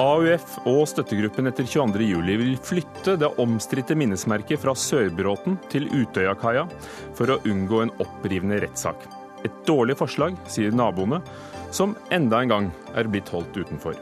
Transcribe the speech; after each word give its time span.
AUF 0.00 0.54
og 0.64 0.86
støttegruppen 0.88 1.50
etter 1.50 1.66
22.07 1.68 2.36
vil 2.40 2.54
flytte 2.64 3.16
det 3.20 3.28
omstridte 3.42 3.96
minnesmerket 3.98 4.62
fra 4.62 4.72
Sørbråten 4.78 5.58
til 5.72 5.90
Utøyakaia 5.92 6.64
for 7.18 7.34
å 7.34 7.40
unngå 7.48 7.82
en 7.84 7.92
opprivende 8.00 8.62
rettssak. 8.64 9.04
Et 9.44 9.58
dårlig 9.66 9.98
forslag, 9.98 10.38
sier 10.48 10.72
naboene, 10.72 11.20
som 11.74 11.96
enda 12.14 12.40
en 12.40 12.54
gang 12.54 12.70
er 12.96 13.10
blitt 13.10 13.28
holdt 13.34 13.58
utenfor. 13.58 13.98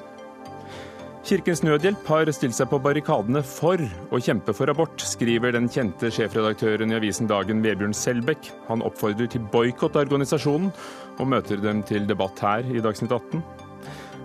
Kirkens 1.27 1.61
Nødhjelp 1.63 2.07
har 2.09 2.31
stilt 2.33 2.57
seg 2.57 2.71
på 2.71 2.81
barrikadene 2.83 3.43
for 3.47 3.81
å 4.11 4.21
kjempe 4.23 4.55
for 4.57 4.73
abort, 4.73 5.03
skriver 5.05 5.53
den 5.55 5.69
kjente 5.71 6.09
sjefredaktøren 6.11 6.95
i 6.95 6.97
avisen 6.97 7.29
Dagen 7.31 7.61
Vebjørn 7.65 7.95
Selbekk. 7.95 8.49
Han 8.71 8.85
oppfordrer 8.87 9.29
til 9.31 9.45
boikott 9.53 9.99
av 9.99 10.09
organisasjonen, 10.09 10.73
og 11.21 11.29
møter 11.35 11.61
dem 11.61 11.85
til 11.87 12.09
debatt 12.09 12.41
her 12.43 12.65
i 12.73 12.83
Dagsnytt 12.83 13.13
18. 13.13 13.69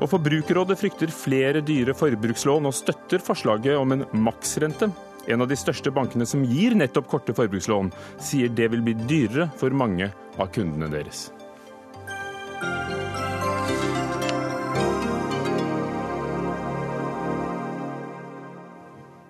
Og 0.04 0.10
Forbrukerrådet 0.12 0.76
frykter 0.76 1.12
flere 1.14 1.62
dyre 1.64 1.94
forbrukslån 1.96 2.68
og 2.68 2.76
støtter 2.76 3.22
forslaget 3.24 3.78
om 3.80 3.96
en 3.96 4.04
maksrente. 4.26 4.90
En 5.32 5.42
av 5.42 5.48
de 5.50 5.56
største 5.58 5.94
bankene 5.96 6.28
som 6.28 6.44
gir 6.46 6.76
nettopp 6.76 7.08
korte 7.10 7.34
forbrukslån, 7.38 7.94
sier 8.20 8.52
det 8.52 8.68
vil 8.74 8.84
bli 8.86 8.98
dyrere 9.08 9.48
for 9.58 9.74
mange 9.74 10.12
av 10.36 10.52
kundene 10.54 10.92
deres. 10.92 11.30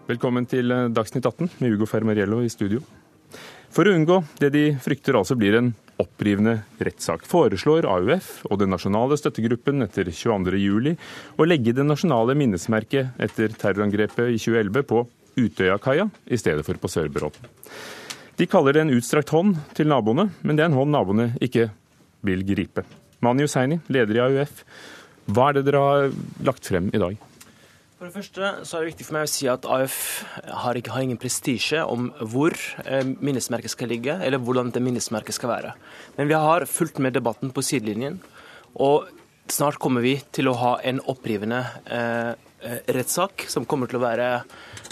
Velkommen 0.05 0.45
til 0.49 0.69
eh, 0.69 0.89
Dagsnytt 0.93 1.25
18 1.25 1.55
med 1.61 1.77
Ugo 1.77 1.87
Fermariello 1.89 2.43
i 2.45 2.49
studio. 2.53 2.81
For 3.73 3.85
å 3.85 3.93
unngå 3.95 4.19
det 4.41 4.51
de 4.53 4.67
frykter 4.81 5.17
altså 5.17 5.37
blir 5.37 5.57
en 5.57 5.71
opprivende 6.01 6.59
rettssak, 6.83 7.25
foreslår 7.27 7.87
AUF 7.87 8.31
og 8.49 8.59
den 8.61 8.73
nasjonale 8.73 9.17
støttegruppen 9.19 9.85
etter 9.85 10.09
22.07 10.11 10.95
å 11.39 11.47
legge 11.47 11.75
det 11.75 11.85
nasjonale 11.87 12.35
minnesmerket 12.37 13.21
etter 13.21 13.55
terrorangrepet 13.55 14.33
i 14.33 14.39
2011 14.41 14.87
på 14.89 15.05
Utøyakaia 15.35 16.09
i 16.31 16.39
stedet 16.39 16.63
for 16.67 16.79
på 16.79 16.91
Sørbråten. 16.91 17.47
De 18.35 18.47
kaller 18.51 18.75
det 18.75 18.83
en 18.83 18.93
utstrakt 18.95 19.31
hånd 19.31 19.55
til 19.75 19.87
naboene, 19.87 20.29
men 20.43 20.57
det 20.57 20.65
er 20.65 20.71
en 20.71 20.79
hånd 20.79 20.91
naboene 20.91 21.29
ikke 21.43 21.69
vil 22.25 22.43
gripe. 22.47 22.83
Mani 23.23 23.45
Hussaini, 23.45 23.79
leder 23.87 24.17
i 24.17 24.23
AUF, 24.25 24.63
hva 25.31 25.49
er 25.49 25.57
det 25.57 25.65
dere 25.69 25.83
har 25.83 26.11
lagt 26.45 26.67
frem 26.67 26.91
i 26.93 27.01
dag? 27.01 27.15
For 27.95 28.09
det 28.09 28.11
første 28.17 28.47
så 28.67 28.75
er 28.75 28.83
det 28.83 28.89
viktig 28.89 29.05
for 29.07 29.15
meg 29.15 29.23
å 29.23 29.31
si 29.31 29.45
at 29.47 29.65
AUF 29.71 29.97
har, 30.65 30.75
ikke, 30.75 30.91
har 30.91 31.05
ingen 31.05 31.19
prestisje 31.19 31.79
om 31.87 32.09
hvor 32.19 32.51
eh, 32.83 33.07
minnesmerket 33.07 33.71
skal 33.71 33.87
ligge, 33.87 34.17
eller 34.19 34.41
hvordan 34.43 34.73
det 34.75 34.81
minnesmerket 34.83 35.37
skal 35.37 35.53
være. 35.53 35.71
Men 36.17 36.27
vi 36.27 36.35
har 36.35 36.67
fulgt 36.67 36.99
med 36.99 37.15
debatten 37.15 37.53
på 37.55 37.63
sidelinjen, 37.63 38.19
og 38.75 39.07
snart 39.47 39.79
kommer 39.79 40.03
vi 40.03 40.17
til 40.35 40.51
å 40.51 40.57
ha 40.59 40.73
en 40.83 40.99
opprivende 41.07 41.63
eh, 41.87 42.35
eh 42.67 42.93
rettssak 42.97 43.47
som 43.47 43.63
kommer 43.63 43.87
til 43.87 44.01
å 44.01 44.03
være 44.03 44.29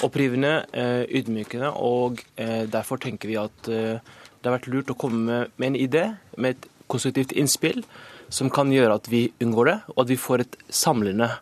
opprivende, 0.07 0.55
eh, 0.71 1.03
ydmykende, 1.19 1.75
og 1.75 2.23
eh, 2.39 2.63
derfor 2.71 3.03
tenker 3.03 3.27
vi 3.27 3.39
at 3.41 3.67
eh, 3.67 3.99
det 3.99 4.47
har 4.47 4.61
vært 4.61 4.71
lurt 4.71 4.95
å 4.95 4.99
komme 4.99 5.47
med 5.51 5.73
en 5.73 5.75
idé, 5.75 6.13
med 6.37 6.55
et 6.55 6.71
konstruktivt 6.87 7.35
innspill, 7.35 7.83
som 8.31 8.47
kan 8.47 8.71
gjøre 8.71 8.95
at 8.95 9.11
vi 9.11 9.27
unngår 9.43 9.73
det, 9.73 9.81
og 9.91 10.05
at 10.05 10.13
vi 10.15 10.23
får 10.31 10.47
et 10.47 10.63
samlende 10.71 11.33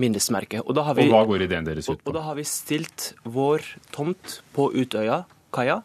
minnesmerke. 0.00 0.60
Og, 0.64 0.74
vi, 0.96 1.06
og 1.06 1.12
hva 1.12 1.24
går 1.28 1.46
ideen 1.46 1.66
deres 1.66 1.88
ut 1.88 1.98
på? 1.98 2.02
Og, 2.02 2.12
og 2.12 2.18
Da 2.18 2.24
har 2.28 2.38
vi 2.38 2.46
stilt 2.48 3.12
vår 3.24 3.66
tomt 3.94 4.40
på 4.56 4.70
Utøya 4.74 5.24
kaia 5.54 5.82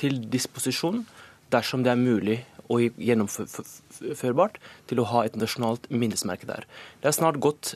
til 0.00 0.18
disposisjon 0.32 1.04
dersom 1.52 1.84
det 1.84 1.92
er 1.92 2.00
mulig 2.00 2.40
og 2.72 2.96
gjennomførbart 2.96 4.58
til 4.88 5.02
å 5.02 5.08
ha 5.10 5.24
et 5.26 5.36
nasjonalt 5.36 5.88
minnesmerke 5.92 6.48
der. 6.48 6.66
Det 7.02 7.10
er 7.10 7.16
snart 7.16 7.40
gått 7.42 7.74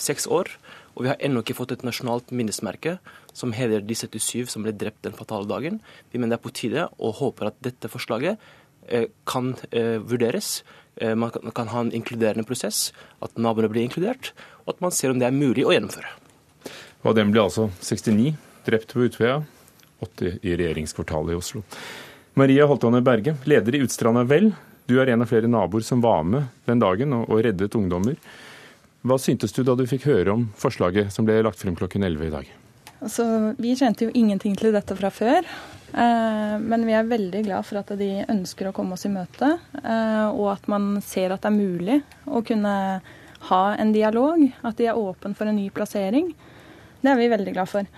seks 0.00 0.28
år, 0.30 0.52
og 0.94 1.04
vi 1.04 1.10
har 1.10 1.20
ennå 1.24 1.42
ikke 1.42 1.56
fått 1.56 1.72
et 1.74 1.84
nasjonalt 1.84 2.30
minnesmerke 2.30 2.98
som 3.36 3.52
hedrer 3.56 3.82
de 3.84 3.96
77 3.96 4.52
som 4.52 4.64
ble 4.64 4.72
drept 4.76 5.02
den 5.04 5.16
fatale 5.16 5.48
dagen. 5.50 5.80
Vi 6.12 6.20
mener 6.20 6.36
det 6.36 6.40
er 6.40 6.46
på 6.46 6.54
tide 6.54 6.86
og 6.96 7.18
håper 7.20 7.50
at 7.50 7.58
dette 7.64 7.90
forslaget 7.92 8.38
eh, 8.86 9.08
kan 9.28 9.54
eh, 9.72 9.96
vurderes 9.98 10.60
Eh, 10.96 11.14
man 11.14 11.30
kan 11.30 11.68
ha 11.68 11.80
en 11.80 11.92
inkluderende 11.92 12.46
prosess, 12.48 12.92
at 13.20 13.36
naboene 13.36 13.68
blir 13.68 13.84
inkludert, 13.84 14.32
og 14.66 14.74
at 14.74 14.82
man 14.82 14.94
ser 14.94 15.14
om 15.14 15.20
det 15.20 15.28
er 15.28 15.34
mulig 15.34 15.64
å 15.66 15.72
gjennomføre. 15.74 16.10
Og 17.06 17.14
den 17.16 17.30
ble 17.30 17.44
altså 17.46 17.68
69 17.78 18.34
drept 18.66 18.92
på 18.92 19.06
Utøya, 19.06 19.40
80 20.02 20.40
i 20.42 20.56
regjeringskvartalet 20.58 21.36
i 21.36 21.38
Oslo. 21.38 21.62
Maria 22.36 22.66
Holtane 22.68 23.00
Berge, 23.00 23.36
leder 23.48 23.78
i 23.78 23.84
Utstranda 23.86 24.26
Vel. 24.28 24.50
Du 24.90 24.98
er 25.00 25.12
en 25.12 25.22
av 25.22 25.30
flere 25.30 25.48
naboer 25.48 25.86
som 25.86 26.02
var 26.04 26.26
med 26.26 26.50
den 26.66 26.82
dagen 26.82 27.14
og, 27.16 27.30
og 27.30 27.40
reddet 27.46 27.78
ungdommer. 27.78 28.18
Hva 29.06 29.16
syntes 29.22 29.54
du 29.54 29.62
da 29.62 29.76
du 29.78 29.86
fikk 29.86 30.08
høre 30.10 30.34
om 30.34 30.48
forslaget 30.58 31.14
som 31.14 31.26
ble 31.26 31.38
lagt 31.46 31.62
frem 31.62 31.78
klokken 31.78 32.04
11 32.04 32.26
i 32.26 32.34
dag? 32.34 32.52
Altså, 32.96 33.24
vi 33.60 33.74
kjente 33.78 34.08
jo 34.08 34.14
ingenting 34.18 34.56
til 34.58 34.74
dette 34.74 34.96
fra 34.98 35.12
før. 35.14 35.46
Eh, 35.94 36.56
men 36.58 36.86
vi 36.88 36.94
er 36.96 37.06
veldig 37.06 37.44
glad 37.46 37.66
for 37.68 37.80
at 37.80 37.92
de 38.00 38.10
ønsker 38.26 38.68
å 38.68 38.74
komme 38.74 38.96
oss 38.96 39.06
i 39.06 39.12
møte, 39.12 39.52
eh, 39.78 40.26
og 40.32 40.50
at 40.56 40.66
man 40.68 40.96
ser 41.04 41.32
at 41.32 41.44
det 41.44 41.52
er 41.52 41.56
mulig 41.56 42.00
å 42.26 42.42
kunne 42.46 42.74
ha 43.50 43.64
en 43.76 43.92
dialog. 43.92 44.44
At 44.62 44.78
de 44.78 44.90
er 44.90 44.98
åpen 44.98 45.34
for 45.34 45.48
en 45.48 45.58
ny 45.58 45.70
plassering. 45.70 46.32
Det 47.00 47.12
er 47.12 47.18
vi 47.20 47.32
veldig 47.32 47.56
glad 47.56 47.70
for. 47.70 47.90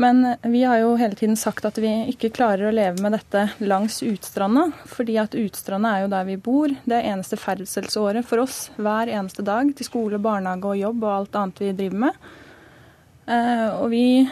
Men 0.00 0.22
vi 0.42 0.62
har 0.64 0.78
jo 0.80 0.94
hele 0.96 1.16
tiden 1.18 1.36
sagt 1.36 1.66
at 1.68 1.76
vi 1.76 1.90
ikke 2.08 2.30
klarer 2.32 2.70
å 2.70 2.72
leve 2.72 3.02
med 3.04 3.12
dette 3.12 3.42
langs 3.60 3.98
Utstranda. 4.06 4.70
Fordi 4.88 5.18
at 5.20 5.36
Utstranda 5.36 5.92
er 5.92 6.06
jo 6.06 6.12
der 6.14 6.28
vi 6.28 6.38
bor. 6.40 6.72
Det 6.72 6.96
er 6.96 7.10
eneste 7.12 7.36
ferdselsåret 7.36 8.24
for 8.24 8.40
oss 8.46 8.70
hver 8.80 9.12
eneste 9.12 9.44
dag 9.44 9.74
til 9.76 9.88
skole, 9.88 10.20
barnehage 10.22 10.72
og 10.72 10.80
jobb 10.80 11.04
og 11.04 11.16
alt 11.18 11.36
annet 11.42 11.60
vi 11.60 11.74
driver 11.82 12.06
med. 12.06 12.30
Eh, 13.30 13.68
og 13.76 13.90
vi 13.92 14.24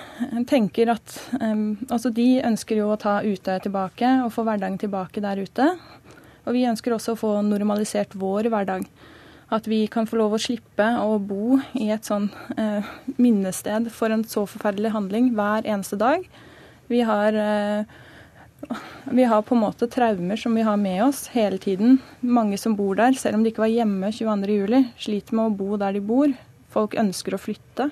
tenker 0.48 0.94
at 0.94 1.18
altså 1.38 2.10
de 2.16 2.30
ønsker 2.48 2.80
jo 2.80 2.88
å 2.90 2.98
ta 2.98 3.18
Utøya 3.20 3.60
tilbake 3.62 4.14
og 4.24 4.32
få 4.34 4.46
hverdagen 4.48 4.80
tilbake 4.80 5.22
der 5.22 5.44
ute. 5.44 5.68
Og 6.48 6.56
vi 6.56 6.64
ønsker 6.64 6.96
også 6.96 7.12
å 7.12 7.20
få 7.20 7.34
normalisert 7.44 8.16
vår 8.16 8.48
hverdag. 8.48 8.88
At 9.48 9.66
vi 9.66 9.86
kan 9.88 10.06
få 10.06 10.19
lov 10.20 10.36
å 10.36 10.41
slippe 10.42 10.86
å 11.00 11.16
bo 11.25 11.56
i 11.78 11.88
et 11.94 12.04
sånn 12.04 12.28
eh, 12.60 12.84
minnested 13.16 13.88
for 13.94 14.12
en 14.12 14.26
så 14.28 14.44
forferdelig 14.48 14.92
handling 14.92 15.31
hver 15.38 15.64
eneste 15.64 15.97
dag. 16.00 16.26
Vi 16.92 17.00
har, 17.09 17.32
eh, 17.32 17.84
vi 19.08 19.25
har 19.25 19.42
på 19.42 19.56
en 19.56 19.62
måte 19.62 19.88
traumer 19.88 20.37
som 20.37 20.54
vi 20.54 20.66
har 20.69 20.76
med 20.76 21.00
oss 21.06 21.28
hele 21.32 21.56
tiden. 21.58 21.97
Mange 22.20 22.58
som 22.60 22.76
bor 22.76 23.00
der, 23.00 23.16
selv 23.16 23.38
om 23.38 23.47
de 23.47 23.53
ikke 23.53 23.64
var 23.64 23.72
hjemme 23.72 24.12
22.07, 24.12 24.92
sliter 25.00 25.38
med 25.38 25.48
å 25.48 25.56
bo 25.56 25.81
der 25.81 25.97
de 25.97 26.04
bor. 26.04 26.37
Folk 26.69 26.98
ønsker 27.00 27.32
å 27.32 27.41
flytte. 27.41 27.88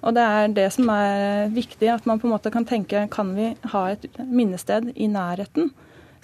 Og 0.00 0.14
det 0.14 0.24
er 0.24 0.48
det 0.54 0.68
som 0.72 0.88
er 0.94 1.50
viktig, 1.52 1.90
at 1.92 2.06
man 2.06 2.20
på 2.20 2.28
en 2.28 2.32
måte 2.36 2.52
kan 2.54 2.64
tenke 2.64 3.04
kan 3.10 3.34
vi 3.36 3.50
ha 3.74 3.84
et 3.90 4.06
minnested 4.24 4.92
i 4.96 5.10
nærheten 5.10 5.72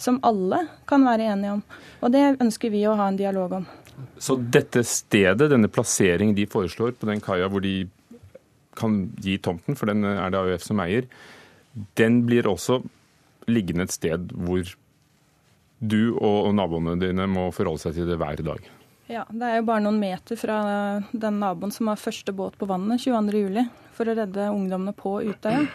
som 0.01 0.21
alle 0.23 0.67
kan 0.89 1.05
være 1.07 1.29
enige 1.35 1.59
om. 1.59 1.63
Og 2.03 2.13
det 2.15 2.37
ønsker 2.41 2.73
vi 2.73 2.85
å 2.87 2.97
ha 2.99 3.09
en 3.11 3.19
dialog 3.19 3.59
om. 3.61 3.67
Så 4.19 4.37
dette 4.39 4.83
stedet, 4.87 5.51
denne 5.51 5.71
plasseringen 5.71 6.37
de 6.37 6.47
foreslår 6.51 6.97
på 6.99 7.09
den 7.11 7.23
kaia 7.25 7.49
hvor 7.51 7.63
de 7.65 7.85
kan 8.75 9.05
gi 9.23 9.37
tomten, 9.39 9.77
for 9.79 9.91
den 9.91 10.05
er 10.09 10.33
det 10.35 10.41
AUF 10.41 10.65
som 10.67 10.81
eier, 10.83 11.07
den 11.99 12.23
blir 12.27 12.49
også 12.51 12.81
liggende 13.51 13.87
et 13.87 13.95
sted 13.95 14.33
hvor 14.33 14.67
du 15.85 16.17
og 16.17 16.55
naboene 16.57 16.97
dine 17.01 17.27
må 17.29 17.51
forholde 17.55 17.83
seg 17.83 17.99
til 17.99 18.09
det 18.09 18.19
hver 18.21 18.41
dag? 18.47 18.71
Ja, 19.11 19.25
Det 19.29 19.45
er 19.45 19.59
jo 19.59 19.67
bare 19.69 19.85
noen 19.85 20.01
meter 20.01 20.39
fra 20.41 20.59
den 21.13 21.41
naboen 21.43 21.73
som 21.75 21.91
har 21.91 22.01
første 22.01 22.33
båt 22.33 22.57
på 22.57 22.69
vannet 22.69 23.03
22.07. 23.05 23.67
for 23.93 24.09
å 24.09 24.15
redde 24.17 24.49
ungdommene 24.51 24.95
på 24.97 25.19
Utøya. 25.29 25.67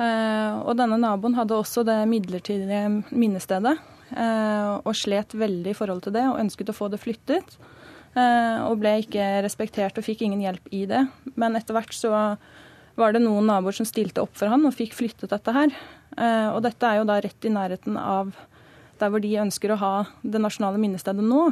Eh, 0.00 0.52
og 0.64 0.72
denne 0.78 0.96
naboen 0.96 1.36
hadde 1.36 1.58
også 1.58 1.84
det 1.84 1.98
midlertidige 2.08 3.04
minnestedet 3.12 3.76
og 4.10 4.96
slet 4.98 5.36
veldig 5.38 5.70
i 5.70 5.76
forhold 5.76 6.02
til 6.06 6.14
det 6.16 6.24
og 6.26 6.40
ønsket 6.42 6.72
å 6.72 6.74
få 6.74 6.88
det 6.90 6.98
flyttet. 7.02 7.54
Eh, 8.18 8.58
og 8.66 8.80
ble 8.82 8.96
ikke 9.04 9.26
respektert 9.46 9.98
og 10.00 10.06
fikk 10.06 10.24
ingen 10.26 10.42
hjelp 10.42 10.66
i 10.74 10.82
det. 10.90 11.04
Men 11.38 11.54
etter 11.58 11.76
hvert 11.76 11.94
så 11.94 12.10
var 12.98 13.14
det 13.14 13.22
noen 13.22 13.46
naboer 13.46 13.76
som 13.76 13.86
stilte 13.88 14.24
opp 14.24 14.34
for 14.36 14.50
han 14.50 14.66
og 14.66 14.74
fikk 14.76 14.96
flyttet 14.98 15.30
dette 15.30 15.54
her. 15.54 15.74
Og 16.50 16.58
dette 16.66 16.84
er 16.84 16.98
jo 16.98 17.06
da 17.08 17.20
rett 17.22 17.46
i 17.46 17.52
nærheten 17.54 17.94
av 17.96 18.32
der 19.00 19.12
hvor 19.12 19.22
de 19.22 19.30
ønsker 19.40 19.72
å 19.72 19.78
ha 19.80 19.94
det 20.20 20.40
nasjonale 20.42 20.80
minnestedet 20.80 21.24
nå. 21.24 21.46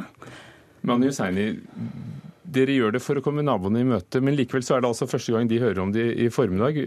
Mani 0.85 1.09
Hussaini, 1.09 1.47
dere 2.49 2.75
gjør 2.75 2.95
det 2.95 3.03
for 3.03 3.19
å 3.19 3.23
komme 3.23 3.43
naboene 3.45 3.81
i 3.81 3.87
møte, 3.87 4.21
men 4.23 4.37
likevel 4.37 4.65
så 4.65 4.77
er 4.77 4.83
det 4.83 4.91
altså 4.91 5.09
første 5.09 5.33
gang 5.35 5.49
de 5.49 5.61
hører 5.61 5.81
om 5.83 5.93
det 5.95 6.05
i 6.21 6.29
formiddag. 6.33 6.79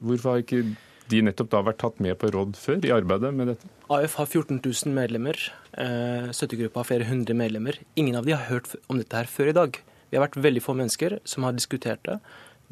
Hvorfor 0.00 0.34
har 0.34 0.44
ikke 0.44 0.64
de 1.10 1.22
nettopp 1.26 1.50
da 1.52 1.62
vært 1.66 1.80
tatt 1.82 2.00
med 2.02 2.16
på 2.20 2.30
råd 2.34 2.58
før 2.58 2.84
i 2.86 2.92
arbeidet 2.94 3.32
med 3.36 3.52
dette? 3.52 3.70
AF 3.90 4.16
har 4.20 4.28
14 4.28 4.60
000 4.62 4.94
medlemmer. 4.96 5.38
Eh, 5.74 6.28
støttegruppa 6.36 6.82
har 6.82 6.90
flere 6.92 7.08
hundre 7.10 7.36
medlemmer. 7.36 7.78
Ingen 8.00 8.18
av 8.18 8.28
de 8.28 8.36
har 8.36 8.46
hørt 8.50 8.70
om 8.88 9.00
dette 9.00 9.16
her 9.16 9.30
før 9.30 9.52
i 9.52 9.56
dag. 9.56 9.80
Vi 10.10 10.18
har 10.18 10.26
vært 10.26 10.40
veldig 10.42 10.62
få 10.64 10.74
mennesker 10.78 11.18
som 11.28 11.46
har 11.46 11.54
diskutert 11.54 12.02
det, 12.06 12.18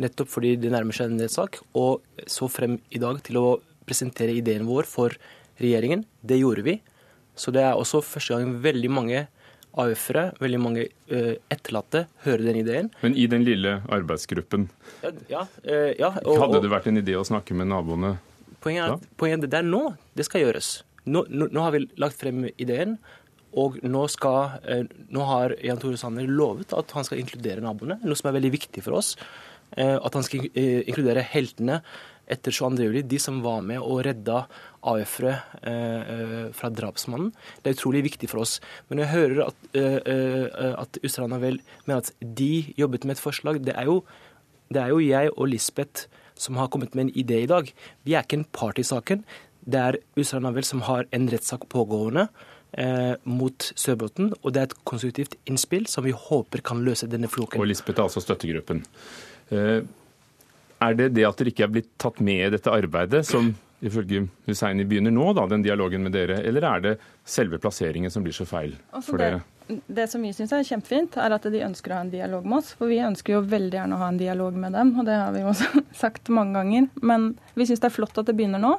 nettopp 0.02 0.30
fordi 0.30 0.56
det 0.58 0.72
nærmer 0.74 0.96
seg 0.96 1.12
en 1.12 1.22
rettssak, 1.22 1.60
og 1.78 2.02
så 2.26 2.48
frem 2.50 2.78
i 2.94 3.02
dag 3.02 3.20
til 3.26 3.38
å 3.38 3.48
presentere 3.88 4.34
ideen 4.36 4.66
vår 4.68 4.88
for 4.90 5.14
regjeringen. 5.62 6.04
Det 6.22 6.40
gjorde 6.40 6.66
vi. 6.66 6.78
Så 7.38 7.54
det 7.54 7.62
er 7.62 7.78
også 7.78 8.02
første 8.02 8.34
gang 8.34 8.58
veldig 8.62 8.90
mange 8.90 9.26
AUF-ere, 9.78 10.32
veldig 10.42 10.58
mange 10.60 10.86
uh, 11.12 11.34
etterlatte, 11.52 12.06
hører 12.24 12.48
den 12.48 12.62
ideen. 12.64 12.88
Men 13.04 13.14
i 13.14 13.28
den 13.30 13.44
lille 13.46 13.78
arbeidsgruppen, 13.94 14.66
ja, 15.04 15.12
ja, 15.30 15.42
uh, 15.68 15.90
ja 15.98 16.10
og, 16.24 16.38
hadde 16.42 16.64
det 16.64 16.72
vært 16.72 16.88
en 16.90 16.98
idé 16.98 17.14
å 17.18 17.26
snakke 17.26 17.54
med 17.58 17.70
naboene? 17.70 18.16
Poenget 18.68 18.84
er 18.84 18.96
at 18.98 19.08
poenget 19.20 19.56
er 19.56 19.64
nå 19.66 19.82
det 20.18 20.28
skal 20.28 20.44
gjøres. 20.44 20.72
Nå, 21.08 21.24
nå, 21.32 21.48
nå, 21.48 21.64
har 21.64 21.72
vi 21.72 21.86
lagt 21.96 22.20
frem 22.20 22.44
ideen, 22.50 22.98
og 23.58 23.78
nå, 23.80 24.02
skal, 24.12 24.58
uh, 24.68 24.84
nå 25.08 25.24
har 25.24 25.56
Jan 25.64 25.80
Tore 25.80 25.96
Sanner 26.00 26.28
lovet 26.28 26.74
at 26.76 26.92
han 26.92 27.06
skal 27.08 27.22
inkludere 27.22 27.64
naboene, 27.64 27.96
noe 28.04 28.18
som 28.18 28.28
er 28.28 28.36
veldig 28.36 28.52
viktig 28.58 28.84
for 28.84 29.00
oss. 29.00 29.14
At 29.68 30.14
han 30.16 30.24
skal 30.24 30.46
inkludere 30.48 31.20
heltene 31.28 31.82
etter 32.28 32.52
22.07, 32.52 33.02
de 33.08 33.18
som 33.20 33.40
var 33.44 33.64
med 33.64 33.80
og 33.80 34.02
redda 34.06 34.42
AUF-ere 34.88 35.34
eh, 35.62 36.12
eh, 36.14 36.46
fra 36.56 36.70
drapsmannen. 36.72 37.32
Det 37.62 37.70
er 37.70 37.78
utrolig 37.78 38.04
viktig 38.06 38.30
for 38.30 38.44
oss. 38.44 38.58
Men 38.90 39.02
jeg 39.02 39.12
hører 39.14 39.44
at, 39.48 39.68
eh, 39.78 39.98
eh 40.04 40.74
at 40.78 41.00
Ustrana 41.04 41.40
vel 41.42 41.60
mener 41.86 42.04
at 42.04 42.12
de 42.20 42.74
jobbet 42.78 43.04
med 43.08 43.16
et 43.16 43.24
forslag. 43.24 43.62
Det 43.64 43.74
er, 43.74 43.88
jo, 43.88 44.02
det 44.68 44.82
er 44.82 44.92
jo 44.92 45.00
jeg 45.02 45.32
og 45.34 45.48
Lisbeth 45.48 46.08
som 46.38 46.58
har 46.60 46.70
kommet 46.72 46.94
med 46.94 47.08
en 47.08 47.16
idé 47.18 47.42
i 47.44 47.50
dag. 47.50 47.70
Vi 48.06 48.14
er 48.14 48.24
ikke 48.24 48.40
en 48.40 48.48
part 48.54 48.78
i 48.80 48.86
saken. 48.86 49.24
Det 49.68 49.82
er 49.82 49.98
Usra 50.16 50.40
Navel 50.42 50.66
som 50.66 50.84
har 50.86 51.08
en 51.12 51.28
rettssak 51.30 51.68
pågående. 51.72 52.28
Eh, 52.68 53.14
mot 53.24 53.64
Sørbråten, 53.80 54.34
og 54.42 54.52
det 54.52 54.60
er 54.60 54.66
et 54.68 54.74
konstruktivt 54.84 55.38
innspill 55.48 55.86
som 55.88 56.04
vi 56.04 56.12
håper 56.12 56.60
kan 56.60 56.82
løse 56.84 57.06
denne 57.08 57.30
floken. 57.32 57.62
Og 57.62 57.70
Lisbeth 57.70 57.96
er 57.96 58.04
altså 58.04 58.20
støttegruppen. 58.20 58.82
Eh, 59.48 59.86
er 60.84 60.98
det 60.98 61.06
det 61.16 61.24
at 61.24 61.40
dere 61.40 61.48
ikke 61.48 61.64
er 61.64 61.72
blitt 61.72 61.88
tatt 61.96 62.20
med 62.20 62.42
i 62.44 62.50
dette 62.52 62.68
arbeidet, 62.68 63.24
som 63.26 63.54
ifølge 63.80 64.26
Husseini 64.46 64.84
begynner 64.88 65.14
nå, 65.14 65.30
da, 65.38 65.46
den 65.48 65.64
dialogen 65.64 66.04
med 66.04 66.12
dere, 66.12 66.42
eller 66.44 66.66
er 66.68 66.84
det 66.84 66.94
selve 67.24 67.56
plasseringen 67.62 68.12
som 68.12 68.26
blir 68.26 68.36
så 68.36 68.44
feil 68.48 68.76
altså 68.92 69.14
for 69.14 69.22
dere? 69.22 69.40
Det 69.40 69.57
som 70.08 70.22
vi 70.24 70.32
syns 70.36 70.52
er 70.54 70.66
kjempefint, 70.66 71.18
er 71.20 71.34
at 71.36 71.48
de 71.52 71.64
ønsker 71.66 71.92
å 71.92 71.98
ha 71.98 72.04
en 72.06 72.12
dialog 72.12 72.46
med 72.48 72.60
oss. 72.60 72.72
For 72.78 72.90
vi 72.90 73.00
ønsker 73.04 73.36
jo 73.36 73.44
veldig 73.48 73.78
gjerne 73.78 73.98
å 73.98 74.02
ha 74.02 74.12
en 74.12 74.20
dialog 74.20 74.56
med 74.56 74.76
dem, 74.76 74.94
og 74.98 75.08
det 75.08 75.18
har 75.18 75.34
vi 75.34 75.42
jo 75.44 75.50
også 75.52 75.82
sagt 76.04 76.32
mange 76.34 76.56
ganger. 76.58 76.88
Men 77.02 77.34
vi 77.54 77.68
syns 77.68 77.84
det 77.84 77.90
er 77.90 77.98
flott 77.98 78.20
at 78.20 78.30
det 78.30 78.36
begynner 78.38 78.62
nå. 78.62 78.76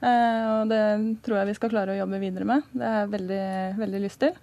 Eh, 0.00 0.46
og 0.54 0.70
det 0.70 0.84
tror 1.24 1.40
jeg 1.40 1.50
vi 1.50 1.58
skal 1.58 1.72
klare 1.74 1.94
å 1.94 2.00
jobbe 2.00 2.22
videre 2.22 2.48
med. 2.48 2.64
Det 2.72 2.86
har 2.86 3.04
jeg 3.04 3.14
veldig, 3.16 3.44
veldig 3.80 4.02
lyst 4.06 4.22
til. 4.22 4.36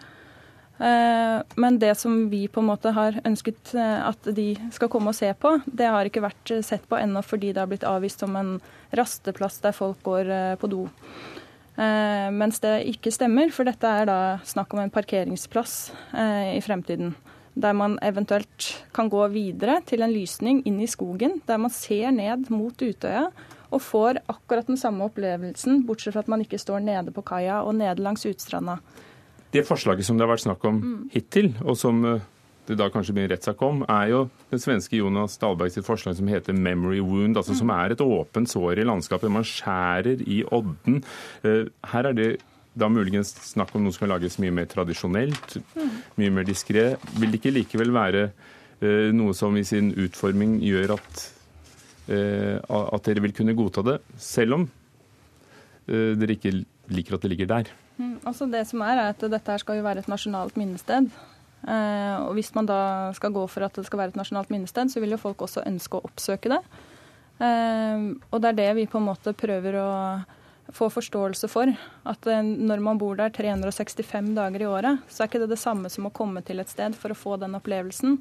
Eh, 0.78 1.38
men 1.57 1.80
det 1.81 1.95
som 1.98 2.19
vi 2.30 2.44
på 2.51 2.62
en 2.62 2.69
måte 2.69 2.94
har 2.94 3.18
ønsket 3.25 3.74
eh, 3.74 3.98
at 4.06 4.30
de 4.38 4.51
skal 4.75 4.92
komme 4.94 5.13
og 5.13 5.18
se 5.18 5.31
på, 5.33 5.56
det 5.66 5.90
har 5.90 6.10
ikke 6.10 6.25
vært 6.28 6.54
sett 6.66 6.86
på 6.90 7.00
ennå 7.00 7.24
fordi 7.25 7.54
det 7.54 7.63
har 7.63 7.72
blitt 7.72 7.88
avvist 7.88 8.22
som 8.22 8.38
en 8.38 8.57
rasteplass 8.98 9.57
der 9.66 9.75
folk 9.75 10.04
går 10.06 10.30
på 10.62 10.69
do. 10.72 10.86
Mens 11.77 12.57
det 12.63 12.88
ikke 12.89 13.12
stemmer, 13.13 13.51
for 13.53 13.69
dette 13.69 13.85
er 13.85 14.07
da 14.09 14.19
snakk 14.50 14.71
om 14.74 14.79
en 14.81 14.89
parkeringsplass 14.89 15.75
i 16.56 16.62
fremtiden. 16.65 17.12
Der 17.57 17.74
man 17.77 18.00
eventuelt 18.06 18.65
kan 18.94 19.09
gå 19.09 19.21
videre 19.33 19.79
til 19.85 20.01
en 20.01 20.13
lysning 20.13 20.63
inn 20.65 20.79
i 20.81 20.89
skogen, 20.89 21.39
der 21.45 21.62
man 21.62 21.74
ser 21.74 22.09
ned 22.13 22.50
mot 22.53 22.81
Utøya 22.81 23.27
og 23.74 23.83
får 23.83 24.21
akkurat 24.29 24.69
den 24.69 24.79
samme 24.79 25.07
opplevelsen, 25.07 25.81
bortsett 25.88 26.15
fra 26.15 26.24
at 26.24 26.31
man 26.31 26.44
ikke 26.44 26.59
står 26.62 26.83
nede 26.85 27.13
på 27.13 27.24
kaia 27.27 27.62
og 27.65 27.75
nede 27.80 28.03
langs 28.03 28.25
Utstranda. 28.30 28.77
Det 29.51 29.65
forslaget 29.68 30.06
som 30.06 30.18
det 30.18 30.25
har 30.25 30.33
vært 30.33 30.45
snakk 30.45 30.65
om 30.68 30.80
mm. 30.81 31.01
hittil, 31.13 31.53
og 31.63 31.77
som 31.80 32.03
eh, 32.06 32.23
det 32.68 32.78
da 32.80 32.90
kanskje 32.92 33.16
blir 33.16 33.28
en 33.28 33.31
rettssak 33.31 33.62
om, 33.64 33.84
er 33.88 34.10
jo 34.12 34.19
den 34.52 34.62
svenske 34.62 35.00
Jonas 35.00 35.38
Dahlberg 35.40 35.72
sitt 35.72 35.88
forslag 35.88 36.18
som 36.18 36.28
heter 36.28 36.54
'memory 36.54 37.00
wound', 37.00 37.38
altså 37.38 37.56
som 37.56 37.69
er 37.69 37.92
et 37.92 38.02
åpent 38.04 38.50
sår 38.50 38.80
i 38.80 38.88
landskapet. 38.88 39.31
Man 39.31 39.44
skjærer 39.44 40.22
i 40.28 40.44
odden. 40.52 41.04
Eh, 41.44 41.66
her 41.92 42.04
er 42.06 42.14
det 42.14 42.42
da 42.78 42.90
muligens 42.90 43.34
snakk 43.54 43.74
om 43.75 43.84
noe 43.84 43.92
som 43.92 44.04
skal 44.04 44.10
lages 44.10 44.38
mye 44.38 44.52
mer 44.52 44.66
tradisjonelt, 44.66 45.58
mye 46.18 46.30
mer 46.30 46.44
diskré. 46.44 46.98
Vil 47.18 47.31
det 47.31 47.42
ikke 47.42 47.56
likevel 47.56 47.92
være 47.92 48.31
eh, 48.81 49.12
noe 49.12 49.34
som 49.34 49.56
i 49.58 49.64
sin 49.64 49.94
utforming 49.94 50.60
gjør 50.62 50.94
at, 51.00 51.34
at 52.08 53.04
dere 53.04 53.22
vil 53.22 53.34
kunne 53.34 53.56
godta 53.56 53.81
det, 53.84 54.02
selv 54.18 54.54
om 54.54 54.69
dere 55.88 56.36
ikke 56.36 56.66
liker 56.90 57.16
at 57.16 57.22
det 57.22 57.31
ligger 57.31 57.48
der? 57.48 57.72
Mm, 57.98 58.19
altså 58.24 58.46
det 58.46 58.68
som 58.68 58.81
er, 58.81 59.00
er 59.02 59.10
at 59.16 59.25
Dette 59.31 59.58
skal 59.60 59.80
jo 59.80 59.84
være 59.84 60.00
et 60.04 60.12
nasjonalt 60.12 60.58
minnested. 60.60 61.10
Eh, 61.65 62.15
og 62.21 62.36
Hvis 62.38 62.54
man 62.56 62.68
da 62.69 63.12
skal 63.18 63.33
gå 63.33 63.45
for 63.50 63.65
at 63.65 63.74
det 63.74 63.86
skal 63.88 64.04
være 64.04 64.13
et 64.15 64.19
nasjonalt 64.19 64.51
minnested, 64.54 64.92
så 64.94 65.01
vil 65.01 65.15
jo 65.15 65.21
folk 65.21 65.42
også 65.42 65.65
ønske 65.65 65.98
å 65.98 66.06
oppsøke 66.07 66.51
det. 66.54 66.62
Eh, 67.42 68.09
og 68.31 68.42
det 68.42 68.51
er 68.51 68.59
det 68.62 68.71
vi 68.81 68.89
på 68.89 69.01
en 69.01 69.09
måte 69.09 69.36
prøver 69.38 69.80
å 69.81 69.92
få 70.75 70.89
forståelse 70.92 71.50
for. 71.51 71.71
At 72.07 72.27
eh, 72.27 72.44
når 72.44 72.83
man 72.83 73.00
bor 73.01 73.18
der 73.19 73.33
365 73.33 74.33
dager 74.38 74.63
i 74.63 74.69
året, 74.69 75.06
så 75.09 75.24
er 75.24 75.31
ikke 75.31 75.44
det 75.45 75.54
det 75.56 75.62
samme 75.62 75.92
som 75.94 76.09
å 76.09 76.13
komme 76.13 76.44
til 76.45 76.62
et 76.63 76.71
sted 76.71 76.95
for 76.98 77.13
å 77.13 77.18
få 77.18 77.39
den 77.42 77.57
opplevelsen. 77.57 78.19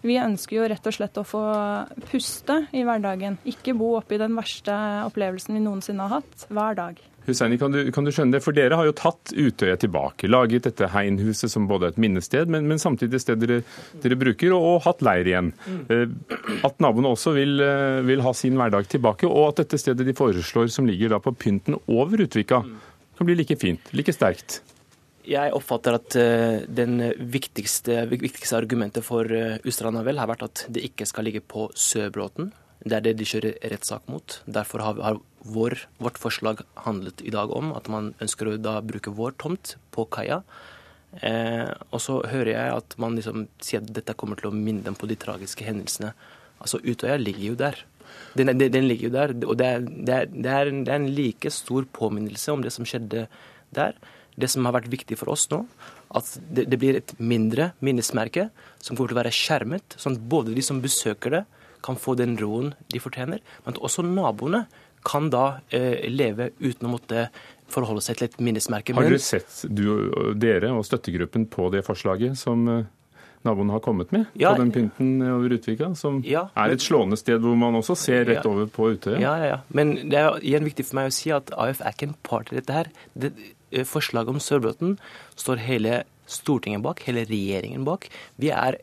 Vi 0.00 0.16
ønsker 0.16 0.56
jo 0.56 0.68
rett 0.70 0.86
og 0.88 0.96
slett 0.96 1.18
å 1.20 1.26
få 1.28 1.42
puste 2.08 2.62
i 2.72 2.86
hverdagen. 2.88 3.36
Ikke 3.48 3.76
bo 3.76 3.92
oppi 3.98 4.16
den 4.20 4.32
verste 4.38 4.72
opplevelsen 5.04 5.58
vi 5.58 5.64
noensinne 5.64 6.06
har 6.08 6.22
hatt, 6.22 6.46
hver 6.48 6.78
dag. 6.78 7.02
Husseini, 7.26 7.58
kan, 7.60 7.74
kan, 7.92 8.06
du 8.06 8.12
skjønne 8.14 8.36
det? 8.36 8.42
For 8.44 8.56
dere 8.56 8.78
har 8.78 8.88
jo 8.88 8.94
tatt 8.96 9.32
Utøya 9.36 9.76
tilbake. 9.80 10.30
Laget 10.30 10.66
dette 10.68 10.88
Heinhuset 10.92 11.52
som 11.52 11.68
både 11.70 11.88
er 11.88 11.94
et 11.94 12.00
minnested, 12.00 12.50
men, 12.52 12.66
men 12.70 12.80
samtidig 12.80 13.18
et 13.18 13.24
sted 13.24 13.42
dere, 13.42 13.60
dere 14.02 14.18
bruker, 14.20 14.54
og, 14.56 14.66
og, 14.70 14.78
hatt 14.86 15.04
leir 15.04 15.28
igjen. 15.28 15.52
Mm. 15.66 16.16
At 16.66 16.80
naboene 16.82 17.12
også 17.12 17.34
vil, 17.36 17.60
eh, 17.64 18.00
vil, 18.08 18.24
ha 18.24 18.32
sin 18.36 18.56
hverdag 18.58 18.88
tilbake, 18.90 19.28
og 19.28 19.50
at 19.50 19.62
dette 19.64 19.80
stedet 19.80 20.06
de 20.08 20.16
foreslår 20.16 20.72
som 20.72 20.88
ligger 20.88 21.14
da 21.14 21.20
på 21.22 21.34
pynten 21.36 21.78
over 21.90 22.24
Utvika, 22.24 22.62
kan 23.18 23.28
bli 23.28 23.36
like 23.36 23.58
fint, 23.60 23.92
like 23.96 24.14
sterkt. 24.16 24.62
Jeg 25.28 25.52
oppfatter 25.52 25.98
at 25.98 26.08
det 26.16 26.72
den 26.78 26.96
viktigste, 27.30 28.06
viktigste, 28.08 28.56
argumentet 28.56 29.04
for 29.04 29.28
Ustranda 29.68 30.00
vel 30.06 30.18
har 30.18 30.30
vært 30.30 30.46
at 30.46 30.64
det 30.72 30.86
ikke 30.88 31.06
skal 31.06 31.28
ligge 31.28 31.44
på 31.44 31.68
Sørbråten. 31.76 32.48
Det 32.80 32.96
er 32.96 33.04
det 33.04 33.16
de 33.20 33.28
kjører 33.28 33.58
rettssak 33.72 34.06
mot. 34.08 34.38
Derfor 34.48 34.84
har, 34.84 35.00
har 35.04 35.20
vår, 35.44 35.76
vårt 36.00 36.18
forslag 36.20 36.62
handlet 36.86 37.20
i 37.24 37.32
dag 37.32 37.52
om 37.52 37.74
at 37.76 37.90
man 37.92 38.12
ønsker 38.24 38.54
å 38.54 38.76
bruke 38.86 39.12
vår 39.12 39.36
tomt 39.40 39.74
på 39.92 40.06
kaia. 40.12 40.40
Eh, 41.20 41.68
og 41.90 42.00
så 42.00 42.20
hører 42.30 42.52
jeg 42.54 42.74
at 42.78 42.96
man 43.02 43.16
liksom 43.18 43.48
sier 43.60 43.82
at 43.82 43.92
dette 43.96 44.14
kommer 44.16 44.40
til 44.40 44.50
å 44.50 44.56
minne 44.56 44.84
dem 44.86 44.96
på 44.96 45.08
de 45.10 45.18
tragiske 45.20 45.66
hendelsene. 45.66 46.14
Altså 46.60 46.80
Utøya 46.84 47.18
ligger 47.20 47.50
jo 47.50 47.58
der. 47.60 47.84
Den, 48.38 48.52
den, 48.54 48.70
den 48.72 48.88
ligger 48.88 49.10
jo 49.10 49.14
der. 49.16 49.34
Og 49.44 49.58
det 49.60 49.68
er, 49.68 49.84
det, 49.84 50.16
er, 50.16 50.32
det, 50.32 50.54
er 50.54 50.72
en, 50.72 50.82
det 50.86 50.94
er 50.94 51.02
en 51.02 51.12
like 51.18 51.52
stor 51.52 51.88
påminnelse 51.92 52.54
om 52.54 52.64
det 52.64 52.72
som 52.74 52.88
skjedde 52.88 53.26
der. 53.76 54.00
Det 54.40 54.48
som 54.48 54.64
har 54.64 54.78
vært 54.78 54.88
viktig 54.92 55.18
for 55.20 55.32
oss 55.34 55.48
nå, 55.50 55.64
at 56.16 56.28
det 56.54 56.78
blir 56.80 56.96
et 56.96 57.12
mindre 57.20 57.72
minnesmerke 57.84 58.48
som 58.80 58.94
kommer 58.94 59.10
til 59.10 59.18
å 59.18 59.20
være 59.20 59.34
skjermet, 59.34 59.96
sånn 60.00 60.16
at 60.16 60.28
både 60.32 60.54
de 60.56 60.62
som 60.64 60.80
besøker 60.80 61.34
det, 61.34 61.42
kan 61.84 61.98
få 62.00 62.16
den 62.18 62.36
roen 62.40 62.74
de 62.92 63.00
fortjener. 63.02 63.42
Men 63.64 63.74
at 63.74 63.82
også 63.82 64.04
naboene 64.06 64.66
kan 65.06 65.30
da 65.32 65.60
eh, 65.72 66.06
leve 66.12 66.50
uten 66.60 66.88
å 66.88 66.94
måtte 66.96 67.28
forholde 67.70 68.02
seg 68.04 68.18
til 68.18 68.28
et 68.28 68.40
minnesmerke. 68.42 68.94
Har 68.96 69.08
dere 69.08 69.20
sett, 69.22 69.62
du, 69.68 69.84
dere 70.38 70.72
og 70.74 70.84
støttegruppen, 70.86 71.46
på 71.50 71.70
det 71.72 71.84
forslaget 71.86 72.36
som 72.38 72.66
eh, 72.68 72.88
naboene 73.46 73.72
har 73.76 73.82
kommet 73.84 74.12
med 74.12 74.26
ja, 74.38 74.52
på 74.52 74.60
den 74.60 74.72
pynten 74.74 75.24
over 75.24 75.54
Utvika, 75.56 75.92
som 75.98 76.20
ja, 76.26 76.48
er 76.58 76.74
et 76.74 76.84
slående 76.84 77.18
sted 77.20 77.40
hvor 77.40 77.56
man 77.58 77.78
også 77.78 77.96
ser 77.98 78.26
rett 78.28 78.42
ja, 78.42 78.50
over 78.50 78.68
på 78.70 78.90
Utøya? 78.96 79.20
Ja, 79.22 79.34
ja, 79.40 79.48
ja. 79.54 79.58
Men 79.72 79.96
det 80.12 80.20
er 80.20 80.38
igjen 80.42 80.68
viktig 80.68 80.90
for 80.90 81.00
meg 81.00 81.10
å 81.10 81.16
si 81.16 81.32
at 81.34 81.52
AUF 81.56 81.80
er 81.80 81.96
ikke 81.96 82.10
en 82.10 82.18
part 82.26 82.52
i 82.52 82.60
dette 82.60 82.76
her. 82.76 82.92
Det, 83.14 83.32
eh, 83.72 83.86
forslaget 83.88 84.34
om 84.34 84.42
Sørbråten 84.42 84.98
står 85.40 85.64
hele 85.64 86.02
Stortinget 86.30 86.84
bak, 86.84 87.00
hele 87.08 87.24
regjeringen 87.26 87.82
bak. 87.88 88.06
Vi 88.38 88.52
er 88.54 88.78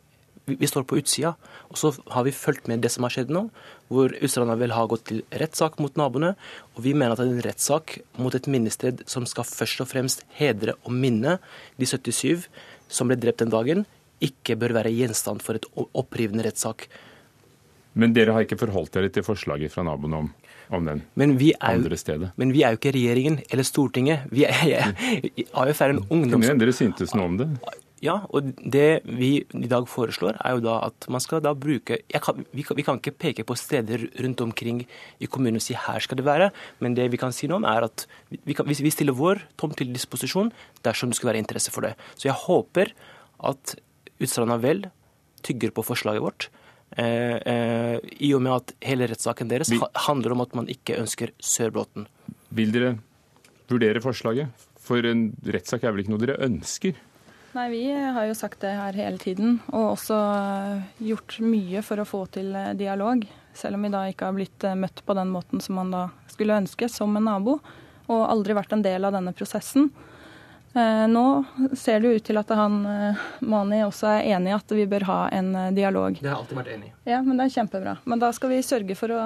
vi 0.48 0.68
står 0.68 0.86
på 0.88 0.98
utsida. 1.02 1.34
Og 1.68 1.80
så 1.80 1.92
har 2.14 2.24
vi 2.28 2.36
fulgt 2.36 2.70
med 2.72 2.84
det 2.84 2.92
som 2.94 3.04
har 3.04 3.14
skjedd 3.14 3.32
nå, 3.34 3.48
hvor 3.92 4.14
Ustranda 4.24 4.56
vil 4.60 4.76
ha 4.76 4.86
gått 4.90 5.08
til 5.10 5.24
rettssak 5.36 5.80
mot 5.84 6.00
naboene. 6.00 6.34
Og 6.76 6.86
vi 6.86 6.96
mener 6.96 7.14
at 7.14 7.22
det 7.22 7.28
er 7.28 7.36
en 7.36 7.46
rettssak 7.50 7.98
mot 8.22 8.36
et 8.36 8.48
minnested 8.52 9.04
som 9.10 9.28
skal 9.28 9.48
først 9.48 9.84
og 9.84 9.92
fremst 9.92 10.24
hedre 10.40 10.78
og 10.84 10.96
minne 10.96 11.38
de 11.78 11.90
77 11.90 12.48
som 12.88 13.10
ble 13.10 13.20
drept 13.20 13.44
den 13.44 13.52
dagen, 13.52 13.84
ikke 14.24 14.56
bør 14.58 14.74
være 14.80 14.94
gjenstand 14.96 15.44
for 15.46 15.60
et 15.60 15.68
opprivende 15.76 16.46
rettssak. 16.48 16.88
Men 17.98 18.14
dere 18.14 18.34
har 18.36 18.46
ikke 18.46 18.60
forholdt 18.62 18.94
dere 18.94 19.10
til 19.14 19.26
forslaget 19.26 19.74
fra 19.74 19.84
naboene 19.86 20.22
om, 20.22 20.30
om 20.74 20.88
den 20.88 21.02
andre 21.66 21.98
stedet? 21.98 22.32
Men 22.38 22.54
vi 22.54 22.64
er 22.64 22.74
jo 22.74 22.80
ikke 22.80 22.94
regjeringen 22.96 23.42
eller 23.50 23.68
Stortinget. 23.68 24.30
Vi 24.32 24.46
er, 24.46 24.94
AUF 25.52 25.82
er 25.82 25.96
en 25.96 26.04
ungdoms... 26.06 26.46
Kunne 26.46 26.62
dere 26.62 26.76
syntes 26.78 27.16
noe 27.18 27.30
om 27.32 27.38
det? 27.42 27.50
Ja, 28.04 28.20
og 28.30 28.52
det 28.62 29.02
vi 29.10 29.30
i 29.42 29.70
dag 29.70 29.88
foreslår, 29.90 30.38
er 30.46 30.58
jo 30.58 30.62
da 30.68 30.76
at 30.86 31.08
man 31.10 31.22
skal 31.24 31.42
da 31.42 31.56
bruke 31.58 31.98
kan, 31.98 32.44
vi, 32.54 32.62
kan, 32.62 32.78
vi, 32.78 32.86
kan, 32.86 33.00
ikke 33.02 33.16
peke 33.18 33.46
på 33.48 33.58
steder 33.58 34.04
rundt 34.22 34.44
omkring 34.46 34.84
i 35.18 35.30
kommunen 35.30 35.58
og 35.58 35.66
si 35.66 35.74
her 35.74 36.04
skal 36.06 36.20
det 36.20 36.28
være, 36.28 36.52
men 36.84 36.94
det 36.98 37.08
vi 37.14 37.18
kan 37.18 37.34
si 37.34 37.50
noe 37.50 37.58
om, 37.58 37.66
er 37.66 37.88
at 37.88 38.06
vi, 38.30 38.54
kan, 38.54 38.70
vi 38.70 38.94
stiller 38.94 39.18
vår 39.18 39.42
tomt 39.58 39.80
til 39.82 39.90
disposisjon 39.96 40.54
dersom 40.86 41.10
det 41.10 41.18
skulle 41.18 41.34
være 41.34 41.42
interesse 41.42 41.74
for 41.74 41.88
det. 41.88 41.96
Så 42.14 42.30
jeg 42.30 42.38
håper 42.46 42.94
at 43.50 43.78
Utstranda 44.22 44.58
vel 44.62 44.86
tygger 45.46 45.74
på 45.74 45.86
forslaget 45.86 46.22
vårt. 46.22 46.50
Eh, 46.98 47.36
eh, 47.38 47.98
I 48.24 48.32
og 48.38 48.42
med 48.46 48.54
at 48.56 48.74
hele 48.86 49.10
rettssaken 49.10 49.50
deres 49.52 49.74
vi, 49.74 49.82
handler 50.08 50.34
om 50.38 50.46
at 50.46 50.56
man 50.58 50.70
ikke 50.72 50.98
ønsker 51.02 51.34
Sørbråten. 51.42 52.08
Vil 52.56 52.72
dere 52.74 52.96
vurdere 53.70 54.02
forslaget? 54.02 54.66
For 54.88 55.04
en 55.04 55.30
rettssak 55.44 55.84
er 55.84 55.94
vel 55.94 56.06
ikke 56.06 56.14
noe 56.14 56.24
dere 56.24 56.40
ønsker? 56.46 56.96
Nei, 57.56 57.70
Vi 57.72 57.84
har 57.92 58.26
jo 58.28 58.36
sagt 58.38 58.62
det 58.62 58.74
her 58.76 58.94
hele 58.94 59.18
tiden, 59.18 59.60
og 59.72 59.94
også 59.96 60.18
gjort 61.00 61.40
mye 61.42 61.82
for 61.86 62.02
å 62.02 62.06
få 62.06 62.26
til 62.36 62.52
dialog. 62.78 63.24
Selv 63.58 63.80
om 63.80 63.88
vi 63.88 63.94
da 63.94 64.04
ikke 64.10 64.28
har 64.30 64.36
blitt 64.36 64.68
møtt 64.78 65.02
på 65.06 65.16
den 65.18 65.32
måten 65.34 65.64
som 65.64 65.80
man 65.80 65.94
da 65.94 66.04
skulle 66.30 66.60
ønske, 66.60 66.90
som 66.92 67.16
en 67.18 67.26
nabo. 67.26 67.58
Og 68.08 68.28
aldri 68.28 68.56
vært 68.56 68.76
en 68.76 68.86
del 68.86 69.08
av 69.08 69.16
denne 69.16 69.34
prosessen. 69.36 69.90
Eh, 70.78 71.08
nå 71.08 71.44
ser 71.74 72.00
det 72.00 72.08
ut 72.08 72.26
til 72.28 72.38
at 72.38 72.52
han 72.54 72.82
eh, 72.86 73.22
Mani 73.50 73.80
også 73.86 74.12
er 74.12 74.28
enig 74.36 74.52
i 74.52 74.56
at 74.58 74.74
vi 74.78 74.86
bør 74.90 75.06
ha 75.08 75.20
en 75.34 75.56
eh, 75.56 75.72
dialog. 75.74 76.20
Det 76.20 76.30
har 76.30 76.38
alltid 76.38 76.60
vært 76.60 76.74
enig 76.76 76.92
i. 76.92 76.94
Ja, 77.10 77.22
men 77.26 77.40
det 77.40 77.48
er 77.48 77.56
kjempebra. 77.56 77.96
Men 78.06 78.22
da 78.22 78.30
skal 78.36 78.52
vi 78.54 78.60
sørge 78.66 78.98
for 79.00 79.16
å 79.16 79.24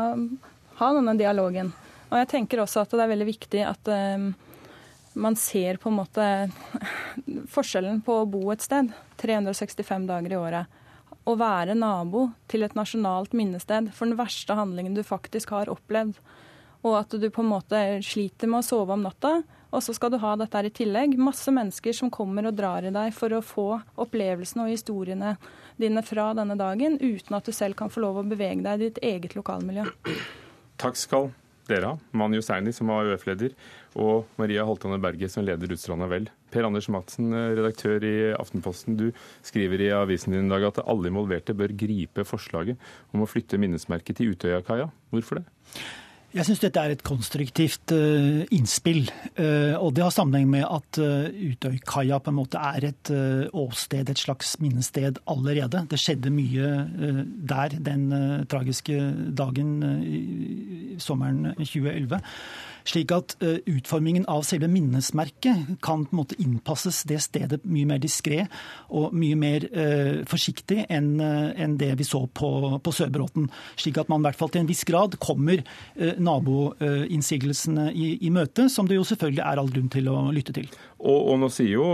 ha 0.80 0.92
denne 0.96 1.18
dialogen. 1.20 1.74
Og 2.12 2.22
jeg 2.22 2.30
tenker 2.32 2.62
også 2.64 2.86
at 2.86 2.94
det 2.94 3.04
er 3.04 3.12
veldig 3.12 3.28
viktig 3.28 3.66
at 3.68 3.92
man 5.14 5.36
ser 5.36 5.80
på 5.82 5.90
en 5.90 5.98
måte 6.00 6.28
forskjellen 7.52 8.02
på 8.06 8.22
å 8.22 8.30
bo 8.30 8.46
et 8.54 8.64
sted 8.64 8.92
365 9.22 10.08
dager 10.10 10.36
i 10.36 10.40
året. 10.40 10.78
Å 11.28 11.36
være 11.38 11.76
nabo 11.78 12.30
til 12.50 12.66
et 12.66 12.76
nasjonalt 12.78 13.36
minnested 13.38 13.92
for 13.94 14.10
den 14.10 14.20
verste 14.20 14.58
handlingen 14.58 14.96
du 14.98 15.04
faktisk 15.06 15.54
har 15.54 15.70
opplevd. 15.72 16.18
Og 16.82 16.98
at 16.98 17.14
du 17.14 17.28
på 17.30 17.44
en 17.44 17.52
måte 17.52 17.82
sliter 18.06 18.50
med 18.50 18.64
å 18.64 18.70
sove 18.72 18.96
om 18.96 19.04
natta 19.06 19.42
og 19.72 19.80
så 19.84 19.94
skal 19.96 20.12
du 20.12 20.20
ha 20.20 20.34
dette 20.36 20.58
her 20.58 20.68
i 20.68 20.74
tillegg. 20.76 21.16
Masse 21.20 21.52
mennesker 21.54 21.96
som 21.96 22.12
kommer 22.12 22.50
og 22.50 22.58
drar 22.58 22.84
i 22.84 22.92
deg 22.92 23.14
for 23.16 23.32
å 23.32 23.44
få 23.46 23.68
opplevelsene 24.04 24.66
og 24.66 24.74
historiene 24.74 25.36
dine 25.80 26.04
fra 26.04 26.32
denne 26.38 26.58
dagen, 26.60 26.98
uten 27.00 27.38
at 27.38 27.48
du 27.48 27.56
selv 27.56 27.80
kan 27.80 27.92
få 27.92 28.04
lov 28.04 28.20
å 28.20 28.28
bevege 28.28 28.62
deg 28.66 28.82
i 28.82 28.90
ditt 28.90 29.00
eget 29.14 29.38
lokalmiljø. 29.40 29.88
Takk 30.82 31.00
skal 31.00 31.32
dere 31.72 31.94
av. 31.94 32.04
Mani 32.18 32.40
Hussaini, 32.40 32.74
som 32.76 32.92
var 32.92 33.08
AUF-leder, 33.08 33.56
og 34.02 34.30
Maria 34.40 34.66
Holtane 34.68 35.00
Berge, 35.02 35.30
som 35.32 35.46
leder 35.48 35.72
Utstranda 35.74 36.08
Vel. 36.12 36.30
Per 36.52 36.68
Anders 36.68 36.90
Madsen, 36.92 37.32
redaktør 37.58 38.04
i 38.08 38.14
Aftenposten. 38.36 39.00
Du 39.00 39.10
skriver 39.48 39.88
i 39.88 39.92
avisen 39.96 40.36
din 40.36 40.48
i 40.50 40.54
dag 40.54 40.68
at 40.70 40.84
alle 40.86 41.12
involverte 41.12 41.56
bør 41.58 41.74
gripe 41.80 42.28
forslaget 42.28 42.80
om 43.16 43.24
å 43.24 43.30
flytte 43.30 43.60
minnesmerket 43.62 44.20
til 44.20 44.36
Utøyakaia. 44.36 44.92
Hvorfor 45.16 45.42
det? 45.42 45.48
Jeg 46.32 46.48
syns 46.48 46.62
dette 46.64 46.80
er 46.80 46.94
et 46.94 47.02
konstruktivt 47.04 47.92
uh, 47.92 48.44
innspill. 48.56 49.10
Uh, 49.36 49.76
og 49.82 49.92
det 49.98 50.06
har 50.06 50.14
sammenheng 50.16 50.48
med 50.54 50.64
at 50.64 51.00
uh, 51.04 51.28
Utøykaia 51.28 52.22
på 52.24 52.32
en 52.32 52.38
måte 52.38 52.62
er 52.72 52.88
et 52.88 53.12
åsted, 53.52 54.08
et 54.08 54.22
slags 54.22 54.56
minnested 54.64 55.20
allerede. 55.28 55.84
Det 55.92 56.00
skjedde 56.00 56.32
mye 56.32 56.70
der 57.52 57.76
den 57.84 58.08
tragiske 58.52 58.96
dagen 59.36 59.74
sommeren 61.04 61.52
2011. 61.60 62.22
Slik 62.88 63.12
at 63.14 63.36
uh, 63.44 63.58
utformingen 63.70 64.26
av 64.32 64.44
selve 64.48 64.70
minnesmerket 64.72 65.78
kan 65.84 66.06
på 66.06 66.16
en 66.16 66.20
måte 66.22 66.38
innpasses 66.42 67.04
det 67.10 67.20
stedet 67.24 67.62
mye 67.64 67.88
mer 67.90 68.02
diskré 68.02 68.46
og 68.90 69.14
mye 69.18 69.38
mer 69.40 69.68
uh, 69.74 70.22
forsiktig 70.30 70.86
enn 70.90 71.14
uh, 71.22 71.52
en 71.62 71.78
det 71.82 71.94
vi 72.00 72.08
så 72.08 72.24
på, 72.28 72.52
på 72.84 72.96
Sørbråten. 72.96 73.50
Slik 73.80 74.02
at 74.02 74.12
man 74.12 74.24
i 74.24 74.30
hvert 74.30 74.40
fall 74.40 74.54
til 74.54 74.64
en 74.64 74.70
viss 74.70 74.84
grad 74.88 75.18
kommer 75.22 75.62
naboinnsigelsene 76.22 77.90
i, 77.94 78.14
i 78.26 78.32
møte, 78.34 78.68
som 78.72 78.88
det 78.90 78.98
jo 78.98 79.06
selvfølgelig 79.08 79.44
er 79.46 79.62
all 79.62 79.70
grunn 79.72 79.92
til 79.92 80.10
å 80.12 80.18
lytte 80.34 80.56
til. 80.56 80.70
Og, 81.00 81.20
og 81.34 81.40
nå 81.42 81.50
sier 81.54 81.76
jo 81.76 81.88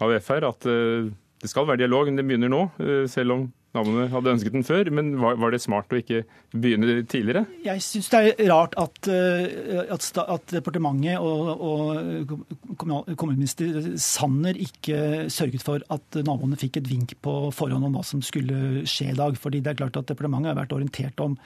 AUF 0.00 0.30
her 0.34 0.46
at 0.48 0.66
det 0.66 1.50
skal 1.50 1.66
være 1.68 1.82
dialog, 1.82 2.10
men 2.10 2.20
det 2.20 2.26
begynner 2.28 2.52
nå, 2.52 2.62
selv 3.10 3.36
om 3.36 3.46
naboene 3.76 4.08
hadde 4.10 4.32
ønsket 4.34 4.54
den 4.56 4.66
før, 4.66 4.90
men 4.94 5.12
var, 5.20 5.36
var 5.38 5.54
det 5.54 5.60
smart 5.62 5.92
å 5.94 5.98
ikke 6.00 6.24
begynne 6.50 7.04
tidligere? 7.10 7.44
Jeg 7.62 7.84
syns 7.86 8.10
det 8.10 8.20
er 8.32 8.50
rart 8.50 8.74
at, 8.80 9.10
eh, 9.12 9.84
at, 9.86 10.06
at 10.24 10.54
departementet 10.56 11.22
og, 11.22 11.50
og 11.70 12.34
kommunalminister 12.74 13.92
Sanner 14.00 14.58
ikke 14.58 15.28
sørget 15.30 15.64
for 15.66 15.86
at 15.94 16.20
naboene 16.26 16.58
fikk 16.60 16.80
et 16.80 16.90
vink 16.90 17.14
på 17.22 17.36
forhånd 17.54 17.86
om 17.86 17.98
hva 17.98 18.06
som 18.06 18.24
skulle 18.24 18.82
skje 18.90 19.12
i 19.12 19.18
dag. 19.18 19.38
fordi 19.38 19.62
det 19.62 19.74
er 19.74 19.82
klart 19.84 20.00
at 20.00 20.10
departementet 20.10 20.52
har 20.52 20.62
vært 20.64 20.74
orientert 20.76 21.22
om 21.22 21.38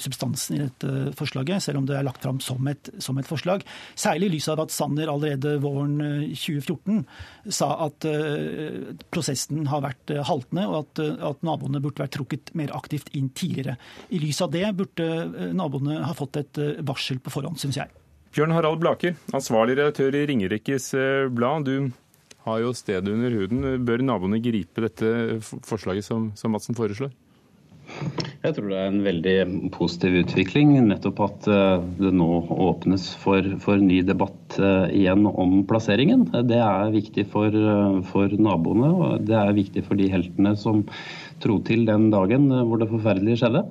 substansen 0.00 0.56
i 0.56 0.62
dette 0.62 1.12
forslaget, 1.18 1.62
selv 1.64 1.80
om 1.80 1.86
det 1.88 1.96
er 1.98 2.06
lagt 2.06 2.24
fram 2.24 2.40
som 2.44 2.66
et, 2.70 2.90
som 3.02 3.18
et 3.20 3.28
forslag. 3.28 3.64
Særlig 3.98 4.28
i 4.30 4.34
lys 4.36 4.48
av 4.52 4.62
at 4.64 4.74
Sanner 4.74 5.10
allerede 5.12 5.56
våren 5.62 5.96
2014 6.34 6.98
eh, 6.98 7.52
sa 7.54 7.70
at 7.86 8.06
uh, 8.08 8.90
prosessen 9.12 9.64
har 9.70 9.84
vært 9.84 10.12
haltende, 10.28 10.66
og 10.68 10.82
at, 10.82 11.02
at, 11.30 11.46
naboene 11.46 11.80
burde 11.82 12.02
vært 12.02 12.14
trukket 12.18 12.52
mer 12.58 12.72
aktivt 12.76 13.10
inn 13.16 13.30
tidligere. 13.36 13.76
I 14.12 14.20
lys 14.22 14.42
av 14.44 14.52
det 14.54 14.66
burde 14.76 15.52
naboene 15.56 16.02
ha 16.04 16.12
fått 16.16 16.40
et 16.40 16.60
varsel 16.86 17.20
på 17.22 17.32
forhånd, 17.32 17.58
syns 17.60 17.80
jeg. 17.80 17.90
Bjørn 18.34 18.54
Harald 18.54 18.78
Blake, 18.82 19.14
ansvarlig 19.34 19.78
redaktør 19.80 20.14
i 20.14 20.26
Ringerikes 20.28 20.92
Blad. 21.34 21.66
Du 21.66 21.90
har 22.46 22.60
jo 22.62 22.74
stedet 22.76 23.10
under 23.10 23.34
huden. 23.34 23.64
Bør 23.86 24.04
naboene 24.04 24.40
gripe 24.42 24.84
dette 24.84 25.40
forslaget 25.66 26.06
som, 26.06 26.30
som 26.38 26.54
Madsen 26.54 26.78
foreslår? 26.78 27.12
Jeg 28.40 28.54
tror 28.56 28.70
det 28.70 28.76
er 28.80 28.88
en 28.88 29.02
veldig 29.04 29.34
positiv 29.74 30.14
utvikling. 30.22 30.72
Nettopp 30.88 31.18
at 31.26 31.48
eh, 31.52 31.82
det 32.00 32.12
nå 32.16 32.28
åpnes 32.70 33.10
for, 33.20 33.44
for 33.60 33.82
ny 33.84 34.00
debatt 34.06 34.56
eh, 34.56 34.94
igjen 35.02 35.26
om 35.28 35.58
plasseringen. 35.68 36.24
Det 36.48 36.60
er 36.64 36.94
viktig 36.94 37.26
for, 37.32 37.52
eh, 37.52 37.98
for, 38.08 38.32
naboene, 38.40 38.92
og 38.94 39.26
det 39.28 39.36
er 39.36 39.56
viktig 39.56 39.84
for 39.84 40.00
de 40.00 40.08
heltene 40.12 40.54
som 40.56 40.86
tro 41.40 41.58
til 41.64 41.84
den 41.88 42.08
dagen 42.12 42.48
hvor 42.48 42.80
det 42.80 42.88
forferdelige 42.90 43.42
skjedde. 43.42 43.64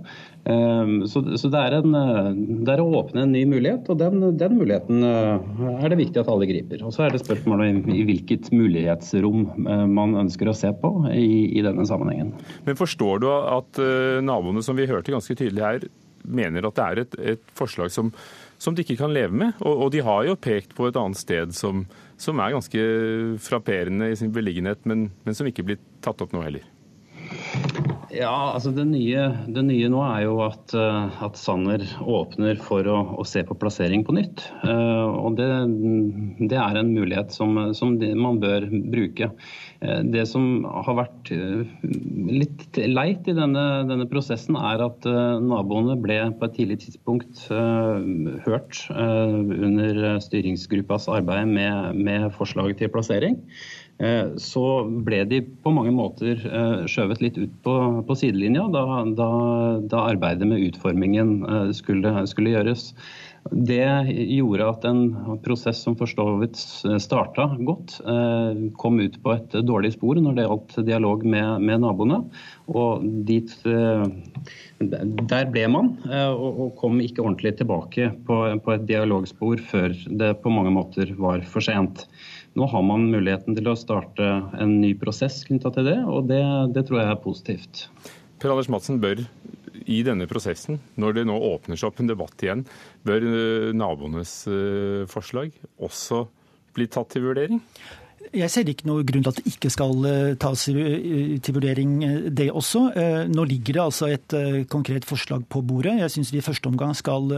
Ehm, 0.48 1.08
så, 1.08 1.22
så 1.38 1.50
det, 1.52 1.60
er 1.60 1.76
en, 1.80 1.96
eh, 1.98 2.30
det, 2.64 2.74
er 2.74 2.82
å 2.82 2.90
åpne 3.02 3.26
en 3.26 3.34
ny 3.36 3.44
mulighet, 3.50 3.90
og 3.92 4.00
den, 4.00 4.24
den, 4.40 4.58
muligheten 4.60 5.04
eh, 5.06 5.80
er 5.84 5.92
det 5.92 6.00
viktig 6.00 6.22
at 6.22 6.32
alle 6.32 6.48
griper. 6.50 6.84
Og 6.88 6.96
Så 6.96 7.06
er 7.06 7.14
det 7.14 7.22
spørsmålet 7.24 7.90
i, 7.92 8.00
i 8.00 8.06
hvilket 8.08 8.52
mulighetsrom 8.56 9.48
eh, 9.66 9.86
man 9.90 10.18
ønsker 10.24 10.50
å 10.50 10.58
se 10.58 10.72
på 10.82 10.94
i, 11.12 11.50
i 11.60 11.66
denne 11.66 11.88
sammenhengen. 11.90 12.34
Men 12.68 12.80
Forstår 12.80 13.24
du 13.24 13.28
at 13.30 13.80
naboene 14.24 14.64
som 14.66 14.78
vi 14.78 14.88
hørte 14.90 15.12
ganske 15.14 15.36
tydelig 15.36 15.66
her, 15.66 15.90
mener 16.24 16.68
at 16.68 16.78
det 16.78 16.86
er 16.86 17.02
et, 17.04 17.18
et 17.36 17.52
forslag 17.58 17.92
som, 17.94 18.12
som, 18.62 18.76
de 18.76 18.86
ikke 18.86 19.00
kan 19.02 19.14
leve 19.14 19.36
med? 19.36 19.60
Og, 19.60 19.86
og, 19.86 19.88
de 19.94 20.04
har 20.06 20.26
jo 20.28 20.40
pekt 20.40 20.76
på 20.78 20.88
et 20.88 21.00
annet 21.00 21.20
sted 21.20 21.54
som, 21.58 21.84
som 22.20 22.40
er 22.42 22.56
ganske 22.56 22.90
frapperende 23.44 24.12
i 24.14 24.18
sin 24.20 24.34
beliggenhet, 24.36 24.82
men, 24.90 25.10
men 25.26 25.38
som 25.38 25.50
ikke 25.50 25.68
blir 25.68 25.82
tatt 26.06 26.22
opp 26.24 26.36
nå 26.36 26.44
heller. 26.46 26.66
Ja, 28.10 28.54
altså 28.56 28.72
det 28.74 28.88
nye, 28.90 29.28
det 29.54 29.62
nye, 29.68 29.90
nå 29.92 30.00
er 30.02 30.24
jo 30.24 30.40
at, 30.42 30.74
eh, 30.74 31.18
at 31.26 31.38
Sanner 31.38 31.84
åpner 32.02 32.58
for 32.62 32.88
å, 32.90 32.98
å, 33.22 33.26
se 33.28 33.44
på 33.46 33.58
plassering 33.62 34.02
på 34.06 34.16
nytt. 34.18 34.48
Uh, 34.64 35.14
og 35.20 35.38
det, 35.38 35.50
det, 36.40 36.58
er 36.58 36.80
en 36.80 36.90
mulighet 36.96 37.34
som, 37.36 37.54
som 37.78 37.94
man 38.18 38.40
bør 38.42 38.66
bruke. 38.90 39.30
Uh, 39.84 40.02
det 40.10 40.26
som 40.32 40.66
har 40.66 40.98
vært 41.04 41.30
litt 41.30 42.80
leit 42.82 43.30
i 43.30 43.36
denne, 43.38 43.66
denne 43.90 44.10
prosessen, 44.10 44.58
er 44.58 44.82
at 44.88 45.06
naboene 45.46 45.98
ble 46.02 46.18
på 46.40 46.48
et 46.48 46.58
tidlig 46.58 46.80
tidspunkt 46.86 47.46
hørt 47.50 48.80
under 48.90 50.20
styringsgruppas 50.24 51.08
arbeid 51.14 51.52
med, 51.54 52.00
med 52.00 52.30
forslaget 52.38 52.82
til 52.82 52.92
plassering. 52.94 53.38
Eh, 54.00 54.36
så 54.40 54.66
ble 55.04 55.26
de 55.28 55.42
på 55.64 55.72
mange 55.76 55.92
måter 55.92 56.40
eh, 56.40 56.84
skjøvet 56.88 57.24
litt 57.24 57.40
ut 57.40 57.56
på, 57.66 57.74
på 58.08 58.16
sidelinja 58.16 58.70
da, 58.72 58.84
da, 59.18 59.32
da, 59.92 60.06
arbeidet 60.14 60.48
med 60.48 60.64
utformingen 60.70 61.34
eh, 61.44 61.74
skulle, 61.76 62.14
skulle, 62.32 62.54
gjøres. 62.56 62.94
Det 63.52 63.84
gjorde 64.08 64.70
at 64.72 64.88
en 64.88 65.04
prosess 65.44 65.82
som 65.84 65.98
for 66.00 66.12
så 66.12 66.26
vidt 66.42 66.60
starta 67.00 67.46
godt, 67.66 67.96
kom 68.78 69.00
ut 69.00 69.16
på 69.24 69.32
et 69.32 69.56
dårlig 69.64 69.94
spor 69.96 70.20
når 70.20 70.36
det 70.36 70.44
gjaldt 70.44 70.76
dialog 70.86 71.24
med, 71.24 71.64
med 71.64 71.82
naboene. 71.86 72.20
Og 72.68 73.08
dit, 73.26 73.56
der 73.64 75.48
ble 75.56 75.64
man, 75.72 75.94
og 76.36 76.76
kom 76.84 77.00
ikke 77.02 77.24
ordentlig 77.24 77.56
tilbake 77.64 78.12
på, 78.28 78.42
på 78.60 78.76
et 78.76 78.86
dialogspor 78.92 79.64
før 79.72 79.96
det 80.20 80.34
på 80.44 80.54
mange 80.54 80.76
måter 80.76 81.16
var 81.18 81.48
for 81.48 81.64
sent. 81.64 82.06
Nå 82.60 82.68
har 82.68 82.82
man 82.84 83.06
muligheten 83.08 83.56
til 83.56 83.70
å 83.72 83.78
starte 83.80 84.26
en 84.60 84.80
ny 84.82 84.92
prosess 85.00 85.46
knytta 85.48 85.72
til 85.78 85.86
det, 85.88 86.00
og 86.04 86.26
det, 86.28 86.42
det, 86.76 86.84
tror 86.90 87.00
jeg 87.00 87.12
er 87.14 87.22
positivt. 87.24 87.84
Per 88.40 88.52
Anders 88.52 88.68
Madsen, 88.72 88.98
bør 89.00 89.22
i 89.90 90.02
denne 90.04 90.28
prosessen, 90.28 90.82
når 91.00 91.16
det 91.16 91.24
nå 91.30 91.38
åpner 91.54 91.80
seg 91.80 91.88
opp 91.88 92.02
en 92.04 92.10
debatt 92.12 92.44
igjen, 92.44 92.66
bør 93.08 93.24
eh, 93.30 93.70
naboenes 93.72 94.34
eh, 94.52 95.06
forslag 95.08 95.56
også 95.80 96.26
bli 96.76 96.90
tatt 96.92 97.14
til 97.16 97.30
vurdering? 97.30 97.64
Jeg 98.30 98.52
ser 98.52 98.68
ikke 98.68 98.86
noe 98.86 99.06
grunn 99.08 99.24
til 99.24 99.32
at 99.32 99.38
det 99.40 99.52
ikke 99.54 99.70
skal 99.74 100.04
eh, 100.06 100.34
tas 100.40 100.66
eh, 100.70 101.38
til 101.42 101.56
vurdering, 101.56 101.94
eh, 102.06 102.18
det 102.36 102.50
også. 102.52 102.82
Nå 103.32 103.46
ligger 103.48 103.78
det 103.78 103.82
altså 103.82 104.10
et 104.12 104.36
konkret 104.70 105.06
forslag 105.08 105.46
på 105.50 105.62
bordet. 105.66 105.96
Jeg 106.02 106.12
syns 106.14 106.34
vi 106.34 106.42
i 106.42 106.46
første 106.46 106.68
omgang 106.70 106.94
skal 106.98 107.32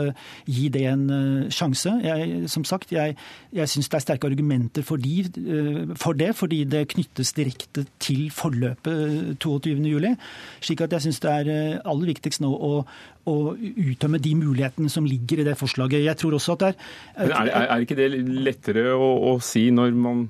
gi 0.48 0.68
det 0.74 0.84
en 0.90 1.06
sjanse. 1.54 1.94
Jeg, 2.04 2.50
som 2.52 2.66
sagt, 2.68 2.92
jeg, 2.92 3.16
jeg 3.54 3.70
syns 3.70 3.90
det 3.92 4.00
er 4.00 4.06
sterke 4.06 4.28
argumenter 4.32 4.84
for, 4.84 4.98
de, 4.98 5.94
for, 5.96 6.18
det, 6.18 6.34
fordi 6.36 6.64
det 6.70 6.88
knyttes 6.96 7.34
direkte 7.38 7.86
til 8.02 8.28
forløpet 8.34 9.38
22.07. 9.44 10.10
Slik 10.66 10.84
at 10.86 10.98
jeg 10.98 11.08
syns 11.08 11.22
det 11.24 11.38
er 11.38 11.80
aller 11.86 12.12
viktigst 12.12 12.44
nå 12.44 12.52
å, 12.52 12.74
å 13.30 13.38
uttømme 13.56 14.20
de 14.22 14.36
mulighetene 14.40 14.92
som 14.92 15.08
ligger 15.08 15.44
i 15.44 15.48
det 15.48 15.58
forslaget. 15.62 16.04
Jeg 16.04 16.20
tror 16.20 16.38
også 16.40 16.58
at 16.58 16.68
det 16.68 16.76
er, 17.16 17.34
er, 17.38 17.66
er 17.70 17.88
ikke 17.88 18.00
det 18.00 18.12
lettere 18.18 18.92
å, 18.98 19.16
å 19.32 19.40
si 19.46 19.70
når 19.72 19.96
man 19.96 20.30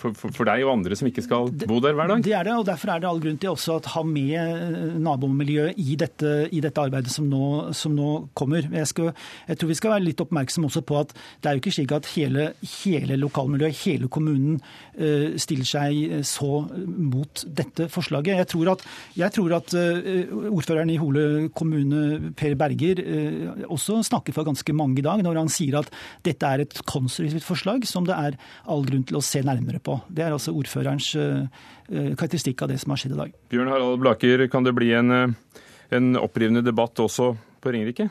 for, 0.00 0.14
for, 0.18 0.32
for, 0.34 0.48
deg 0.48 0.64
og 0.66 0.72
andre 0.74 0.96
som 0.98 1.08
ikke 1.08 1.24
skal 1.24 1.50
bo 1.68 1.78
der 1.82 1.94
hver 1.96 2.10
dag? 2.10 2.22
Det 2.24 2.34
er 2.36 2.46
det, 2.48 2.54
og 2.58 2.66
derfor 2.68 2.92
er 2.92 3.02
det 3.02 3.08
all 3.08 3.20
grunn 3.22 3.38
til 3.40 3.52
også 3.52 3.76
å 3.78 3.82
ha 3.94 4.02
med 4.06 4.34
eh, 4.38 4.96
nabomiljøet 5.04 5.78
i 5.80 5.96
dette, 6.00 6.32
i 6.50 6.62
dette 6.64 6.82
arbeidet 6.82 7.12
som 7.14 7.28
nå, 7.30 7.74
som 7.76 7.94
nå 7.96 8.10
kommer. 8.36 8.66
Jeg, 8.66 8.90
skal, 8.90 9.12
jeg, 9.48 9.60
tror 9.60 9.70
vi 9.70 9.78
skal 9.78 9.94
være 9.94 10.06
litt 10.08 10.22
oppmerksom 10.24 10.68
også 10.68 10.84
på 10.86 10.98
at 11.00 11.14
det 11.14 11.50
er 11.50 11.56
jo 11.56 11.62
ikke 11.62 11.74
slik 11.78 11.94
at 11.96 12.10
hele, 12.14 12.48
hele 12.82 13.18
lokalmiljøet, 13.22 13.80
hele 13.84 14.10
kommunen, 14.12 14.58
uh, 14.98 15.36
stiller 15.40 15.68
seg 15.68 16.24
så 16.26 16.64
mot 16.84 17.44
dette 17.46 17.88
forslaget. 17.92 18.40
Jeg 18.42 18.50
tror 18.50 18.72
at, 18.74 18.84
jeg 19.18 19.36
tror 19.36 19.56
at 19.60 19.76
uh, 19.78 20.34
ordføreren 20.50 20.92
i 20.92 20.98
Hole 21.00 21.24
kommune, 21.56 22.32
Per 22.38 22.58
Berger, 22.58 23.02
uh, 23.04 23.64
også 23.74 24.00
snakker 24.10 24.36
for 24.36 24.48
ganske 24.48 24.76
mange 24.76 25.00
i 25.00 25.06
dag, 25.06 25.22
når 25.24 25.44
han 25.44 25.52
sier 25.52 25.80
at 25.80 25.90
dette 26.26 26.50
er 26.50 26.64
et 26.64 26.82
konstruktivt 26.88 27.46
forslag 27.46 27.86
som 27.88 28.06
det 28.08 28.16
er 28.16 28.38
all 28.70 28.84
grunn 28.86 29.06
til 29.06 29.20
å 29.20 29.24
se 29.24 29.42
nærmere 29.44 29.82
på. 29.84 29.93
Det 30.08 30.24
er 30.24 30.34
altså 30.34 30.54
ordførerens 30.56 31.12
eh, 31.20 31.46
eh, 31.90 32.10
karakteristikk 32.14 32.64
av 32.64 32.72
det 32.72 32.80
som 32.82 32.94
har 32.94 33.00
skjedd 33.00 33.16
i 33.16 33.22
dag. 33.22 33.38
Bjørn 33.52 33.72
Harald 33.72 34.02
Blaker, 34.02 34.46
kan 34.52 34.66
det 34.66 34.74
bli 34.76 34.92
en, 34.96 35.14
eh, 35.14 35.62
en 35.94 36.14
opprivende 36.20 36.64
debatt 36.64 37.00
også 37.02 37.32
på 37.64 37.74
Ringerike? 37.74 38.10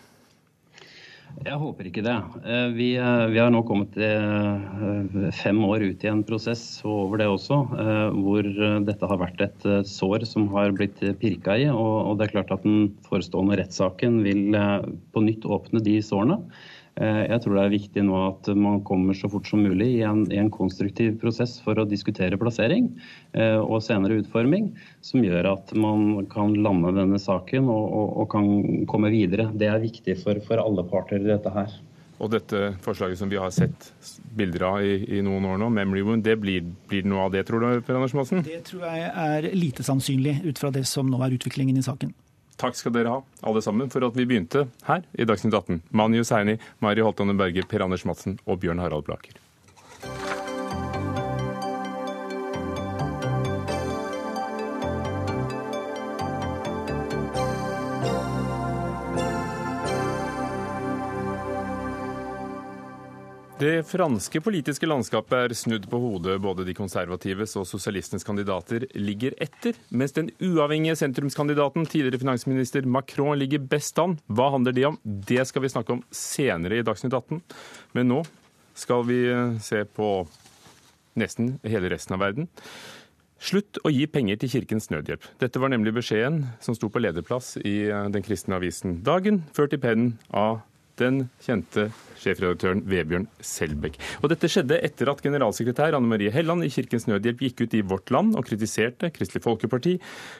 Jeg 1.33 1.57
håper 1.57 1.87
ikke 1.89 2.03
det. 2.05 2.13
Vi, 2.75 2.91
vi, 2.93 3.37
har 3.41 3.49
nå 3.49 3.63
kommet 3.65 3.95
fem 5.33 5.61
år 5.65 5.81
ut 5.81 6.03
i 6.05 6.09
en 6.11 6.21
prosess, 6.27 6.61
over 6.85 7.17
det 7.17 7.25
også, 7.25 7.57
hvor 8.13 8.45
dette 8.85 9.09
har 9.09 9.17
vært 9.17 9.41
et 9.41 9.65
sår 9.89 10.27
som 10.29 10.45
har 10.53 10.75
blitt 10.77 11.01
pirka 11.23 11.55
i. 11.57 11.65
Og 11.73 12.13
det 12.19 12.27
er 12.27 12.35
klart 12.35 12.53
at 12.53 12.67
den 12.67 12.93
forestående 13.09 13.57
rettssaken 13.57 14.21
vil 14.27 14.53
på 14.53 15.25
nytt 15.25 15.49
åpne 15.49 15.81
de 15.81 15.97
sårene. 16.05 16.37
Eh, 17.01 17.23
jeg 17.25 17.41
tror 17.41 17.55
det 17.57 17.63
er 17.63 17.73
viktig 17.73 18.01
nå 18.05 18.17
at 18.27 18.49
man 18.53 18.81
kommer 18.85 19.17
så 19.17 19.29
fort 19.31 19.47
som 19.49 19.63
mulig 19.65 19.87
i 19.95 20.01
en, 20.05 20.27
i 20.29 20.37
en 20.37 20.51
konstruktiv 20.53 21.15
prosess 21.21 21.55
for 21.63 21.79
å 21.81 21.87
diskutere 21.89 22.37
plassering 22.37 22.91
eh, 23.33 23.57
og 23.57 23.81
senere 23.81 24.19
utforming, 24.21 24.69
som 25.01 25.25
gjør 25.25 25.49
at 25.55 25.73
man 25.73 26.27
kan 26.29 26.53
lande 26.53 26.93
denne 26.99 27.17
saken 27.21 27.71
og, 27.71 27.87
og, 27.87 28.13
og 28.21 28.29
kan 28.35 28.85
komme 28.89 29.09
videre. 29.13 29.49
Det 29.57 29.71
er 29.71 29.81
viktig 29.81 30.19
for, 30.21 30.37
for, 30.45 30.61
alle 30.61 30.85
parter 30.85 31.23
i 31.23 31.31
dette 31.31 31.53
her. 31.55 31.73
Og 32.21 32.29
dette 32.31 32.75
forslaget 32.85 33.19
som 33.19 33.31
vi 33.31 33.39
har 33.41 33.49
sett 33.51 33.89
bilder 34.37 34.67
av 34.69 34.85
i, 34.85 34.93
i 35.17 35.23
noen 35.25 35.47
år 35.49 35.57
nå, 35.59 35.71
Memory 35.73 36.03
Wound, 36.05 36.23
det 36.23 36.37
blir, 36.39 36.61
blir, 36.87 37.07
noe 37.09 37.25
av 37.25 37.33
det, 37.33 37.41
tror 37.49 37.65
du, 37.65 37.81
Per 37.83 37.97
Anders 37.97 38.13
Madsen? 38.15 38.45
Det 38.45 38.61
tror 38.69 38.85
jeg 38.85 39.09
er 39.09 39.49
lite 39.57 39.83
sannsynlig 39.83 40.37
ut 40.45 40.61
fra 40.61 40.69
det 40.71 40.85
som 40.87 41.09
nå 41.09 41.19
er 41.25 41.33
utviklingen 41.35 41.81
i 41.81 41.83
saken. 41.83 42.13
Takk 42.63 42.77
skal 42.79 42.93
dere 42.95 43.11
ha, 43.11 43.21
alle 43.43 43.59
sammen, 43.59 43.89
for 43.91 44.05
at 44.07 44.15
vi 44.15 44.23
begynte 44.23 44.69
her 44.87 45.03
i 45.19 45.25
Dagsnytt 45.27 45.57
18. 45.57 45.81
Mani 45.91 46.21
Hussaini, 46.21 46.55
Mari 46.79 47.03
Holtane 47.03 47.35
Berge, 47.35 47.65
Per 47.67 47.83
Anders 47.83 48.05
Madsen 48.07 48.37
og 48.47 48.61
Bjørn 48.63 48.79
Harald 48.79 49.03
Blaker. 49.09 49.42
Det 63.59 63.83
franske 63.85 64.39
politiske 64.41 64.87
landskapet 64.89 65.35
er 65.37 65.53
snudd 65.53 65.83
på 65.89 65.99
hodet. 66.01 66.39
Både 66.41 66.65
de 66.65 66.73
konservatives 66.73 67.53
og 67.59 67.67
sosialistenes 67.69 68.25
kandidater 68.25 68.87
ligger 68.97 69.35
etter, 69.41 69.77
mens 69.93 70.15
den 70.15 70.31
uavhengige 70.41 70.97
sentrumskandidaten, 70.97 71.85
tidligere 71.85 72.23
finansminister 72.23 72.87
Macron, 72.89 73.37
ligger 73.37 73.61
best 73.61 74.01
an. 74.01 74.17
Hva 74.25 74.49
handler 74.55 74.73
det 74.73 74.87
om? 74.89 74.97
Det 75.05 75.45
skal 75.45 75.63
vi 75.67 75.71
snakke 75.71 75.93
om 75.93 76.01
senere 76.09 76.81
i 76.81 76.87
Dagsnytt 76.87 77.13
18. 77.13 77.43
Men 77.93 78.09
nå 78.09 78.23
skal 78.73 79.05
vi 79.05 79.21
eh, 79.29 79.55
se 79.61 79.85
på 79.85 80.09
nesten 81.21 81.59
hele 81.61 81.93
resten 81.93 82.17
av 82.17 82.25
verden. 82.25 82.49
Slutt 83.43 83.77
å 83.85 83.93
gi 83.93 84.09
penger 84.09 84.41
til 84.41 84.49
Kirkens 84.57 84.89
Nødhjelp. 84.89 85.29
Dette 85.43 85.61
var 85.61 85.69
nemlig 85.69 85.93
beskjeden 85.93 86.45
som 86.63 86.73
sto 86.73 86.89
på 86.89 87.05
lederplass 87.05 87.59
i 87.61 87.83
eh, 87.85 88.09
den 88.09 88.25
kristne 88.25 88.57
avisen 88.57 89.03
Dagen, 89.05 89.43
ført 89.53 89.77
i 89.77 89.83
pennen 89.83 90.15
av 90.33 90.63
den 91.01 91.27
kjente 91.43 91.87
sjefredaktøren 92.21 92.83
Vebjørn 92.87 93.25
Selbekk. 93.43 93.97
Og 94.21 94.31
dette 94.31 94.49
skjedde 94.51 94.79
etter 94.85 95.09
at 95.11 95.23
generalsekretær 95.25 95.97
Anne 95.97 96.09
Marie 96.11 96.31
Helland 96.33 96.65
i 96.65 96.71
Kirkens 96.73 97.07
Nødhjelp 97.09 97.41
gikk 97.47 97.63
ut 97.65 97.75
i 97.77 97.83
Vårt 97.87 98.13
Land 98.13 98.37
og 98.39 98.47
kritiserte 98.47 99.09
Kristelig 99.15 99.43
Folkeparti 99.45 99.95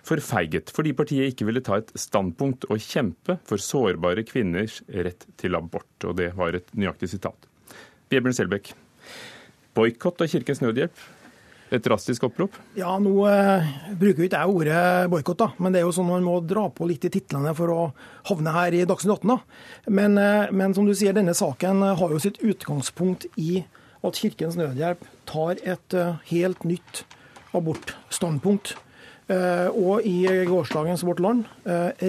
for 0.06 0.22
feiget, 0.24 0.72
fordi 0.76 0.94
partiet 0.98 1.34
ikke 1.34 1.48
ville 1.50 1.64
ta 1.66 1.80
et 1.82 1.92
standpunkt 2.00 2.68
og 2.70 2.84
kjempe 2.84 3.40
for 3.50 3.62
sårbare 3.62 4.26
kvinners 4.28 4.82
rett 4.94 5.28
til 5.42 5.58
abort. 5.60 5.92
Og 6.08 6.18
det 6.20 6.32
var 6.38 6.56
et 6.58 6.70
nøyaktig 6.78 7.12
sitat. 7.16 7.50
Vebjørn 8.14 8.38
Selbekk, 8.38 8.72
boikott 9.74 10.22
av 10.22 10.32
Kirkens 10.32 10.62
Nødhjelp 10.64 11.06
et 11.74 11.84
drastisk 11.84 12.28
opprop? 12.28 12.56
Ja, 12.78 12.94
nå 13.02 13.14
eh, 13.30 13.72
bruker 14.00 14.26
ikke 14.26 14.42
jeg 14.42 14.58
ordet 14.58 15.10
boikott. 15.12 15.44
Men 15.58 15.74
det 15.74 15.82
er 15.82 15.88
jo 15.88 15.94
sånn 15.96 16.10
man 16.10 16.26
må 16.26 16.38
dra 16.46 16.68
på 16.74 16.88
litt 16.90 17.08
i 17.08 17.12
titlene 17.14 17.54
for 17.58 17.74
å 17.74 17.82
havne 18.30 18.54
her 18.56 18.78
i 18.78 18.84
Dagsnytt 18.90 19.24
18. 19.24 19.34
da. 19.34 19.40
Men, 20.00 20.18
eh, 20.22 20.54
men, 20.54 20.76
som 20.78 20.88
du 20.88 20.94
sier, 20.98 21.16
denne 21.16 21.36
saken 21.38 21.84
har 22.00 22.14
jo 22.14 22.22
sitt 22.22 22.42
utgangspunkt 22.44 23.28
i 23.42 23.64
at 24.04 24.20
Kirkens 24.20 24.58
Nødhjelp 24.60 25.04
tar 25.30 25.62
et 25.64 25.96
helt 26.28 26.66
nytt 26.68 27.06
abortstandpunkt. 27.56 28.74
Og 29.32 30.04
i 30.04 30.28
gårsdagens 30.50 31.06
Vårt 31.08 31.22
Land 31.24 31.46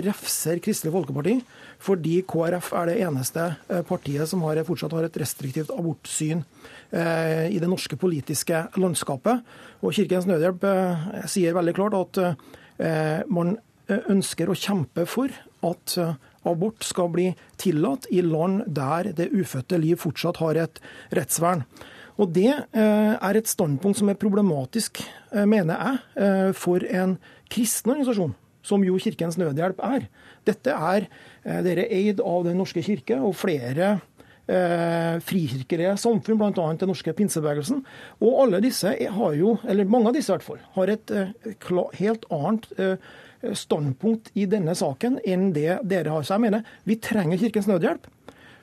refser 0.02 0.58
Kristelig 0.58 0.90
Folkeparti 0.90 1.36
fordi 1.84 2.16
KrF 2.26 2.72
er 2.74 2.90
det 2.90 2.96
eneste 3.06 3.44
partiet 3.86 4.26
som 4.26 4.42
har, 4.42 4.58
fortsatt 4.66 4.96
har 4.96 5.06
et 5.06 5.20
restriktivt 5.22 5.70
abortsyn 5.70 6.42
Eh, 6.83 6.83
i 6.94 7.58
det 7.58 7.68
norske 7.70 7.96
politiske 7.98 8.60
landskapet. 8.78 9.42
Og 9.82 9.94
Kirkens 9.96 10.28
Nødhjelp 10.28 10.64
eh, 10.68 11.08
sier 11.30 11.56
veldig 11.56 11.74
klart 11.76 11.96
at 11.98 12.20
eh, 12.22 13.24
man 13.26 13.56
ønsker 13.84 14.48
å 14.48 14.56
kjempe 14.56 15.04
for 15.04 15.32
at 15.68 15.94
abort 16.48 16.86
skal 16.88 17.10
bli 17.12 17.26
tillatt 17.60 18.06
i 18.08 18.22
land 18.24 18.62
der 18.72 19.10
det 19.16 19.26
ufødte 19.28 19.76
liv 19.76 19.98
fortsatt 20.00 20.40
har 20.40 20.56
et 20.62 20.80
rettsvern. 21.12 21.66
Og 22.16 22.32
Det 22.32 22.48
er 22.72 23.36
et 23.36 23.50
standpunkt 23.50 23.98
som 23.98 24.08
er 24.08 24.16
problematisk, 24.16 25.02
mener 25.34 25.76
jeg, 25.76 26.54
for 26.56 26.80
en 26.88 27.18
kristen 27.52 27.92
organisasjon, 27.92 28.32
som 28.64 28.88
jo 28.88 28.96
Kirkens 28.96 29.36
Nødhjelp 29.36 29.84
er. 29.84 30.08
Dette 30.48 30.72
er 30.72 31.08
dere 31.44 31.84
eid 31.92 32.24
av 32.24 32.48
Den 32.48 32.56
norske 32.62 32.80
kirke, 32.86 33.20
og 33.20 33.36
flere 33.36 33.98
eh, 34.46 35.18
frikirkelige 35.24 35.96
samfunn, 36.00 36.40
bl.a. 36.40 36.70
den 36.80 36.90
norske 36.90 37.14
pinsebevegelsen. 37.16 37.84
Og 38.24 38.40
alle 38.44 38.62
disse 38.64 38.94
har 38.94 39.36
jo, 39.38 39.58
eller 39.68 39.90
mange 39.90 40.10
av 40.10 40.18
disse 40.18 40.32
i 40.32 40.36
hvert 40.36 40.46
fall, 40.46 40.64
har 40.78 40.94
et 40.94 41.14
eh, 41.14 41.54
helt 42.00 42.26
annet 42.34 42.68
eh, 42.78 43.12
standpunkt 43.54 44.30
i 44.38 44.46
denne 44.50 44.74
saken 44.78 45.18
enn 45.24 45.50
det 45.56 45.80
dere 45.84 46.14
har. 46.14 46.24
Så 46.24 46.36
jeg 46.36 46.46
mener 46.46 46.76
vi 46.88 46.98
trenger 47.02 47.40
Kirkens 47.40 47.68
Nødhjelp 47.70 48.08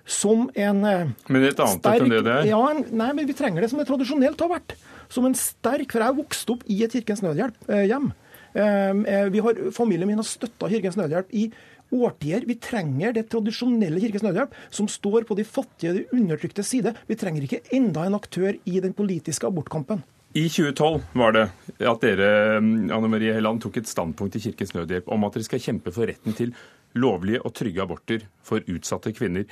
som 0.05 0.47
en 0.55 0.83
eh, 0.85 1.11
Men 1.29 1.45
et 1.45 1.59
annet 1.59 1.79
sterk, 1.79 2.01
enn 2.01 2.11
det 2.13 2.23
det 2.25 2.33
er? 2.33 2.49
Ja, 2.51 2.61
en, 2.71 2.83
nei, 2.89 3.11
men 3.17 3.29
vi 3.29 3.37
trenger 3.37 3.63
det 3.63 3.71
som 3.71 3.81
det 3.81 3.87
tradisjonelt 3.89 4.41
har 4.41 4.51
vært. 4.51 4.75
Som 5.11 5.27
en 5.27 5.37
sterk 5.37 5.91
For 5.91 6.03
jeg 6.03 6.17
vokste 6.21 6.55
opp 6.55 6.65
i 6.71 6.81
et 6.85 6.95
Kirkens 6.95 7.23
Nødhjelp-hjem. 7.25 8.11
Eh, 8.51 8.89
eh, 8.89 9.27
vi 9.31 9.43
har, 9.43 9.59
familien 9.75 10.09
min 10.09 10.19
har 10.19 10.27
støtta 10.27 10.69
Kirkens 10.71 10.97
Nødhjelp 10.99 11.31
i 11.31 11.49
årtier. 11.91 12.45
Vi 12.47 12.57
trenger 12.61 13.13
det 13.15 13.27
tradisjonelle 13.31 14.01
Kirkens 14.01 14.25
Nødhjelp, 14.25 14.55
som 14.73 14.89
står 14.91 15.27
på 15.29 15.37
de 15.37 15.45
fattige, 15.47 15.93
de 15.99 16.07
undertrykte 16.15 16.65
side. 16.65 16.95
Vi 17.07 17.19
trenger 17.19 17.45
ikke 17.45 17.63
enda 17.75 18.07
en 18.07 18.17
aktør 18.17 18.55
i 18.65 18.79
den 18.83 18.95
politiske 18.97 19.47
abortkampen. 19.47 20.03
I 20.31 20.45
2012 20.47 21.01
var 21.19 21.33
det 21.35 21.47
at 21.83 22.03
dere 22.05 22.27
Anne 22.61 23.07
Marie 23.11 23.33
Helland, 23.35 23.59
tok 23.59 23.81
et 23.81 23.89
standpunkt 23.89 24.37
i 24.39 24.43
Kirkens 24.45 24.71
Nødhjelp 24.77 25.09
om 25.11 25.27
at 25.27 25.35
dere 25.35 25.47
skal 25.49 25.63
kjempe 25.63 25.91
for 25.91 26.07
retten 26.07 26.37
til 26.37 26.53
lovlige 26.95 27.41
og 27.43 27.51
trygge 27.55 27.83
aborter 27.83 28.23
for 28.47 28.63
utsatte 28.71 29.11
kvinner. 29.15 29.43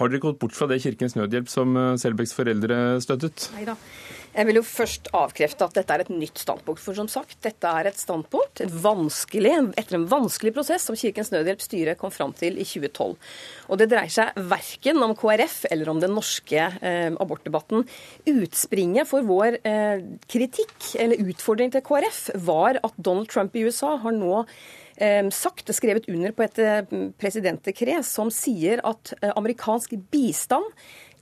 Har 0.00 0.10
dere 0.10 0.22
gått 0.24 0.40
bort 0.42 0.56
fra 0.56 0.66
det 0.70 0.80
Kirkens 0.82 1.14
Nødhjelp 1.14 1.50
som 1.50 1.76
eh, 1.78 2.26
foreldre 2.34 3.00
støttet? 3.04 3.48
Neida. 3.54 3.76
Jeg 4.34 4.48
vil 4.48 4.58
jo 4.58 4.64
først 4.66 5.12
avkrefte 5.14 5.66
at 5.68 5.76
dette 5.78 5.94
er 5.94 6.02
et 6.02 6.10
nytt 6.10 6.40
standpunkt. 6.42 6.82
For 6.82 6.96
som 6.98 7.06
sagt, 7.10 7.36
dette 7.46 7.70
er 7.70 7.86
et 7.86 8.00
standpunkt 8.00 8.64
et 8.64 8.74
vanskelig, 8.82 9.52
etter 9.78 10.00
en 10.00 10.08
vanskelig 10.10 10.50
prosess 10.56 10.88
som 10.88 10.98
Kirkens 10.98 11.30
Nødhjelp 11.30 11.62
styre 11.62 11.94
kom 12.00 12.10
fram 12.10 12.34
til 12.34 12.58
i 12.58 12.66
2012. 12.66 13.14
Og 13.70 13.78
det 13.78 13.90
dreier 13.92 14.10
seg 14.10 14.34
verken 14.50 14.98
om 15.06 15.14
KrF 15.18 15.60
eller 15.70 15.92
om 15.92 16.02
den 16.02 16.16
norske 16.18 16.66
eh, 16.74 17.10
abortdebatten. 17.14 17.86
Utspringet 18.34 19.10
for 19.10 19.26
vår 19.26 19.60
eh, 19.62 20.02
kritikk, 20.26 20.74
eller 20.98 21.22
utfordring 21.30 21.70
til 21.74 21.86
KrF, 21.86 22.24
var 22.42 22.82
at 22.82 22.98
Donald 22.98 23.30
Trump 23.30 23.54
i 23.54 23.68
USA 23.68 23.94
har 24.02 24.18
nå 24.18 24.42
sagt 25.34 25.70
og 25.70 25.76
skrevet 25.76 26.08
under 26.10 26.34
på 26.36 26.46
et 26.46 26.60
eh, 26.62 26.92
presidentdekret 27.20 28.06
som 28.06 28.30
sier 28.32 28.82
at 28.86 29.14
eh, 29.20 29.32
amerikansk 29.34 29.96
bistand 30.12 30.66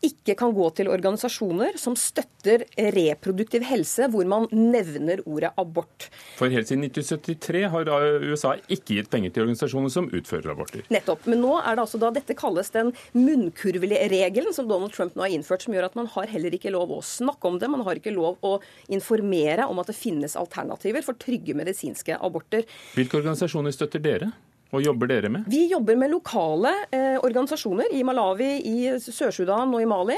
ikke 0.03 0.35
kan 0.39 0.53
gå 0.55 0.67
til 0.77 0.91
organisasjoner 0.91 1.79
som 1.81 1.95
støtter 1.99 2.65
reproduktiv 2.95 3.65
helse, 3.69 4.09
hvor 4.11 4.27
man 4.29 4.49
nevner 4.51 5.23
ordet 5.25 5.53
abort. 5.61 6.09
For 6.39 6.51
helt 6.53 6.69
siden 6.71 6.85
1973 6.89 7.63
har 7.73 7.91
USA 8.27 8.55
ikke 8.67 8.99
gitt 8.99 9.11
penger 9.13 9.35
til 9.35 9.47
organisasjoner 9.47 9.95
som 9.95 10.11
utfører 10.11 10.53
aborter. 10.55 10.85
Nettopp. 10.93 11.27
Men 11.31 11.43
nå 11.45 11.55
er 11.61 11.77
det 11.77 11.85
altså 11.87 12.03
da 12.03 12.13
dette 12.15 12.37
kalles 12.39 12.73
den 12.75 12.93
munnkurvregelen 13.15 14.55
som 14.57 14.71
Donald 14.71 14.95
Trump 14.97 15.17
nå 15.17 15.27
har 15.27 15.35
innført, 15.37 15.67
som 15.67 15.77
gjør 15.77 15.91
at 15.91 15.99
man 15.99 16.11
har 16.15 16.31
heller 16.35 16.59
ikke 16.59 16.75
lov 16.75 16.95
å 16.97 17.03
snakke 17.07 17.51
om 17.51 17.61
det. 17.63 17.71
Man 17.71 17.85
har 17.87 17.99
ikke 17.99 18.15
lov 18.15 18.43
å 18.43 18.57
informere 18.93 19.69
om 19.71 19.83
at 19.83 19.93
det 19.93 19.99
finnes 19.99 20.39
alternativer 20.39 21.07
for 21.07 21.19
trygge 21.21 21.55
medisinske 21.59 22.19
aborter. 22.19 22.67
Hvilke 22.97 23.23
organisasjoner 23.23 23.75
støtter 23.75 24.03
dere? 24.03 24.33
Og 24.73 24.81
jobber 24.81 25.11
dere 25.11 25.29
med? 25.29 25.45
Vi 25.53 25.67
jobber 25.69 25.99
med 26.01 26.15
lokale 26.15 26.71
eh, 26.89 27.19
organisasjoner 27.21 27.93
i 27.93 28.01
Malawi, 28.09 28.53
i 28.65 28.77
Sør-Sudan 29.05 29.75
og 29.77 29.83
i 29.85 29.89
Mali. 29.89 30.17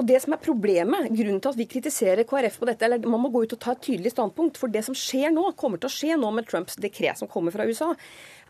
Og 0.00 0.06
det 0.08 0.22
som 0.24 0.32
er 0.32 0.40
problemet, 0.40 1.10
grunnen 1.12 1.40
til 1.44 1.52
at 1.52 1.58
vi 1.58 1.68
kritiserer 1.68 2.24
KrF 2.28 2.56
på 2.62 2.68
dette, 2.70 2.86
eller 2.86 3.04
man 3.04 3.20
må 3.20 3.28
gå 3.32 3.44
ut 3.44 3.56
og 3.56 3.60
ta 3.60 3.74
et 3.76 3.82
tydelig 3.84 4.14
standpunkt, 4.14 4.56
for 4.60 4.72
det 4.72 4.86
som 4.86 4.96
skjer 4.96 5.34
nå, 5.34 5.50
kommer 5.60 5.82
til 5.82 5.90
å 5.90 5.92
skje 5.92 6.16
nå 6.16 6.32
med 6.32 6.48
Trumps 6.48 6.80
dekret 6.80 7.20
som 7.20 7.28
kommer 7.28 7.52
fra 7.52 7.68
USA, 7.68 7.92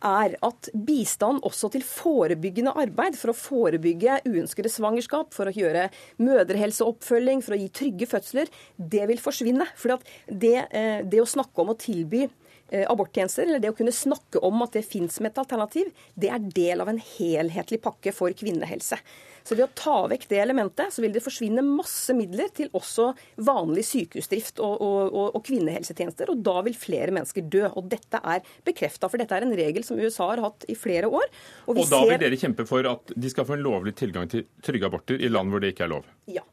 er 0.06 0.36
at 0.46 0.70
bistand 0.86 1.42
også 1.44 1.72
til 1.74 1.82
forebyggende 1.84 2.72
arbeid, 2.78 3.18
for 3.18 3.32
å 3.32 3.36
forebygge 3.36 4.20
uønskede 4.30 4.70
svangerskap, 4.70 5.34
for 5.34 5.50
å 5.50 5.56
gjøre 5.56 5.88
mødrehelseoppfølging, 6.22 7.42
for 7.42 7.56
å 7.56 7.60
gi 7.60 7.72
trygge 7.74 8.08
fødsler, 8.08 8.54
det 8.78 9.02
vil 9.10 9.20
forsvinne. 9.20 9.66
For 9.74 9.98
det, 10.30 10.68
eh, 10.70 11.02
det 11.02 11.20
å 11.20 11.28
snakke 11.28 11.58
om 11.58 11.74
å 11.74 11.78
tilby 11.78 12.28
aborttjenester, 12.70 13.48
eller 13.48 13.62
det 13.62 13.72
å 13.72 13.76
kunne 13.78 13.94
snakke 13.94 14.42
om 14.46 14.62
at 14.64 14.76
det 14.76 14.86
fins 14.86 15.18
som 15.18 15.26
et 15.28 15.40
alternativ, 15.40 15.90
det 16.14 16.30
er 16.30 16.46
del 16.54 16.84
av 16.84 16.92
en 16.92 17.00
helhetlig 17.16 17.80
pakke 17.82 18.14
for 18.14 18.34
kvinnehelse. 18.36 18.98
Så 19.42 19.56
ved 19.56 19.64
å 19.64 19.72
ta 19.76 19.96
vekk 20.10 20.26
det 20.30 20.40
elementet, 20.42 20.92
så 20.92 21.02
vil 21.02 21.14
det 21.14 21.22
forsvinne 21.24 21.64
masse 21.64 22.14
midler 22.16 22.50
til 22.54 22.70
også 22.76 23.10
vanlig 23.46 23.86
sykehusdrift 23.88 24.60
og, 24.62 24.76
og, 24.84 25.00
og, 25.08 25.26
og 25.38 25.44
kvinnehelsetjenester, 25.48 26.32
og 26.32 26.44
da 26.46 26.60
vil 26.66 26.76
flere 26.78 27.14
mennesker 27.16 27.48
dø. 27.50 27.64
Og 27.78 27.88
dette 27.90 28.20
er 28.20 28.44
bekrefta, 28.66 29.10
for 29.10 29.20
dette 29.20 29.36
er 29.36 29.46
en 29.46 29.56
regel 29.56 29.86
som 29.86 30.00
USA 30.00 30.30
har 30.34 30.44
hatt 30.44 30.68
i 30.70 30.76
flere 30.78 31.10
år. 31.10 31.28
Og, 31.66 31.82
da 31.90 32.04
vil 32.06 32.20
dere 32.20 32.40
kjempe 32.40 32.68
for 32.68 32.86
at 32.90 33.14
de 33.16 33.32
skal 33.32 33.48
få 33.48 33.56
en 33.56 33.64
lovlig 33.64 33.96
tilgang 33.98 34.30
til 34.30 34.46
trygge 34.64 34.90
aborter 34.90 35.20
i 35.20 35.32
land 35.32 35.52
hvor 35.52 35.62
det 35.62 35.74
ikke 35.74 35.88
er 35.88 35.94
lov? 35.96 36.08
Ja. 36.30 36.44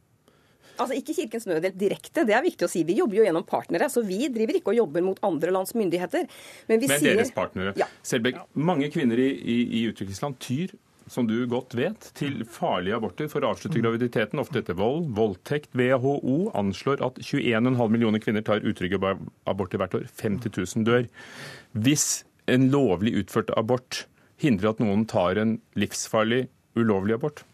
Altså 0.78 0.98
Ikke 0.98 1.16
Kirkens 1.18 1.48
Nødhjelp 1.50 1.78
direkte, 1.80 2.26
det 2.28 2.36
er 2.38 2.44
viktig 2.46 2.68
å 2.68 2.72
si. 2.72 2.84
Vi 2.88 2.98
jobber 3.00 3.20
jo 3.20 3.28
gjennom 3.28 3.46
partnere. 3.48 3.90
Så 3.92 4.04
vi 4.06 4.28
driver 4.34 4.60
ikke 4.60 4.74
og 4.74 4.82
jobber 4.82 5.06
mot 5.06 5.22
andre 5.26 5.54
lands 5.56 5.76
myndigheter. 5.78 6.28
Men, 6.70 6.82
vi 6.82 6.90
Men 6.90 7.00
sier... 7.02 7.16
deres 7.18 7.34
partnere. 7.36 7.76
Ja. 7.80 7.90
Selbekk, 8.06 8.44
mange 8.58 8.92
kvinner 8.94 9.20
i, 9.22 9.32
i, 9.38 9.58
i 9.82 9.88
utviklingsland 9.92 10.40
tyr 10.44 10.76
som 11.08 11.28
du 11.28 11.36
godt 11.48 11.76
vet, 11.78 12.10
til 12.20 12.42
farlige 12.52 12.98
aborter 12.98 13.30
for 13.32 13.44
å 13.44 13.54
avslutte 13.54 13.80
graviditeten, 13.80 14.42
ofte 14.42 14.60
etter 14.62 14.76
vold, 14.78 15.08
voldtekt. 15.16 15.72
WHO 15.78 16.52
anslår 16.58 17.04
at 17.06 17.22
21,5 17.24 17.80
millioner 17.94 18.24
kvinner 18.24 18.44
tar 18.46 18.66
utrygge 18.68 19.00
aborter 19.48 19.82
hvert 19.82 19.96
år. 20.02 20.08
50 20.20 20.52
000 20.52 20.88
dør. 20.88 21.08
Hvis 21.72 22.26
en 22.52 22.70
lovlig 22.74 23.16
utført 23.22 23.54
abort 23.56 24.06
hindrer 24.42 24.74
at 24.74 24.84
noen 24.84 25.08
tar 25.10 25.40
en 25.42 25.58
livsfarlig, 25.80 26.46
ulovlig 26.78 27.16
abort, 27.18 27.46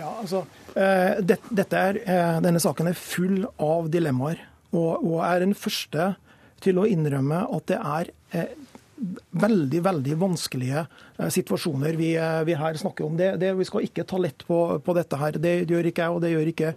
ja, 0.00 0.14
altså, 0.22 0.44
eh, 0.74 1.20
er, 1.20 2.00
eh, 2.00 2.40
Denne 2.44 2.62
saken 2.62 2.90
er 2.90 2.98
full 2.98 3.44
av 3.60 3.90
dilemmaer. 3.92 4.40
Og, 4.70 5.02
og 5.02 5.20
er 5.26 5.44
den 5.44 5.54
første 5.58 6.14
til 6.62 6.78
å 6.78 6.86
innrømme 6.88 7.44
at 7.50 7.70
det 7.70 7.78
er 7.78 8.10
eh, 8.36 8.52
veldig 9.40 9.78
veldig 9.80 10.14
vanskelige 10.20 10.82
situasjoner 11.32 11.96
vi, 11.96 12.10
vi 12.44 12.56
her 12.60 12.76
snakker 12.76 13.06
om. 13.06 13.14
Det, 13.16 13.30
det, 13.40 13.54
vi 13.56 13.64
skal 13.64 13.86
ikke 13.86 14.04
ta 14.04 14.18
lett 14.20 14.44
på, 14.44 14.58
på, 14.84 14.94
dette 14.98 15.16
her. 15.16 15.38
Det 15.40 15.54
gjør 15.70 15.88
ikke 15.88 16.04
jeg, 16.04 16.16
og 16.16 16.20
det 16.20 16.32
gjør 16.34 16.50
ikke 16.52 16.72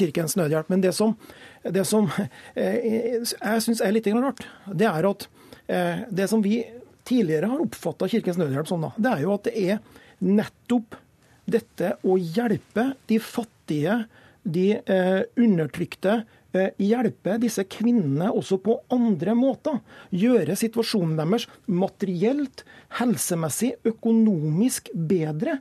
Kirkens 0.00 0.34
Nødhjelp. 0.40 0.72
Men 0.74 0.82
det 0.82 0.90
som, 0.98 1.14
det 1.62 1.84
som 1.86 2.10
jeg 2.58 3.62
syns 3.62 3.84
er 3.86 3.94
litt 3.94 4.10
rart, 4.10 4.42
det 4.66 4.90
er 4.90 5.06
at 5.06 5.28
det 6.10 6.26
som 6.34 6.42
vi 6.42 6.64
tidligere 7.06 7.52
har 7.54 7.62
oppfatta 7.62 8.10
Kirkens 8.10 8.42
Nødhjelp 8.42 8.66
som, 8.66 8.82
da, 8.82 8.90
det 8.98 9.14
er 9.14 9.22
jo 9.22 9.36
at 9.38 9.46
det 9.46 9.54
er 9.62 10.02
nettopp 10.18 10.98
dette 11.48 11.96
å 12.06 12.18
hjelpe 12.18 12.92
de 13.10 13.18
fattige, 13.22 14.02
de 14.42 14.68
eh, 14.74 15.22
undertrykte, 15.38 16.22
eh, 16.54 16.70
hjelpe 16.82 17.36
disse 17.42 17.64
kvinnene 17.70 18.30
også 18.32 18.58
på 18.62 18.78
andre 18.94 19.34
måter. 19.38 19.80
Gjøre 20.10 20.56
situasjonen 20.58 21.16
deres 21.20 21.46
materielt, 21.66 22.64
helsemessig, 22.98 23.74
økonomisk 23.88 24.90
bedre. 24.94 25.60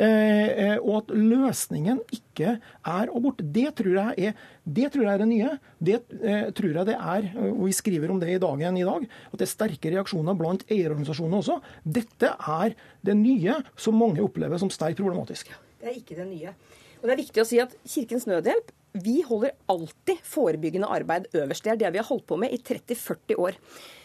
Eh, 0.00 0.48
eh, 0.64 0.76
og 0.80 1.02
at 1.02 1.12
løsningen 1.12 2.00
ikke 2.14 2.56
er 2.56 3.12
abort. 3.12 3.42
Det 3.42 3.68
tror 3.78 3.98
jeg 3.98 4.30
er 4.30 4.36
det, 4.64 4.88
tror 4.94 5.04
jeg 5.04 5.12
er 5.12 5.22
det 5.22 5.28
nye. 5.28 5.54
Det 5.78 5.96
eh, 6.22 6.50
tror 6.56 6.78
jeg 6.78 6.88
det 6.88 6.96
er, 6.96 7.28
og 7.50 7.64
vi 7.66 7.76
skriver 7.76 8.12
om 8.12 8.20
det 8.22 8.30
i 8.34 8.42
dagen 8.42 8.78
i 8.78 8.86
dag, 8.86 9.08
at 9.32 9.38
det 9.38 9.46
er 9.48 9.52
sterke 9.52 9.94
reaksjoner 9.94 10.38
blant 10.38 10.64
eierorganisasjonene 10.68 11.42
også. 11.42 11.58
Dette 11.84 12.34
er 12.36 12.76
det 13.04 13.18
nye 13.18 13.58
som 13.76 13.98
mange 13.98 14.22
opplever 14.24 14.60
som 14.62 14.72
sterkt 14.72 15.02
problematisk. 15.02 15.52
Det 15.82 15.90
er 15.90 15.98
ikke 15.98 16.18
det 16.20 16.28
nye. 16.30 16.54
Og 17.02 17.08
det 17.08 17.16
er 17.16 17.24
viktig 17.24 17.42
å 17.42 17.48
si 17.48 17.58
at 17.62 17.74
Kirkens 17.82 18.28
Nødhjelp 18.30 18.70
vi 18.92 19.22
holder 19.24 19.54
alltid 19.72 20.20
forebyggende 20.28 20.88
arbeid 20.92 21.30
øverst. 21.32 21.64
Det 21.64 21.72
er 21.72 21.78
det 21.80 21.92
vi 21.94 22.00
har 22.02 22.08
holdt 22.10 22.26
på 22.28 22.36
med 22.36 22.52
i 22.52 22.60
30-40 22.60 23.38
år. 23.40 23.56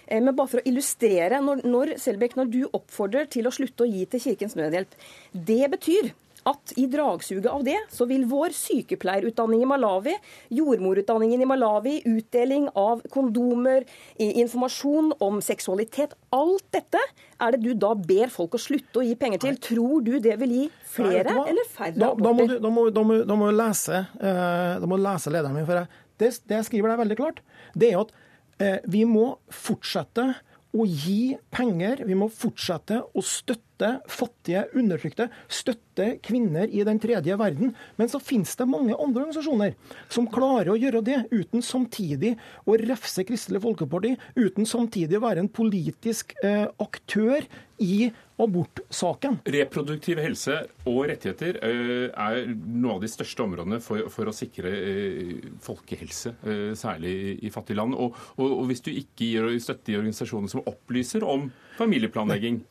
Eh, 0.08 0.22
men 0.22 0.36
bare 0.36 0.52
for 0.52 0.62
å 0.62 0.67
illustrere, 0.70 1.41
når, 1.43 1.65
når, 1.67 1.96
Selbekk, 2.02 2.38
når 2.39 2.54
du 2.54 2.62
oppfordrer 2.72 3.28
til 3.32 3.50
å 3.50 3.54
slutte 3.54 3.86
å 3.86 3.89
gi 3.89 4.06
til 4.12 4.24
Kirkens 4.24 4.58
Nødhjelp, 4.58 4.96
det 5.34 5.65
betyr 5.76 6.13
at 6.48 6.72
i 6.80 6.86
dragsuget 6.88 7.50
av 7.52 7.63
det 7.67 7.76
så 7.91 8.08
vil 8.08 8.24
vår 8.30 8.54
sykepleierutdanning 8.56 9.65
i 9.65 9.67
Malawi, 9.67 10.13
jordmorutdanningen 10.56 11.43
i 11.43 11.48
Malawi, 11.50 11.96
utdeling 12.08 12.70
av 12.78 13.02
kondomer, 13.13 13.84
informasjon 14.17 15.12
om 15.24 15.41
seksualitet 15.43 16.15
Alt 16.36 16.65
dette 16.76 17.02
er 17.41 17.56
det 17.56 17.62
du 17.63 17.72
da 17.76 17.93
ber 17.98 18.32
folk 18.32 18.56
å 18.58 18.62
slutte 18.62 19.02
å 19.02 19.06
gi 19.06 19.15
penger 19.20 19.43
til. 19.43 19.60
Tror 19.63 20.04
du 20.06 20.17
det 20.24 20.36
vil 20.41 20.54
gi 20.54 20.65
flere 20.91 21.36
Nei, 21.36 21.50
eller 21.54 21.70
færre 21.72 21.96
da, 21.98 22.13
du, 22.13 22.24
da, 22.24 22.34
må, 22.72 22.88
da, 22.91 23.04
må, 23.04 23.20
da 23.28 23.38
må 23.39 23.52
lese, 23.56 24.04
uh, 24.22 24.78
da 24.82 24.89
må 24.89 25.00
lese 25.02 25.34
lederen 25.34 25.58
min. 25.58 25.67
for 25.67 25.84
det, 26.17 26.32
det 26.48 26.62
jeg 26.62 26.70
skriver 26.70 26.93
der 26.93 27.02
veldig 27.04 27.20
klart, 27.20 27.43
det 27.78 27.91
er 27.91 28.02
at 28.06 28.15
vi 28.58 29.04
må 29.06 29.26
fortsette 29.54 30.32
å 30.76 30.86
gi 30.86 31.38
penger. 31.54 32.04
Vi 32.08 32.15
må 32.17 32.28
fortsette 32.32 33.00
å 33.02 33.24
støtte 33.26 33.89
fattige, 34.10 34.65
undertrykte, 34.78 35.28
støtte 35.50 36.10
kvinner 36.26 36.70
i 36.70 36.84
den 36.88 37.00
tredje 37.02 37.38
verden. 37.39 37.74
Men 38.00 38.12
så 38.12 38.22
finnes 38.24 38.56
det 38.58 38.70
mange 38.70 38.96
andre 38.96 39.26
organisasjoner 39.26 39.76
som 40.13 40.30
klarer 40.32 40.74
å 40.74 40.80
gjøre 40.80 41.04
det 41.06 41.20
uten 41.32 41.63
samtidig 41.65 42.36
å 42.65 42.78
refse 42.82 43.26
Kristelig 43.28 43.63
Folkeparti, 43.65 44.15
uten 44.38 44.70
samtidig 44.70 45.20
å 45.20 45.26
være 45.28 45.46
en 45.46 45.52
politisk 45.52 46.36
eh, 46.43 46.65
aktør 46.84 47.48
i 47.84 48.10
abortsaken. 48.38 49.39
Reproduktiv 49.50 50.19
helse 50.21 50.60
og 50.88 51.00
rettigheter 51.10 51.58
eh, 51.65 52.10
er 52.12 52.52
noe 52.54 52.97
av 52.97 53.02
de 53.04 53.10
største 53.10 53.41
områdene 53.45 53.80
for, 53.84 54.08
for 54.13 54.30
å 54.30 54.36
sikre 54.36 54.73
eh, 54.78 55.47
folkehelse, 55.63 56.36
eh, 56.45 56.69
særlig 56.78 57.15
i 57.41 57.52
fattige 57.54 57.80
land. 57.80 57.97
Og, 57.97 58.17
og, 58.38 58.45
og, 58.45 58.63
hvis 58.69 58.84
du 58.86 58.91
ikke 58.93 59.32
gir 59.32 59.50
støtte 59.63 59.93
i 59.93 59.97
organisasjoner 59.97 60.54
som 60.54 60.63
opplyser 60.69 61.26
om 61.26 61.50
familieplanlegging, 61.78 62.62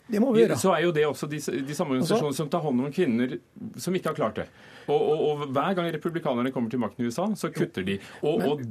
så 0.59 0.74
er 0.74 0.87
jo 0.87 0.94
det 0.94 1.07
også 1.07 1.29
de, 1.31 1.42
de 1.42 1.76
samme 1.79 1.96
organisasjonene 1.96 2.38
som 2.38 2.50
tar 2.50 2.62
hånd 2.64 2.87
om 2.87 2.94
kvinner 2.94 3.37
som 3.79 3.94
ikke 3.94 4.12
har 4.12 4.18
klart 4.18 4.42
det. 4.42 4.48
Og, 4.87 5.02
og 5.02 5.46
hver 5.50 5.74
gang 5.74 5.90
republikanerne 5.94 6.52
kommer 6.55 6.70
til 6.70 6.83
makten 6.83 7.02
i 7.02 7.11
USA, 7.11 7.26
så 7.38 7.50
kutter 7.55 7.87
de. 7.87 7.98
og 8.22 8.62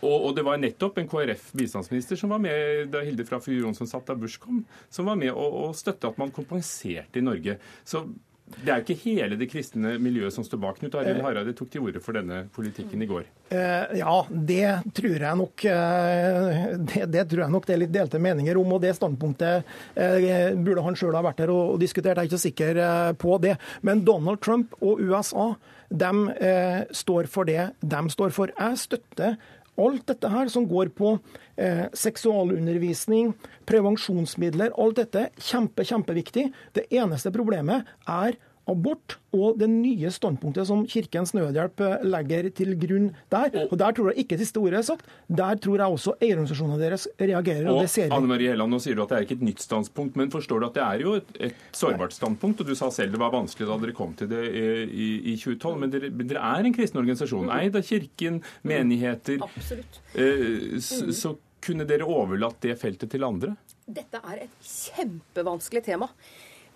og, 0.00 0.16
og, 0.16 0.32
det 0.36 0.44
var 0.46 0.60
nettopp 0.60 0.98
en 1.00 1.10
KrF-bistandsminister 1.10 2.18
som 2.20 2.32
var 2.34 2.42
med 2.42 2.90
da 2.92 3.04
Hilde 3.04 3.26
fra 3.28 3.40
Fy 3.42 3.58
Jonsson 3.60 3.90
satt 3.90 4.08
da 4.08 4.16
Bush 4.18 4.40
kom, 4.42 4.64
som 4.92 5.10
var 5.10 5.20
med 5.20 5.32
og, 5.34 5.60
og 5.64 5.78
støtte 5.78 6.10
at 6.10 6.18
man 6.20 6.34
kompenserte 6.34 7.20
i 7.20 7.24
Norge. 7.24 7.58
Så 7.84 8.06
det 8.50 8.72
er 8.72 8.80
jo 8.80 8.84
ikke 8.84 9.02
hele 9.04 9.36
det 9.38 9.46
kristne 9.50 9.94
miljøet 10.02 10.34
som 10.34 10.44
står 10.44 10.60
bak. 10.60 10.78
Knut 10.80 10.96
Arild 10.98 11.22
Hareide 11.24 11.54
tok 11.56 11.70
til 11.72 11.84
orde 11.86 12.02
for 12.02 12.16
denne 12.16 12.42
politikken 12.52 13.02
i 13.02 13.08
går. 13.08 13.28
Eh, 13.54 13.94
ja, 14.00 14.16
det 14.30 14.92
tror 14.96 15.24
jeg 15.24 15.38
nok 15.40 15.64
eh, 15.70 16.74
det, 16.76 17.04
det, 17.14 17.24
tror 17.30 17.44
jeg 17.44 17.54
nok 17.54 17.68
det 17.68 17.76
er 17.76 17.82
litt 17.84 17.94
delte 17.94 18.20
meninger 18.22 18.60
om. 18.60 18.74
Og 18.76 18.82
det 18.82 18.96
standpunktet 18.98 19.70
eh, 19.94 20.50
burde 20.58 20.84
han 20.86 20.98
sjøl 20.98 21.16
ha 21.16 21.24
vært 21.24 21.44
her 21.44 21.54
og, 21.54 21.78
diskutert. 21.80 22.18
Jeg 22.18 22.26
er 22.26 22.32
ikke 22.32 22.44
sikker 22.48 22.82
eh, 22.84 23.12
på 23.22 23.38
det. 23.42 23.54
Men 23.86 24.02
Donald 24.08 24.42
Trump 24.44 24.74
og 24.82 25.00
USA 25.00 25.52
de 25.90 26.10
eh, 26.38 26.82
står 26.94 27.30
for 27.30 27.48
det 27.48 27.70
de 27.80 28.02
står 28.14 28.34
for. 28.34 28.52
Jeg 28.58 28.82
støtter 28.82 29.38
Alt 29.80 30.06
dette 30.10 30.30
her 30.32 30.50
som 30.52 30.66
går 30.68 30.92
på 30.96 31.14
eh, 31.56 31.86
seksualundervisning, 31.96 33.32
prevensjonsmidler, 33.68 34.74
alt 34.76 35.00
dette 35.00 35.28
kjempe, 35.40 35.86
kjempeviktig. 35.88 36.50
Det 36.76 36.86
eneste 36.92 37.32
problemet 37.34 37.88
er 38.04 38.36
abort 38.70 39.16
og 39.36 39.58
det 39.60 39.68
nye 39.70 40.10
standpunktet 40.10 40.66
som 40.66 40.82
Kirkens 40.90 41.32
Nødhjelp 41.36 41.82
eh, 41.86 42.04
legger 42.06 42.48
til 42.54 42.74
grunn 42.80 43.10
der. 43.32 43.52
Og 43.68 43.76
Der 43.78 43.94
tror 43.96 44.10
jeg 44.10 44.24
ikke 44.24 44.38
siste 44.40 44.62
ordet 44.62 44.80
er 44.80 44.86
sagt. 44.88 45.10
Der 45.28 45.58
tror 45.62 45.78
jeg 45.78 45.96
også 45.96 46.16
eierorganisasjonene 46.18 46.80
deres 46.80 47.06
reagerer. 47.20 47.68
og, 47.68 47.76
og 47.76 47.86
det 47.86 47.92
ser 47.92 48.08
vi. 48.08 48.14
Anne 48.16 48.30
Marie 48.30 48.54
Helland, 48.54 48.74
nå 48.74 48.80
sier 48.82 48.98
du 48.98 49.04
at 49.04 49.12
det 49.12 49.18
er 49.18 49.28
ikke 49.28 49.38
et 49.38 49.46
nytt 49.50 49.62
standpunkt, 49.64 50.18
men 50.18 50.32
forstår 50.34 50.62
du 50.62 50.68
at 50.70 50.78
det 50.78 50.86
er 50.86 51.04
jo 51.04 51.14
et, 51.20 51.30
et 51.50 51.68
sårbart 51.76 52.16
standpunkt? 52.16 52.62
Og 52.62 52.72
du 52.72 52.74
sa 52.78 52.90
selv 52.94 53.14
det 53.14 53.22
var 53.22 53.34
vanskelig 53.34 53.70
da 53.70 53.78
dere 53.84 53.96
kom 53.96 54.16
til 54.18 54.30
det 54.32 54.42
i, 54.50 55.10
i 55.32 55.36
2012, 55.36 55.78
men 55.84 55.94
dere, 55.94 56.10
dere, 56.22 56.42
er 56.58 56.66
en 56.66 56.74
kristen 56.74 57.02
organisasjon. 57.02 57.52
Eid 57.54 57.78
av 57.78 57.86
Kirken, 57.86 58.42
menigheter. 58.66 59.38
Absolutt. 59.46 60.02
Eh, 60.14 60.78
så, 60.82 61.06
så 61.14 61.36
kunne 61.64 61.86
dere 61.88 62.06
overlatt 62.08 62.60
det 62.64 62.76
feltet 62.80 63.12
til 63.12 63.26
andre? 63.26 63.54
Dette 63.90 64.20
er 64.22 64.44
et 64.46 64.62
kjempevanskelig 64.64 65.82
tema. 65.86 66.08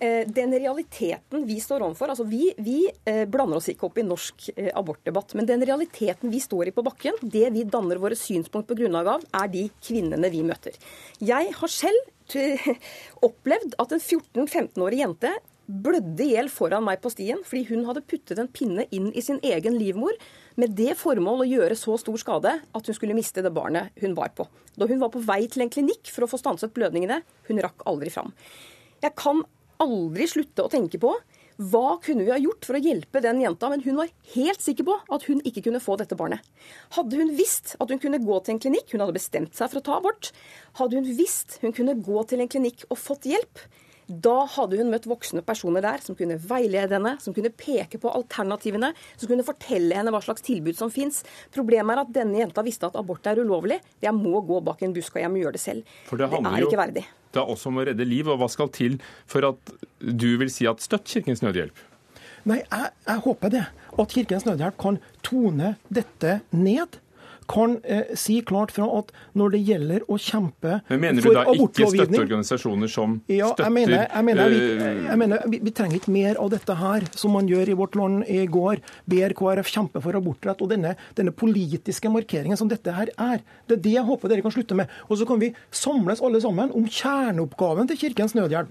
Eh, 0.05 0.27
den 0.27 0.53
realiteten 0.53 1.47
vi 1.47 1.57
står 1.63 1.85
overfor 1.87 2.11
altså 2.13 2.27
Vi, 2.29 2.49
vi 2.59 2.81
eh, 3.09 3.25
blander 3.31 3.61
oss 3.61 3.71
ikke 3.71 3.87
opp 3.89 4.01
i 4.01 4.05
norsk 4.05 4.51
eh, 4.57 4.71
abortdebatt, 4.77 5.37
men 5.39 5.49
den 5.49 5.65
realiteten 5.65 6.33
vi 6.33 6.43
står 6.43 6.69
i 6.69 6.75
på 6.75 6.85
bakken, 6.85 7.17
det 7.23 7.47
vi 7.55 7.63
danner 7.71 8.01
våre 8.03 8.19
synspunkt 8.19 8.69
på 8.69 8.77
grunnlag 8.83 9.09
av, 9.15 9.25
er 9.39 9.49
de 9.53 9.65
kvinnene 9.79 10.29
vi 10.33 10.43
møter. 10.45 10.77
Jeg 11.23 11.55
har 11.57 11.73
selv 11.73 12.35
opplevd 13.29 13.79
at 13.81 13.95
en 13.95 14.03
14-15-årig 14.03 15.01
jente 15.05 15.33
blødde 15.65 16.27
i 16.27 16.35
hjel 16.35 16.51
foran 16.53 16.85
meg 16.85 17.01
på 17.01 17.13
stien 17.15 17.41
fordi 17.47 17.65
hun 17.71 17.87
hadde 17.89 18.05
puttet 18.05 18.41
en 18.41 18.51
pinne 18.53 18.85
inn 18.93 19.09
i 19.17 19.25
sin 19.25 19.41
egen 19.47 19.79
livmor 19.81 20.19
med 20.61 20.75
det 20.77 20.99
formål 21.01 21.45
å 21.45 21.49
gjøre 21.49 21.79
så 21.81 21.97
stor 22.01 22.21
skade 22.21 22.59
at 22.61 22.91
hun 22.91 22.97
skulle 22.97 23.17
miste 23.17 23.45
det 23.45 23.55
barnet 23.55 23.95
hun 24.05 24.17
var 24.19 24.35
på. 24.37 24.45
Da 24.77 24.91
hun 24.91 25.01
var 25.01 25.15
på 25.15 25.25
vei 25.25 25.45
til 25.49 25.65
en 25.65 25.73
klinikk 25.73 26.13
for 26.13 26.27
å 26.27 26.33
få 26.35 26.41
stanset 26.43 26.75
blødningene, 26.77 27.23
hun 27.49 27.65
rakk 27.65 27.87
aldri 27.89 28.13
fram. 28.13 28.35
Jeg 29.01 29.17
kan 29.17 29.45
aldri 29.83 30.29
slutte 30.31 30.65
å 30.65 30.73
tenke 30.73 31.01
på 31.03 31.15
hva 31.55 32.01
kunne 32.03 32.25
vi 32.27 32.33
ha 32.33 32.39
gjort 32.41 32.67
for 32.67 32.75
å 32.75 32.83
hjelpe 32.83 33.21
den 33.23 33.39
jenta? 33.45 33.69
Men 33.71 33.85
hun 33.85 34.01
var 34.01 34.11
helt 34.35 34.63
sikker 34.63 34.87
på 34.89 34.97
at 35.15 35.27
hun 35.29 35.43
ikke 35.47 35.63
kunne 35.69 35.83
få 35.83 35.95
dette 36.01 36.19
barnet. 36.19 36.43
Hadde 36.97 37.21
hun 37.21 37.31
visst 37.39 37.77
at 37.79 37.93
hun 37.93 38.01
kunne 38.03 38.19
gå 38.23 38.41
til 38.43 38.57
en 38.57 38.63
klinikk, 38.65 38.91
hun 38.91 39.05
hadde 39.05 39.15
bestemt 39.15 39.55
seg 39.55 39.71
for 39.71 39.79
å 39.79 39.87
ta 39.87 39.99
abort, 40.01 40.33
hadde 40.81 40.99
hun 40.99 41.07
visst 41.15 41.61
hun 41.63 41.75
kunne 41.77 41.95
gå 42.03 42.25
til 42.31 42.43
en 42.43 42.51
klinikk 42.51 42.87
og 42.89 42.99
fått 42.99 43.29
hjelp, 43.31 43.63
da 44.07 44.37
hadde 44.57 44.79
hun 44.81 44.91
møtt 44.93 45.09
voksne 45.09 45.43
personer 45.47 45.85
der 45.85 46.03
som 46.05 46.17
kunne 46.19 46.37
veilede 46.41 46.99
henne, 46.99 47.15
som 47.23 47.35
kunne 47.37 47.53
peke 47.55 48.01
på 48.01 48.13
alternativene, 48.13 48.93
som 49.17 49.31
kunne 49.31 49.47
fortelle 49.47 49.97
henne 49.97 50.13
hva 50.15 50.21
slags 50.25 50.45
tilbud 50.45 50.77
som 50.79 50.93
fins. 50.93 51.23
Problemet 51.55 51.97
er 51.97 52.05
at 52.05 52.15
denne 52.15 52.43
jenta 52.43 52.65
visste 52.67 52.91
at 52.91 52.99
abort 53.01 53.27
er 53.31 53.41
ulovlig. 53.41 53.81
Jeg 54.05 54.17
må 54.17 54.43
gå 54.45 54.61
bak 54.65 54.85
en 54.85 54.95
busk, 54.97 55.17
og 55.17 55.25
jeg 55.25 55.33
må 55.33 55.43
gjøre 55.43 55.57
det 55.57 55.65
selv. 55.65 55.97
For 56.09 56.21
det, 56.21 56.31
det 56.35 56.43
er 56.53 56.69
ikke 56.69 56.83
verdig. 56.83 57.07
Det 57.35 57.43
er 57.43 57.51
også 57.51 57.71
om 57.71 57.81
å 57.83 57.87
redde 57.89 58.07
liv, 58.07 58.29
og 58.31 58.39
hva 58.43 58.51
skal 58.53 58.71
til 58.75 59.01
for 59.31 59.47
at 59.49 59.75
du 59.99 60.31
vil 60.41 60.53
si 60.53 60.69
at 60.71 60.85
støtt 60.85 61.09
Kirkens 61.11 61.43
Nødhjelp? 61.43 61.81
Nei, 62.45 62.61
jeg, 62.61 62.93
jeg 63.09 63.25
håper 63.25 63.53
det. 63.55 63.65
At 63.97 64.13
Kirkens 64.13 64.45
Nødhjelp 64.47 64.77
kan 64.81 65.01
tone 65.25 65.75
dette 65.89 66.39
ned 66.53 67.01
kan 67.51 67.77
eh, 67.85 68.15
si 68.19 68.39
klart 68.47 68.73
fra 68.75 68.87
at 68.99 69.11
når 69.37 69.55
det 69.55 69.61
gjelder 69.69 70.05
å 70.09 70.17
kjempe 70.21 70.79
Men 70.89 71.03
Mener 71.05 71.25
du 71.25 71.31
da 71.35 71.45
ikke 71.53 71.89
støtteorganisasjoner 71.93 72.91
som 72.91 73.19
ja, 73.31 73.51
støtter 73.51 73.69
jeg 73.69 73.75
mener, 73.75 74.05
jeg 74.07 74.27
mener, 74.29 74.53
vi, 74.55 74.61
eh, 74.73 75.01
jeg 75.09 75.21
mener 75.21 75.45
vi, 75.51 75.61
vi, 75.67 75.73
trenger 75.75 76.01
ikke 76.01 76.15
mer 76.15 76.41
av 76.41 76.53
dette 76.55 76.77
her, 76.79 77.07
som 77.19 77.35
man 77.37 77.49
gjør 77.51 77.73
i 77.73 77.77
Vårt 77.79 77.99
Land 77.99 78.25
i 78.31 78.45
går. 78.51 78.83
Ber 79.11 79.35
KrF 79.37 79.71
kjempe 79.73 80.03
for 80.05 80.17
abortrett. 80.17 80.63
Og 80.65 80.71
denne, 80.71 80.95
denne, 81.19 81.35
politiske 81.35 82.11
markeringen 82.13 82.59
som 82.59 82.71
dette 82.71 82.93
her 82.95 83.11
er. 83.21 83.43
Det 83.69 83.79
er 83.79 83.83
det 83.85 83.95
jeg 83.97 84.07
håper 84.07 84.31
dere 84.31 84.45
kan 84.45 84.55
slutte 84.55 84.77
med. 84.79 84.93
Og 85.09 85.19
så 85.21 85.27
kan 85.29 85.41
vi 85.43 85.51
samles 85.75 86.23
alle 86.25 86.41
sammen 86.45 86.73
om 86.77 86.87
kjerneoppgaven 86.89 87.91
til 87.91 88.01
Kirkens 88.05 88.37
Nødhjelp. 88.39 88.71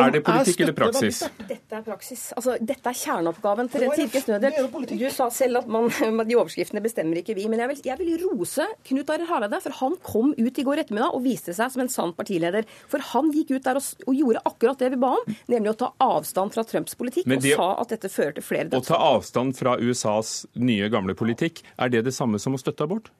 Er 0.00 0.14
det 0.14 0.22
politikk 0.26 0.64
eller 0.66 0.76
praksis? 0.76 1.22
Dette 1.48 1.78
er 1.78 1.84
praksis. 1.86 2.26
Altså, 2.36 2.56
dette 2.60 2.90
er 2.90 3.00
kjerneoppgaven 3.04 3.70
til 3.72 3.86
Kirkens 3.94 4.28
Nødhjelp. 4.30 4.78
Du 4.90 5.06
sa 5.14 5.30
selv 5.34 5.62
at 5.62 5.70
man, 5.70 5.88
de 6.28 6.38
overskriftene 6.38 6.82
bestemmer 6.84 7.22
ikke 7.22 7.38
vi. 7.38 7.46
men 7.50 7.62
jeg 7.62 7.72
vil, 7.72 7.82
jeg 7.92 7.98
vil 8.00 8.09
rose 8.22 8.66
Knut 8.88 9.12
Arild 9.12 9.30
Hareide, 9.30 9.60
for 9.64 9.76
han 9.80 9.96
kom 10.06 10.34
ut 10.36 10.58
i 10.58 10.64
går 10.66 10.82
ettermiddag 10.84 11.16
og 11.16 11.24
viste 11.24 11.54
seg 11.56 11.72
som 11.72 11.84
en 11.84 11.92
sann 11.92 12.14
partileder. 12.16 12.68
For 12.90 13.02
han 13.12 13.30
gikk 13.34 13.54
ut 13.56 13.66
der 13.66 13.80
og, 13.80 13.86
og, 14.06 14.12
gjorde 14.16 14.44
akkurat 14.48 14.82
det 14.82 14.92
vi 14.94 15.00
ba 15.00 15.14
om, 15.18 15.38
nemlig 15.52 15.74
å 15.74 15.78
ta 15.84 15.92
avstand 16.04 16.54
fra 16.56 16.66
Trumps 16.68 16.98
politikk, 16.98 17.28
det, 17.30 17.40
og 17.40 17.62
sa 17.62 17.70
at 17.84 17.94
dette 17.94 18.12
fører 18.12 18.36
til 18.36 18.46
flere 18.46 18.68
dødsfall. 18.68 18.84
Å 18.84 18.90
ta 18.90 19.16
avstand 19.16 19.56
fra 19.58 19.76
USAs 19.80 20.34
nye, 20.60 20.90
gamle 20.92 21.16
politikk, 21.18 21.64
er 21.78 21.92
det 21.92 22.04
det 22.08 22.16
samme 22.16 22.40
som 22.42 22.56
å 22.56 22.60
støtte 22.60 22.86
abort? 22.86 23.10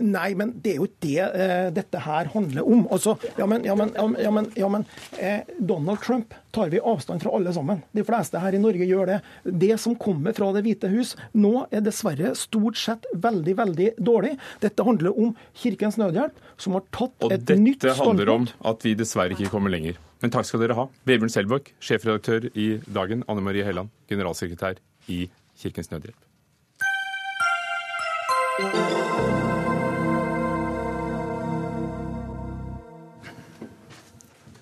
Nei, 0.00 0.32
men 0.38 0.54
det 0.64 0.74
er 0.74 0.78
jo 0.80 0.86
det 1.04 1.18
eh, 1.20 1.66
dette 1.74 2.00
her 2.00 2.30
handler 2.32 2.64
om. 2.64 2.86
Altså, 2.94 3.12
ja, 3.36 3.46
men, 3.46 3.64
ja, 3.66 3.74
men, 3.76 3.92
ja, 3.96 4.30
men, 4.32 4.46
ja, 4.56 4.68
men 4.72 4.86
eh, 5.20 5.42
Donald 5.58 6.00
Trump 6.00 6.32
tar 6.52 6.72
vi 6.72 6.80
avstand 6.80 7.22
fra 7.22 7.32
alle 7.36 7.52
sammen. 7.52 7.82
De 7.92 8.04
fleste 8.06 8.40
her 8.40 8.56
i 8.56 8.60
Norge 8.62 8.88
gjør 8.88 9.12
det. 9.12 9.18
Det 9.44 9.76
som 9.80 9.96
kommer 10.00 10.32
fra 10.36 10.48
Det 10.56 10.64
hvite 10.64 10.88
hus 10.92 11.14
nå, 11.36 11.66
er 11.70 11.84
dessverre 11.84 12.32
stort 12.38 12.80
sett 12.80 13.06
veldig, 13.12 13.54
veldig 13.60 13.90
dårlig. 14.00 14.32
Dette 14.64 14.86
handler 14.86 15.12
om 15.12 15.34
Kirkens 15.60 16.00
Nødhjelp, 16.00 16.40
som 16.56 16.78
har 16.78 16.86
tatt 16.94 17.28
Og 17.28 17.36
et 17.36 17.44
nytt 17.52 17.84
standpunkt. 17.84 17.84
Og 17.84 17.88
dette 17.88 18.00
handler 18.08 18.34
om 18.34 18.48
at 18.72 18.88
vi 18.88 18.96
dessverre 18.98 19.36
ikke 19.36 19.52
kommer 19.52 19.72
lenger. 19.72 20.00
Men 20.22 20.32
takk 20.32 20.46
skal 20.48 20.62
dere 20.62 20.78
ha. 20.78 20.88
Vebjørn 21.08 21.32
Selbukk, 21.34 21.72
sjefredaktør 21.82 22.48
i 22.54 22.80
Dagen. 22.86 23.26
Anne 23.28 23.44
Marie 23.44 23.66
Helland, 23.66 23.92
generalsekretær 24.08 24.80
i 25.12 25.26
Kirkens 25.58 25.90
Nødhjelp. 25.92 26.20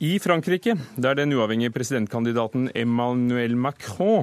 I 0.01 0.15
Frankrike, 0.17 0.79
der 0.97 1.13
den 1.19 1.35
uavhengige 1.37 1.75
presidentkandidaten 1.75 2.71
Emmanuel 2.73 3.53
Macron 3.53 4.23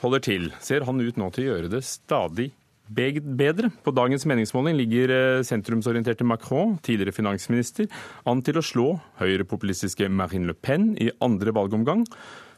holder 0.00 0.22
til, 0.24 0.46
ser 0.64 0.86
han 0.88 1.02
ut 1.04 1.18
nå 1.20 1.26
til 1.28 1.44
å 1.44 1.50
gjøre 1.50 1.68
det 1.74 1.82
stadig 1.84 2.46
bedre. 2.88 3.68
På 3.84 3.92
dagens 3.92 4.24
meningsmåling 4.24 4.78
ligger 4.78 5.12
eh, 5.12 5.42
sentrumsorienterte 5.44 6.24
Macron, 6.24 6.78
tidligere 6.80 7.12
finansminister, 7.12 7.90
an 8.24 8.40
til 8.48 8.56
å 8.56 8.64
slå 8.64 8.86
høyrepopulistiske 9.20 10.08
Marine 10.08 10.48
Le 10.48 10.56
Pen 10.56 10.94
i 10.96 11.10
andre 11.20 11.52
valgomgang. 11.52 12.06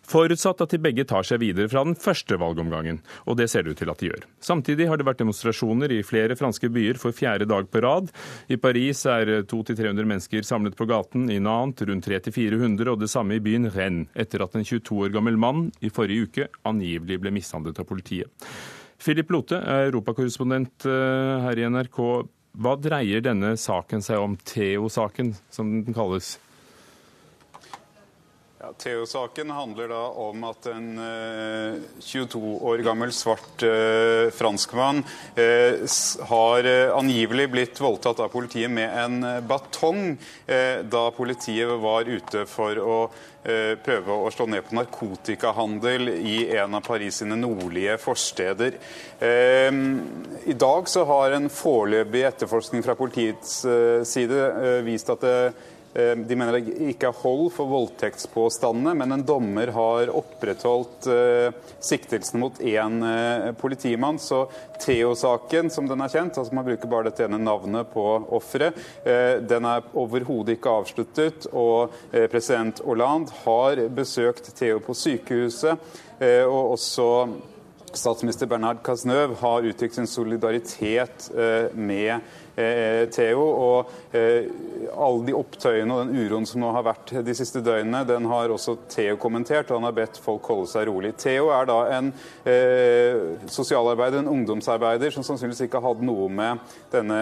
Forutsatt 0.07 0.61
at 0.63 0.71
de 0.71 0.79
begge 0.83 1.05
tar 1.09 1.27
seg 1.27 1.41
videre 1.43 1.67
fra 1.71 1.83
den 1.87 1.97
første 1.99 2.39
valgomgangen, 2.39 3.01
og 3.27 3.39
det 3.41 3.49
ser 3.51 3.67
det 3.67 3.75
ut 3.75 3.81
til 3.83 3.91
at 3.91 4.03
de 4.03 4.11
gjør. 4.13 4.27
Samtidig 4.45 4.87
har 4.91 5.01
det 5.01 5.07
vært 5.09 5.23
demonstrasjoner 5.23 5.95
i 5.97 6.05
flere 6.07 6.37
franske 6.39 6.71
byer 6.73 7.01
for 7.03 7.17
fjerde 7.17 7.49
dag 7.51 7.67
på 7.73 7.83
rad. 7.83 8.13
I 8.47 8.59
Paris 8.63 9.03
er 9.11 9.43
200-300 9.51 10.07
mennesker 10.07 10.47
samlet 10.47 10.79
på 10.79 10.87
gaten, 10.87 11.27
i 11.33 11.41
Nantes 11.43 11.89
rundt 11.91 12.07
300-400, 12.07 12.93
og 12.93 13.03
det 13.03 13.11
samme 13.11 13.37
i 13.37 13.43
byen 13.43 13.71
Rennes, 13.75 14.11
etter 14.15 14.45
at 14.47 14.55
en 14.55 14.67
22 14.67 15.03
år 15.09 15.15
gammel 15.15 15.39
mann 15.41 15.69
i 15.83 15.91
forrige 15.91 16.31
uke 16.31 16.49
angivelig 16.69 17.21
ble 17.23 17.35
mishandlet 17.35 17.83
av 17.83 17.89
politiet. 17.89 18.49
Philip 19.03 19.29
Lote 19.31 19.59
europakorrespondent 19.61 20.87
eh, 20.89 21.45
her 21.45 21.61
i 21.61 21.69
NRK. 21.69 22.01
Hva 22.57 22.73
dreier 22.81 23.21
denne 23.21 23.53
saken 23.61 24.01
seg 24.05 24.23
om, 24.23 24.39
Theo-saken, 24.49 25.35
som 25.53 25.75
den 25.85 25.97
kalles? 25.97 26.37
Ja, 28.59 28.71
Theo-saken 28.73 29.51
handler 29.51 29.91
da 29.93 30.03
om 30.17 30.45
at 30.49 30.67
en 30.71 30.95
eh, 30.97 31.75
22 32.01 32.41
år 32.65 32.81
gammel 32.87 33.13
svart 33.13 33.61
eh, 33.61 34.31
franskmann 34.33 35.03
eh, 35.37 35.85
har 36.31 36.65
eh, 36.65 36.95
angivelig 36.97 37.51
blitt 37.53 37.83
voldtatt 37.85 38.23
av 38.25 38.33
politiet 38.33 38.73
med 38.73 38.97
en 39.03 39.19
eh, 39.29 39.43
batong 39.45 40.17
da 40.47 41.03
politiet 41.13 41.69
var 41.83 42.09
ute 42.09 42.47
for 42.49 42.79
å 42.81 42.99
prøve 43.83 44.15
å 44.15 44.31
slå 44.35 44.47
ned 44.51 44.65
på 44.67 44.75
narkotikahandel 44.75 46.09
i 46.15 46.37
en 46.59 46.75
av 46.79 46.83
Paris 46.87 47.21
sine 47.21 47.37
nordlige 47.39 47.95
forsteder. 48.03 48.79
I 49.23 50.57
dag 50.59 50.91
så 50.91 51.05
har 51.07 51.35
en 51.37 51.47
foreløpig 51.53 52.25
etterforskning 52.27 52.83
fra 52.87 52.97
politiets 52.99 53.61
side 54.11 54.43
vist 54.87 55.15
at 55.15 55.27
det 55.27 55.39
Eh, 55.47 55.76
de 55.97 56.37
mener 56.37 56.59
det 56.59 56.75
ikke 56.91 57.09
er 57.09 57.21
hold 57.23 57.47
for 57.55 57.71
voldtektspåstandene, 57.71 58.93
men 59.01 59.15
en 59.15 59.25
dommer 59.25 59.71
har 59.73 60.13
opprettholdt 60.13 61.09
eh, 61.09 61.57
siktelsen 61.81 62.43
mot 62.43 62.61
én 62.61 62.99
eh, 63.07 63.49
politimann. 63.57 64.21
Så 64.21 64.43
Theo-saken, 64.83 65.71
som 65.73 65.89
den 65.89 66.05
er 66.05 66.13
kjent, 66.13 66.37
altså 66.37 66.57
man 66.57 66.67
bruker 66.69 66.91
bare 66.93 67.09
dette 67.09 67.25
ene 67.25 67.41
navnet 67.41 67.89
på 67.95 68.05
offeret, 68.37 68.77
den 69.49 69.65
er 69.65 69.85
overhodet 69.97 70.57
ikke 70.57 70.73
avsluttet. 70.83 71.47
Og 71.57 71.95
president 72.31 72.83
Hollande 72.85 73.33
har 73.47 73.81
besøkt 73.95 74.51
Theo 74.59 74.83
på 74.85 74.95
sykehuset, 74.97 75.81
og 76.45 76.75
også 76.77 77.07
statsminister 77.97 78.51
Bernard 78.51 78.83
Cazeneuve 78.85 79.39
har 79.41 79.65
uttrykt 79.71 79.97
sin 79.97 80.11
solidaritet 80.11 81.31
med 81.73 82.21
Eh, 82.21 82.23
Theo. 82.57 83.43
Og 83.43 84.17
eh, 84.17 84.49
alle 84.97 85.27
de 85.27 85.35
opptøyene 85.37 85.93
og 85.93 86.07
den 86.07 86.25
uroen 86.25 86.47
som 86.49 86.63
nå 86.63 86.71
har 86.73 86.87
vært 86.87 87.13
de 87.27 87.35
siste 87.37 87.61
døgnene, 87.65 88.05
den 88.09 88.29
har 88.31 88.53
også 88.53 88.77
Theo 88.93 89.19
kommentert, 89.21 89.71
og 89.71 89.81
han 89.81 89.89
har 89.89 89.97
bedt 89.97 90.21
folk 90.23 90.49
holde 90.49 90.71
seg 90.71 90.89
rolig. 90.89 91.13
Theo 91.21 91.51
er 91.55 91.69
da 91.69 91.79
en 91.99 92.11
eh, 92.49 93.21
sosialarbeider, 93.53 94.25
en 94.25 94.33
ungdomsarbeider, 94.33 95.13
som 95.15 95.27
sannsynligvis 95.27 95.67
ikke 95.67 95.83
hadde 95.85 96.07
noe 96.07 96.31
med 96.33 96.65
denne 96.95 97.21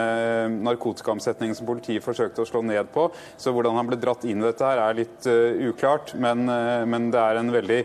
narkotikaomsetningen 0.54 1.58
som 1.58 1.68
politiet 1.68 2.04
forsøkte 2.04 2.44
å 2.44 2.48
slå 2.48 2.62
ned 2.66 2.90
på. 2.94 3.08
Så 3.40 3.54
hvordan 3.54 3.78
han 3.80 3.90
ble 3.90 3.98
dratt 4.00 4.26
inn 4.28 4.42
i 4.42 4.48
dette 4.48 4.70
her 4.70 4.82
er 4.84 4.98
litt 5.02 5.26
uklart, 5.26 6.14
men, 6.20 6.46
men 6.88 7.10
det 7.14 7.20
er 7.20 7.40
en 7.40 7.52
veldig 7.54 7.80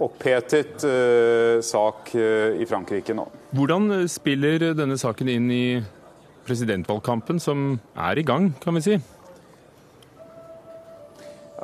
opphetet 0.00 0.84
sak 1.66 2.14
i 2.14 2.66
Frankrike 2.68 3.14
nå. 3.16 3.26
Hvordan 3.56 4.08
spiller 4.08 4.70
denne 4.78 4.96
saken 5.00 5.28
inn 5.28 5.50
i 5.52 5.64
presidentvalgkampen, 6.48 7.40
som 7.42 7.78
er 7.98 8.18
i 8.18 8.24
gang, 8.26 8.50
kan 8.62 8.74
vi 8.78 8.84
si? 8.86 8.96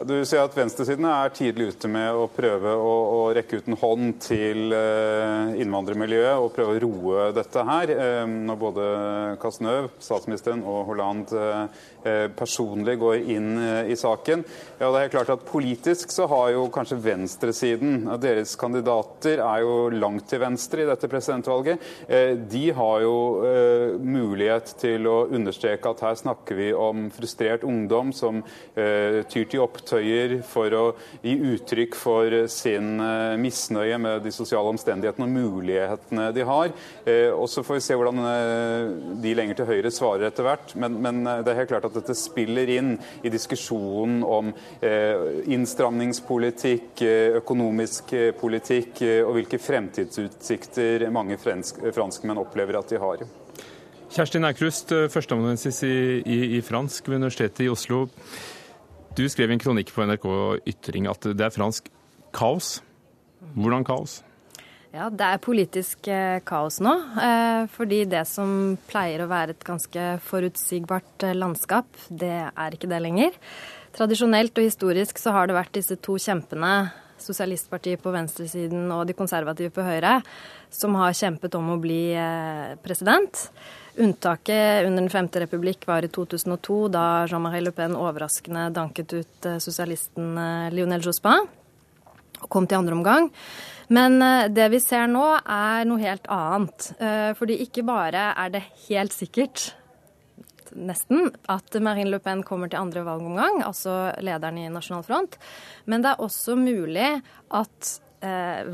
Du 0.04 0.12
sier 0.28 0.42
at 0.44 0.52
Venstresiden 0.52 1.06
er 1.08 1.30
tidlig 1.32 1.70
ute 1.72 1.88
med 1.88 2.18
å 2.20 2.26
prøve 2.28 2.68
å, 2.76 2.90
å 3.16 3.20
rekke 3.32 3.62
ut 3.62 3.68
en 3.70 3.78
hånd 3.80 4.10
til 4.20 4.74
eh, 4.76 5.54
innvandrermiljøet 5.62 6.36
og 6.36 6.50
prøve 6.52 6.74
å 6.74 6.80
roe 6.82 7.28
dette 7.32 7.62
her. 7.64 7.92
Eh, 7.94 8.24
når 8.28 8.58
både 8.60 8.88
Cazeneuve, 9.40 9.88
statsministeren, 10.04 10.60
og 10.68 10.90
Hollande 10.90 11.46
eh, 12.04 12.26
personlig 12.36 12.98
går 13.00 13.24
inn 13.24 13.48
i 13.88 13.96
saken. 13.96 14.44
Ja, 14.82 14.90
det 14.92 15.00
er 15.06 15.14
klart 15.14 15.32
at 15.32 15.46
Politisk 15.48 16.12
så 16.12 16.28
har 16.28 16.50
jo 16.52 16.66
kanskje 16.74 17.00
venstresiden 17.00 18.04
Deres 18.20 18.52
kandidater 18.60 19.40
er 19.40 19.64
jo 19.64 19.88
langt 19.96 20.28
til 20.28 20.44
venstre 20.44 20.84
i 20.84 20.90
dette 20.90 21.08
presidentvalget. 21.08 21.80
De 22.52 22.64
har 22.76 23.00
jo 23.04 23.16
mulighet 24.02 24.74
til 24.80 25.08
å 25.08 25.16
understreke 25.30 25.92
at 25.94 26.04
her 26.04 26.20
snakker 26.20 26.58
vi 26.58 26.68
om 26.76 27.08
frustrert 27.14 27.64
ungdom 27.66 28.12
som 28.16 28.42
tyr 28.74 29.48
til 29.48 29.64
opp 29.64 29.85
opptøyer 29.86 30.42
for 30.46 30.74
å 30.74 30.94
gi 31.22 31.36
uttrykk 31.54 31.94
for 31.96 32.46
sin 32.50 33.00
eh, 33.00 33.36
misnøye 33.38 33.98
med 34.02 34.24
de 34.24 34.32
sosiale 34.34 34.68
omstendighetene 34.72 35.26
og 35.26 35.34
mulighetene 35.34 36.32
de 36.34 36.42
har. 36.46 36.72
Eh, 37.06 37.30
og 37.30 37.48
Så 37.48 37.62
får 37.62 37.74
vi 37.78 37.84
se 37.86 37.94
hvordan 37.94 38.18
eh, 38.26 38.90
de 39.22 39.34
lenger 39.38 39.54
til 39.60 39.70
høyre 39.70 39.90
svarer 39.94 40.26
etter 40.28 40.42
hvert. 40.46 40.74
Men, 40.74 40.98
men 41.02 41.22
det 41.24 41.52
er 41.52 41.56
helt 41.60 41.70
klart 41.70 41.86
at 41.86 41.94
dette 41.94 42.14
spiller 42.18 42.68
inn 42.70 42.98
i 43.22 43.30
diskusjonen 43.30 44.24
om 44.26 44.52
innstramningspolitikk, 44.82 47.02
økonomisk 47.40 48.14
politikk 48.40 49.02
og 49.26 49.34
hvilke 49.36 49.58
fremtidsutsikter 49.60 51.06
mange 51.14 51.36
franskmenn 51.38 52.40
opplever 52.40 52.78
at 52.78 52.90
de 52.92 53.00
har. 53.02 53.24
Kjersti 54.16 54.40
Aukrust, 54.40 54.94
førsteamanuensis 55.12 55.82
i, 55.86 55.96
i, 56.22 56.38
i 56.58 56.62
fransk 56.64 57.10
ved 57.10 57.20
Universitetet 57.20 57.66
i 57.66 57.72
Oslo. 57.72 58.06
Du 59.16 59.22
skrev 59.32 59.48
i 59.48 59.54
en 59.54 59.60
kronikk 59.62 59.94
på 59.96 60.04
NRK 60.04 60.24
Ytring 60.68 61.06
at 61.08 61.24
det 61.24 61.44
er 61.46 61.52
fransk 61.54 61.86
kaos. 62.36 62.82
Hvordan 63.56 63.86
kaos? 63.88 64.18
Ja, 64.92 65.08
Det 65.08 65.24
er 65.24 65.40
politisk 65.40 66.08
eh, 66.12 66.42
kaos 66.44 66.76
nå. 66.84 66.92
Eh, 67.16 67.62
fordi 67.72 68.02
det 68.12 68.26
som 68.28 68.76
pleier 68.90 69.24
å 69.24 69.30
være 69.30 69.54
et 69.56 69.64
ganske 69.64 70.04
forutsigbart 70.20 71.24
eh, 71.30 71.36
landskap, 71.36 71.88
det 72.12 72.34
er 72.44 72.76
ikke 72.76 72.90
det 72.92 73.00
lenger. 73.06 73.40
Tradisjonelt 73.96 74.60
og 74.60 74.68
historisk 74.68 75.16
så 75.20 75.32
har 75.32 75.48
det 75.48 75.56
vært 75.56 75.74
disse 75.80 75.96
to 75.96 76.18
kjempene, 76.20 76.92
Sosialistpartiet 77.16 78.02
på 78.04 78.12
venstresiden 78.12 78.90
og 78.92 79.06
de 79.08 79.14
konservative 79.16 79.72
på 79.72 79.80
høyre, 79.80 80.18
som 80.68 80.92
har 81.00 81.16
kjempet 81.16 81.56
om 81.56 81.72
å 81.72 81.80
bli 81.80 82.12
president. 82.84 83.46
Unntaket 83.96 84.86
under 84.86 85.02
Den 85.02 85.10
femte 85.10 85.40
republikk 85.40 85.86
var 85.88 86.04
i 86.04 86.08
2002, 86.08 86.88
da 86.92 87.04
Jean-Marie 87.30 87.64
Le 87.64 87.72
Pen 87.72 87.96
overraskende 87.96 88.68
danket 88.76 89.14
ut 89.16 89.48
eh, 89.48 89.56
sosialisten 89.62 90.36
eh, 90.36 90.74
Lionel 90.74 91.04
Jospin 91.04 91.46
og 92.36 92.50
kom 92.52 92.66
til 92.68 92.76
andre 92.76 92.92
omgang. 92.98 93.30
Men 93.88 94.20
eh, 94.20 94.50
det 94.52 94.68
vi 94.74 94.82
ser 94.84 95.08
nå, 95.08 95.24
er 95.40 95.88
noe 95.88 96.02
helt 96.02 96.28
annet. 96.28 96.90
Fordi 97.40 97.56
ikke 97.64 97.86
bare 97.88 98.28
er 98.36 98.52
det 98.58 98.66
helt 98.90 99.16
sikkert 99.16 99.70
nesten 100.76 101.30
at 101.48 101.80
Marine 101.80 102.12
Le 102.12 102.20
Pen 102.20 102.44
kommer 102.44 102.68
til 102.68 102.82
andre 102.82 103.00
valgomgang, 103.06 103.62
altså 103.64 104.10
lederen 104.20 104.60
i 104.60 104.68
Nasjonal 104.68 105.06
Front, 105.06 105.38
men 105.88 106.04
det 106.04 106.10
er 106.12 106.24
også 106.26 106.58
mulig 106.58 107.14
at 107.54 107.92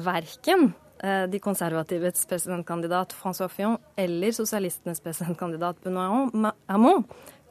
verken 0.02 0.72
de 1.02 1.38
konservatives 1.42 2.26
presidentkandidat 2.30 3.10
François 3.18 3.50
Fillon 3.50 3.74
eller 3.98 4.30
sosialistenes 4.30 5.00
presidentkandidat 5.02 5.80
Benoît 5.82 6.52
Hamon 6.70 7.02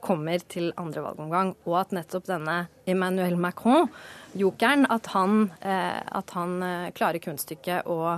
kommer 0.01 0.41
til 0.49 0.71
andre 0.81 1.03
valgomgang, 1.05 1.53
og 1.67 1.77
at 1.81 1.93
nettopp 1.95 2.25
denne 2.29 2.55
Emmanuel 2.89 3.37
Macron, 3.39 3.89
jokeren, 4.37 4.87
at 4.89 5.11
han, 5.13 5.51
eh, 5.61 6.01
at 6.01 6.33
han 6.37 6.57
eh, 6.65 6.87
klarer 6.97 7.21
kunststykket 7.21 7.89
å, 7.91 8.17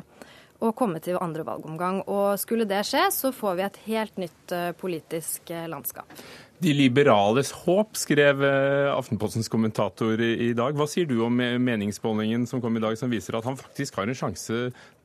å 0.63 0.72
komme 0.78 1.04
til 1.04 1.19
andre 1.22 1.46
valgomgang. 1.48 2.02
Og 2.08 2.39
skulle 2.41 2.67
det 2.69 2.86
skje, 2.88 3.10
så 3.12 3.34
får 3.36 3.60
vi 3.60 3.67
et 3.67 3.82
helt 3.89 4.24
nytt 4.24 4.56
politisk 4.80 5.52
landskap. 5.67 6.08
De 6.62 6.72
liberales 6.76 7.50
håp, 7.63 7.98
skrev 7.98 8.44
eh, 8.46 8.89
Aftenpostens 8.94 9.50
kommentator 9.52 10.22
i 10.22 10.52
dag. 10.56 10.78
Hva 10.78 10.86
sier 10.88 11.08
du 11.10 11.18
om 11.26 11.36
meningsmålingen 11.36 12.46
som 12.48 12.62
kom 12.63 12.78
i 12.78 12.84
dag, 12.84 12.96
som 13.00 13.12
viser 13.12 13.36
at 13.36 13.48
han 13.48 13.58
faktisk 13.60 13.98
har 14.00 14.08
en 14.08 14.18
sjanse 14.18 14.60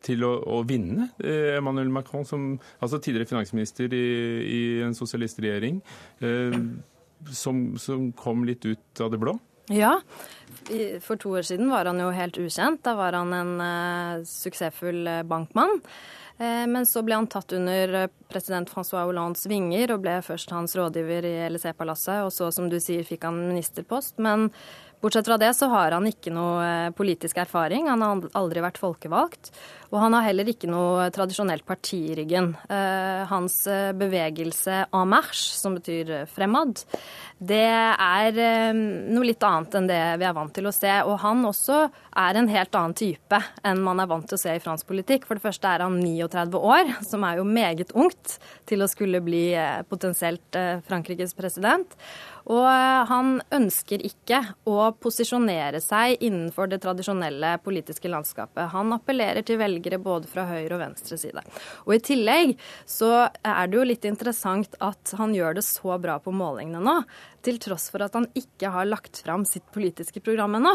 til 0.04 0.26
å, 0.28 0.34
å 0.44 0.60
vinne? 0.68 1.08
Eh, 1.18 1.56
Emmanuel 1.56 1.90
Macron, 1.94 2.26
som, 2.28 2.52
altså 2.78 3.00
tidligere 3.02 3.30
finansminister 3.32 3.90
i, 3.96 4.04
i 4.44 4.60
en 4.86 4.94
sosialistregjering, 4.98 5.80
eh, 6.22 6.60
som, 7.34 7.64
som 7.80 8.10
kom 8.18 8.46
litt 8.46 8.68
ut 8.68 9.02
av 9.02 9.10
det 9.14 9.22
blå? 9.22 9.38
Ja, 9.72 9.98
for 11.04 11.20
to 11.20 11.34
år 11.36 11.44
siden 11.44 11.68
var 11.68 11.90
han 11.90 11.98
jo 12.00 12.12
helt 12.14 12.38
ukjent. 12.40 12.80
Da 12.86 12.94
var 12.96 13.12
han 13.18 13.34
en 13.36 13.50
uh, 13.60 14.22
suksessfull 14.24 15.02
bankmann. 15.28 15.82
Eh, 16.38 16.66
men 16.70 16.86
så 16.86 17.02
ble 17.02 17.16
han 17.18 17.26
tatt 17.26 17.52
under 17.52 17.94
eh, 17.94 18.10
president 18.30 18.70
Francois 18.70 19.08
Hollandes 19.08 19.46
vinger 19.50 19.90
og 19.94 20.04
ble 20.04 20.20
først 20.22 20.52
hans 20.54 20.76
rådgiver 20.78 21.26
i 21.26 21.36
LSE-palasset, 21.50 22.22
og 22.26 22.30
så, 22.34 22.52
som 22.54 22.68
du 22.70 22.78
sier, 22.82 23.06
fikk 23.06 23.26
han 23.26 23.40
ministerpost. 23.48 24.20
Men 24.22 24.48
bortsett 25.02 25.28
fra 25.28 25.38
det 25.40 25.52
så 25.56 25.68
har 25.72 25.96
han 25.96 26.08
ikke 26.10 26.32
noe 26.34 26.62
eh, 26.64 26.92
politisk 26.96 27.40
erfaring. 27.42 27.88
Han 27.90 28.04
har 28.04 28.28
aldri 28.38 28.64
vært 28.64 28.80
folkevalgt. 28.82 29.52
Og 29.88 29.96
han 30.02 30.12
har 30.12 30.26
heller 30.26 30.50
ikke 30.50 30.68
noe 30.68 31.06
tradisjonelt 31.14 31.64
parti 31.64 32.02
i 32.10 32.16
ryggen. 32.18 32.50
Hans 33.30 33.54
bevegelse 33.96 34.82
en 34.84 35.08
marche, 35.08 35.54
som 35.56 35.78
betyr 35.78 36.26
fremad, 36.28 36.82
det 37.38 37.62
er 37.70 38.38
eh, 38.42 38.74
noe 38.74 39.26
litt 39.26 39.44
annet 39.46 39.76
enn 39.78 39.86
det 39.86 40.00
vi 40.18 40.26
er 40.26 40.34
vant 40.34 40.50
til 40.54 40.66
å 40.66 40.74
se. 40.74 40.90
Og 41.06 41.20
han 41.22 41.44
også 41.46 41.84
er 42.18 42.38
en 42.38 42.50
helt 42.50 42.74
annen 42.74 42.96
type 42.98 43.38
enn 43.62 43.84
man 43.84 44.02
er 44.02 44.10
vant 44.10 44.26
til 44.26 44.34
å 44.34 44.42
se 44.42 44.56
i 44.56 44.62
fransk 44.62 44.88
politikk. 44.90 45.28
For 45.28 45.38
det 45.38 45.44
første 45.46 45.70
er 45.70 45.84
han 45.86 46.00
39 46.02 46.58
år, 46.58 46.90
som 47.06 47.26
er 47.28 47.38
jo 47.38 47.46
meget 47.46 47.94
ungt 47.94 48.38
til 48.68 48.82
å 48.82 48.90
skulle 48.90 49.22
bli 49.22 49.52
eh, 49.54 49.84
potensielt 49.86 50.58
eh, 50.58 50.82
Frankrikes 50.88 51.36
president. 51.38 51.94
Og 52.48 52.66
han 53.10 53.38
ønsker 53.52 54.02
ikke 54.06 54.40
å 54.68 54.88
posisjonere 54.96 55.82
seg 55.84 56.22
innenfor 56.24 56.70
det 56.72 56.80
tradisjonelle 56.84 57.56
politiske 57.64 58.08
landskapet. 58.08 58.70
Han 58.72 58.94
appellerer 58.96 59.44
til 59.44 59.60
velgere 59.60 60.00
både 60.00 60.30
fra 60.30 60.46
høyre 60.48 60.78
og 60.78 60.82
venstre 60.86 61.20
side. 61.20 61.44
Og 61.84 61.98
i 61.98 62.02
tillegg 62.08 62.54
så 62.88 63.28
er 63.28 63.68
det 63.68 63.76
jo 63.78 63.88
litt 63.90 64.08
interessant 64.08 64.78
at 64.80 65.12
han 65.20 65.36
gjør 65.36 65.58
det 65.60 65.66
så 65.68 65.98
bra 66.00 66.16
på 66.22 66.32
målingene 66.32 66.80
nå 66.84 67.02
til 67.48 67.60
tross 67.62 67.88
for 67.92 68.04
at 68.04 68.16
han 68.16 68.28
ikke 68.36 68.72
har 68.74 68.88
lagt 68.88 69.22
fram 69.24 69.46
sitt 69.48 69.66
politiske 69.74 70.20
program 70.24 70.58
ennå. 70.58 70.74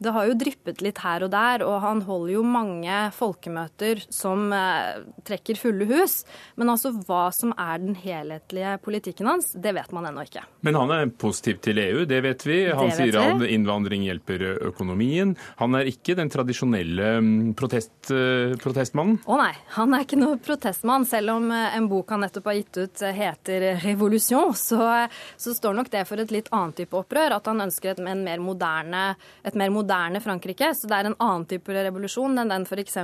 Det 0.00 0.12
har 0.14 0.28
jo 0.28 0.36
dryppet 0.40 0.80
litt 0.84 1.00
her 1.04 1.24
og 1.26 1.32
der, 1.32 1.64
og 1.66 1.80
han 1.84 2.02
holder 2.06 2.34
jo 2.36 2.44
mange 2.46 2.98
folkemøter 3.16 4.04
som 4.12 4.48
eh, 4.56 5.02
trekker 5.26 5.58
fulle 5.60 5.88
hus. 5.90 6.20
Men 6.60 6.72
altså 6.72 6.92
hva 6.94 7.28
som 7.34 7.54
er 7.56 7.80
den 7.82 7.96
helhetlige 8.00 8.76
politikken 8.84 9.28
hans, 9.30 9.52
det 9.52 9.74
vet 9.76 9.92
man 9.96 10.08
ennå 10.10 10.24
ikke. 10.28 10.44
Men 10.66 10.78
han 10.78 10.92
er 10.94 11.12
positiv 11.20 11.60
til 11.64 11.80
EU, 11.82 12.04
det 12.08 12.22
vet 12.24 12.46
vi. 12.48 12.58
Han 12.68 12.90
vet 12.90 12.98
sier 13.00 13.20
at 13.20 13.44
innvandring 13.48 14.04
hjelper 14.08 14.44
økonomien. 14.70 15.34
Han 15.60 15.76
er 15.78 15.88
ikke 15.90 16.16
den 16.18 16.32
tradisjonelle 16.32 17.12
mm, 17.24 17.52
protest, 17.58 17.92
uh, 18.12 18.56
protestmannen? 18.60 19.20
Å 19.24 19.38
nei, 19.40 19.52
han 19.76 19.96
er 19.96 20.04
ikke 20.04 20.20
noe 20.20 20.40
protestmann. 20.42 21.06
Selv 21.08 21.36
om 21.36 21.50
eh, 21.54 21.76
en 21.76 21.88
bok 21.90 22.12
han 22.14 22.24
nettopp 22.24 22.50
har 22.50 22.58
gitt 22.58 22.80
ut 22.80 23.04
eh, 23.06 23.16
heter 23.16 23.66
'Revolusjon', 23.80 24.56
så, 24.56 25.06
så 25.40 25.54
står 25.56 25.76
nok 25.76 25.90
det 25.92 26.04
for 26.10 26.22
et 26.22 26.34
litt 26.34 26.50
annet 26.56 26.82
type 26.82 26.98
opprør. 26.98 27.36
At 27.38 27.48
han 27.50 27.62
ønsker 27.66 27.94
et 27.94 28.02
mer 28.02 28.42
moderne, 28.42 29.04
et 29.46 29.58
mer 29.58 29.72
moderne 29.74 30.22
Frankrike. 30.24 30.72
Så 30.76 30.90
det 30.90 30.98
er 30.98 31.10
en 31.10 31.18
annen 31.18 31.46
type 31.50 31.74
revolusjon 31.74 32.42
enn 32.42 32.52
den 32.52 32.66
f.eks. 32.66 32.98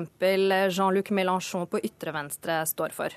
Jean-Luc 0.74 1.12
Mélenchon 1.14 1.68
på 1.70 1.82
ytre 1.86 2.14
venstre 2.16 2.62
står 2.68 2.96
for. 2.96 3.14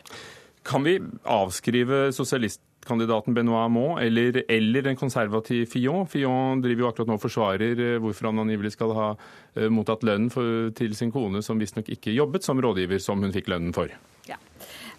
Kan 0.69 0.83
vi 0.83 0.99
avskrive 1.23 2.09
sosialistkandidaten 2.13 3.33
Benoit 3.33 3.63
Hamon 3.63 3.99
eller, 4.03 4.43
eller 4.51 4.87
en 4.87 4.99
konservativ 4.99 5.65
Fillon? 5.71 6.07
Fillon 6.07 6.61
driver 6.61 6.83
jo 6.83 6.89
akkurat 6.91 7.09
nå 7.09 7.15
og 7.17 7.23
forsvarer 7.23 7.79
eh, 7.85 7.95
hvorfor 8.03 8.29
han 8.29 8.43
angivelig 8.43 8.75
skal 8.75 8.93
ha 8.97 9.07
eh, 9.55 9.69
mottatt 9.71 10.03
lønnen 10.05 10.73
til 10.77 10.95
sin 10.99 11.13
kone, 11.15 11.41
som 11.45 11.61
visstnok 11.61 11.89
ikke 11.95 12.13
jobbet 12.13 12.45
som 12.45 12.59
rådgiver, 12.61 13.01
som 13.01 13.23
hun 13.23 13.33
fikk 13.33 13.49
lønnen 13.53 13.73
for. 13.75 13.93
Ja. 14.29 14.37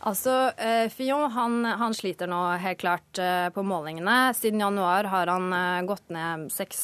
Altså, 0.00 0.52
Fion, 0.56 0.90
Fillon 0.94 1.30
han, 1.34 1.64
han, 1.80 1.94
sliter 1.96 2.28
nå 2.30 2.38
helt 2.62 2.80
klart 2.80 3.18
eh, 3.20 3.48
på 3.52 3.64
målingene. 3.66 4.32
Siden 4.36 4.62
januar 4.62 5.08
har 5.12 5.30
han 5.32 5.52
eh, 5.52 5.82
gått 5.88 6.06
ned 6.14 6.46
6 6.52 6.80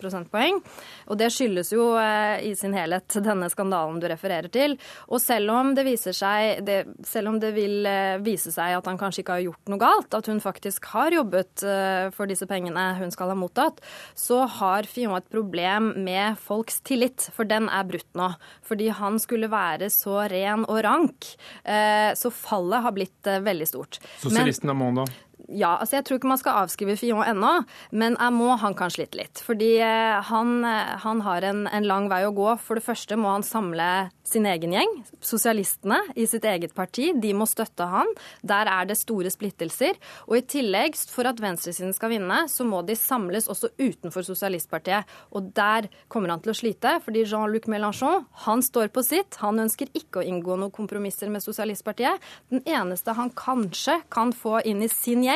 prosentpoeng. 0.00 0.58
Og 1.06 1.20
det 1.20 1.30
skyldes 1.34 1.72
jo 1.74 1.92
i 1.96 2.54
sin 2.58 2.74
helhet 2.76 3.18
denne 3.28 3.48
skandalen 3.52 4.00
du 4.02 4.08
refererer 4.10 4.50
til. 4.52 4.76
Og 5.10 5.22
selv 5.22 5.54
om 5.54 5.74
det 5.76 5.86
viser 5.86 6.16
seg, 6.16 6.64
det, 6.66 6.80
selv 7.06 7.32
om 7.32 7.40
det 7.42 7.52
vil 7.56 7.86
vise 8.24 8.52
seg 8.54 8.76
at 8.76 8.88
han 8.88 8.98
kanskje 9.00 9.22
ikke 9.22 9.36
har 9.38 9.44
gjort 9.46 9.70
noe 9.70 9.80
galt, 9.80 10.14
at 10.16 10.28
hun 10.30 10.40
faktisk 10.42 10.88
har 10.92 11.14
jobbet 11.14 11.64
eh, 11.66 12.08
for 12.14 12.30
disse 12.30 12.48
pengene 12.48 12.88
hun 13.00 13.12
skal 13.14 13.32
ha 13.32 13.38
mottatt, 13.38 13.82
så 14.18 14.44
har 14.58 14.88
Fillon 14.90 15.16
et 15.18 15.30
problem 15.32 15.92
med 16.06 16.38
folks 16.40 16.80
tillit, 16.86 17.28
for 17.34 17.48
den 17.48 17.70
er 17.72 17.86
brutt 17.88 18.08
nå. 18.18 18.30
Fordi 18.66 18.90
han 18.96 19.20
skulle 19.22 19.50
være 19.52 19.90
så 19.92 20.18
ren 20.30 20.66
og 20.66 20.82
rank. 20.86 21.30
Eh, 21.64 22.12
så 22.18 22.32
fallet 22.56 22.82
har 22.82 22.92
blitt 22.92 23.26
eh, 23.26 23.40
veldig 23.40 23.68
stort. 23.68 24.00
Sosialisten 24.22 24.70
Amon, 24.70 24.94
da? 24.94 25.06
Ja, 25.46 25.76
altså 25.78 25.98
jeg 25.98 26.06
tror 26.06 26.18
ikke 26.18 26.30
man 26.30 26.40
skal 26.40 26.58
avskrive 26.64 26.96
Fillon 26.98 27.22
ennå, 27.22 27.52
men 27.94 28.16
jeg 28.18 28.34
må 28.34 28.56
han 28.58 28.74
kan 28.74 28.90
slite 28.90 29.20
litt. 29.20 29.42
Fordi 29.46 29.76
han, 29.78 30.56
han 31.02 31.22
har 31.22 31.46
en, 31.46 31.66
en, 31.70 31.86
lang 31.86 32.08
vei 32.10 32.24
å 32.26 32.34
gå. 32.34 32.48
For 32.58 32.78
det 32.78 32.86
første 32.86 33.18
må 33.20 33.30
han 33.30 33.46
samle 33.46 34.08
sin 34.26 34.46
egen 34.50 34.74
gjeng. 34.74 34.90
Sosialistene 35.22 36.00
i 36.18 36.26
sitt 36.26 36.44
eget 36.48 36.74
parti 36.74 37.12
de 37.14 37.30
må 37.36 37.46
støtte 37.46 37.86
han. 37.86 38.10
Der 38.42 38.66
er 38.70 38.88
det 38.88 38.98
store 38.98 39.30
splittelser. 39.30 39.94
Og 40.26 40.40
i 40.40 40.44
tillegg, 40.56 40.98
for 41.10 41.30
at 41.30 41.38
venstresiden 41.42 41.94
skal 41.94 42.16
vinne, 42.16 42.42
så 42.50 42.66
må 42.66 42.82
de 42.86 42.98
samles 42.98 43.46
også 43.52 43.70
utenfor 43.78 44.26
sosialistpartiet. 44.26 45.06
Og 45.30 45.52
der 45.54 45.86
kommer 46.12 46.34
han 46.34 46.42
til 46.42 46.54
å 46.54 46.58
slite, 46.58 46.96
fordi 47.04 47.22
Jean-Luc 47.22 47.70
Mélenchon 47.70 48.26
han 48.46 48.66
står 48.66 48.90
på 48.94 49.04
sitt. 49.06 49.38
Han 49.44 49.62
ønsker 49.62 49.94
ikke 49.94 50.24
å 50.24 50.26
inngå 50.26 50.58
noen 50.58 50.74
kompromisser 50.74 51.30
med 51.30 51.44
sosialistpartiet. 51.44 52.22
Den 52.50 52.66
eneste 52.66 53.14
han 53.14 53.30
kanskje 53.36 54.00
kan 54.10 54.34
få 54.34 54.58
inn 54.66 54.82
i 54.82 54.90
sin 54.90 55.22
gjeng, 55.22 55.35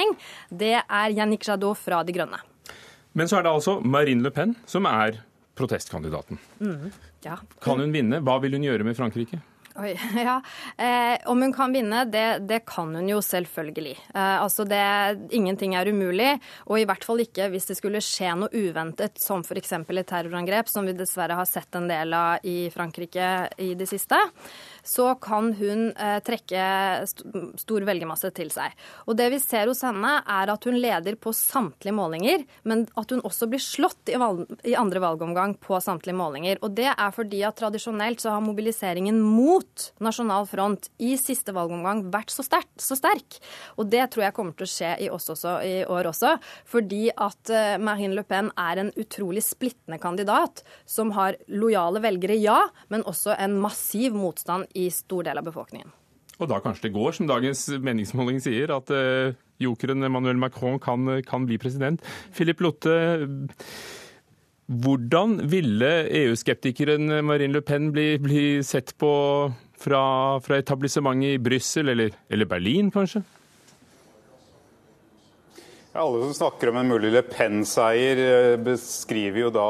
det 0.50 0.76
er 0.80 1.16
Yannick 1.16 1.46
Jadot 1.48 1.78
fra 1.78 2.02
De 2.06 2.14
Grønne. 2.16 2.40
Men 3.12 3.28
så 3.28 3.40
er 3.40 3.46
det 3.46 3.52
altså 3.52 3.78
Marine 3.82 4.22
Le 4.22 4.32
Pen 4.34 4.54
som 4.70 4.86
er 4.86 5.20
protestkandidaten. 5.58 6.38
Mm. 6.60 6.90
Ja. 7.26 7.38
Kan 7.62 7.82
hun 7.82 7.92
vinne? 7.92 8.22
Hva 8.24 8.38
vil 8.40 8.56
hun 8.56 8.64
gjøre 8.64 8.86
med 8.86 8.96
Frankrike? 8.96 9.40
Oi, 9.78 9.92
ja. 10.26 10.40
Eh, 10.76 11.18
om 11.30 11.42
hun 11.42 11.52
kan 11.52 11.72
vinne, 11.72 12.04
det, 12.10 12.46
det 12.48 12.62
kan 12.68 12.94
hun 12.94 13.08
jo 13.08 13.20
selvfølgelig. 13.24 13.96
Eh, 14.14 14.36
altså 14.42 14.64
det, 14.68 14.82
Ingenting 15.36 15.76
er 15.78 15.88
umulig, 15.88 16.32
og 16.66 16.80
i 16.80 16.86
hvert 16.88 17.04
fall 17.06 17.22
ikke 17.22 17.50
hvis 17.52 17.70
det 17.70 17.78
skulle 17.78 18.02
skje 18.04 18.34
noe 18.40 18.50
uventet, 18.50 19.20
som 19.22 19.44
f.eks. 19.46 19.72
et 19.78 20.10
terrorangrep, 20.10 20.68
som 20.68 20.88
vi 20.88 20.96
dessverre 20.96 21.38
har 21.38 21.48
sett 21.48 21.78
en 21.78 21.88
del 21.90 22.14
av 22.16 22.46
i 22.46 22.58
Frankrike 22.74 23.30
i 23.62 23.72
det 23.78 23.88
siste 23.90 24.18
så 24.86 25.12
kan 25.22 25.52
hun 25.58 25.90
eh, 25.92 26.18
trekke 26.24 26.64
stor 27.60 27.86
velgermasse 27.86 28.30
til 28.36 28.50
seg. 28.52 28.74
Og 29.06 29.16
det 29.18 29.30
vi 29.34 29.40
ser 29.42 29.70
hos 29.70 29.82
henne, 29.86 30.16
er 30.20 30.52
at 30.52 30.66
hun 30.68 30.78
leder 30.80 31.16
på 31.20 31.32
samtlige 31.36 31.94
målinger, 31.96 32.44
men 32.68 32.86
at 32.98 33.14
hun 33.14 33.22
også 33.26 33.48
blir 33.50 33.62
slått 33.62 34.12
i, 34.12 34.18
valg, 34.20 34.46
i 34.66 34.76
andre 34.78 35.02
valgomgang 35.02 35.56
på 35.60 35.78
samtlige 35.82 36.16
målinger. 36.18 36.60
Og 36.64 36.74
det 36.78 36.90
er 36.92 37.14
fordi 37.14 37.42
at 37.46 37.58
tradisjonelt 37.60 38.22
så 38.22 38.34
har 38.34 38.44
mobiliseringen 38.44 39.20
mot 39.20 39.90
nasjonal 40.02 40.48
front 40.50 40.90
i 41.02 41.16
siste 41.20 41.54
valgomgang 41.56 42.06
vært 42.12 42.32
så, 42.34 42.44
sterk, 42.46 42.70
så 42.80 42.98
sterk. 42.98 43.40
Og 43.80 43.90
det 43.92 44.06
tror 44.12 44.26
jeg 44.26 44.36
kommer 44.36 44.56
til 44.56 44.68
å 44.68 44.72
skje 44.72 44.94
i, 45.06 45.10
også, 45.12 45.36
i 45.66 45.76
år 45.90 46.10
også, 46.10 46.36
fordi 46.68 47.08
at 47.14 47.52
eh, 47.54 47.76
Marine 47.80 48.16
Le 48.16 48.24
Pen 48.26 48.50
er 48.58 48.82
en 48.82 48.92
utrolig 49.00 49.44
splittende 49.44 50.00
kandidat 50.02 50.64
som 50.88 51.12
har 51.16 51.38
lojale 51.50 52.02
velgere, 52.02 52.38
ja, 52.40 52.58
men 52.92 53.04
også 53.08 53.34
en 53.36 53.58
massiv 53.62 54.16
motstand 54.16 54.69
i 54.74 54.88
stor 54.94 55.26
del 55.26 55.40
av 55.40 55.46
befolkningen. 55.48 55.90
Og 56.40 56.48
da 56.48 56.60
kanskje 56.64 56.88
det 56.88 56.94
går, 56.94 57.12
som 57.16 57.28
dagens 57.28 57.66
meningsmåling 57.84 58.40
sier, 58.40 58.72
at 58.72 58.92
uh, 58.94 59.34
jokeren 59.60 60.06
Emmanuel 60.06 60.40
Macron 60.40 60.78
kan, 60.80 61.20
kan 61.26 61.44
bli 61.48 61.58
president. 61.60 62.00
Philip 62.36 62.62
Lotte, 62.64 62.94
hvordan 64.70 65.36
ville 65.50 65.90
EU-skeptikeren 66.22 67.10
Marine 67.26 67.58
Le 67.58 67.64
Pen 67.66 67.90
bli, 67.92 68.14
bli 68.22 68.44
sett 68.64 68.94
på 69.00 69.12
fra, 69.80 70.02
fra 70.40 70.60
etablissementet 70.60 71.36
i 71.36 71.42
Brussel, 71.42 71.92
eller, 71.92 72.16
eller 72.32 72.48
Berlin 72.48 72.88
kanskje? 72.94 73.24
Alle 76.00 76.22
som 76.22 76.34
snakker 76.34 76.68
om 76.68 76.76
en 76.76 76.88
mulig 76.88 77.10
Le 77.12 77.20
Pen-seier, 77.22 78.16
eh, 78.16 78.56
beskriver 78.56 79.42
jo 79.42 79.48
da 79.52 79.64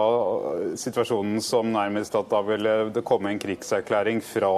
eh, 0.60 0.76
situasjonen 0.78 1.40
som 1.42 1.72
nærmest 1.74 2.14
at 2.14 2.28
da 2.30 2.38
ville 2.46 2.74
det 2.94 3.02
komme 3.02 3.32
en 3.32 3.40
krigserklæring 3.42 4.22
fra 4.22 4.52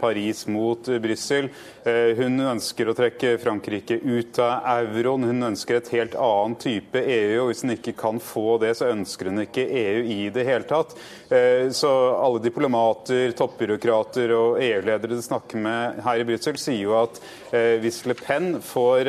Paris 0.00 0.46
mot 0.46 0.86
Brussel. 1.02 1.48
Eh, 1.84 2.12
hun 2.18 2.36
ønsker 2.44 2.90
å 2.90 2.94
trekke 2.96 3.36
Frankrike 3.40 3.96
ut 4.02 4.38
av 4.42 4.90
euroen. 4.90 5.24
Hun 5.30 5.48
ønsker 5.50 5.78
et 5.78 5.88
helt 5.94 6.16
annen 6.18 6.56
type 6.60 7.00
EU. 7.00 7.40
og 7.42 7.50
Hvis 7.50 7.64
hun 7.64 7.74
ikke 7.76 7.96
kan 7.96 8.20
få 8.20 8.58
det, 8.60 8.74
så 8.76 8.90
ønsker 8.92 9.30
hun 9.30 9.44
ikke 9.46 9.64
EU 9.64 10.04
i 10.04 10.20
det 10.34 10.44
hele 10.48 10.68
tatt. 10.68 10.92
Eh, 11.30 11.70
så 11.72 11.90
alle 12.18 12.42
diplomater, 12.44 13.32
toppbyråkrater 13.38 14.34
og 14.36 14.60
EU-ledere 14.60 15.16
du 15.16 15.24
snakker 15.24 15.60
med 15.62 16.02
her 16.04 16.20
i 16.20 16.28
Brussel, 16.28 16.60
sier 16.60 16.84
jo 16.84 16.96
at 17.00 17.20
hvis 17.50 18.04
Le 18.06 18.14
Pen 18.18 18.52
får 18.62 19.08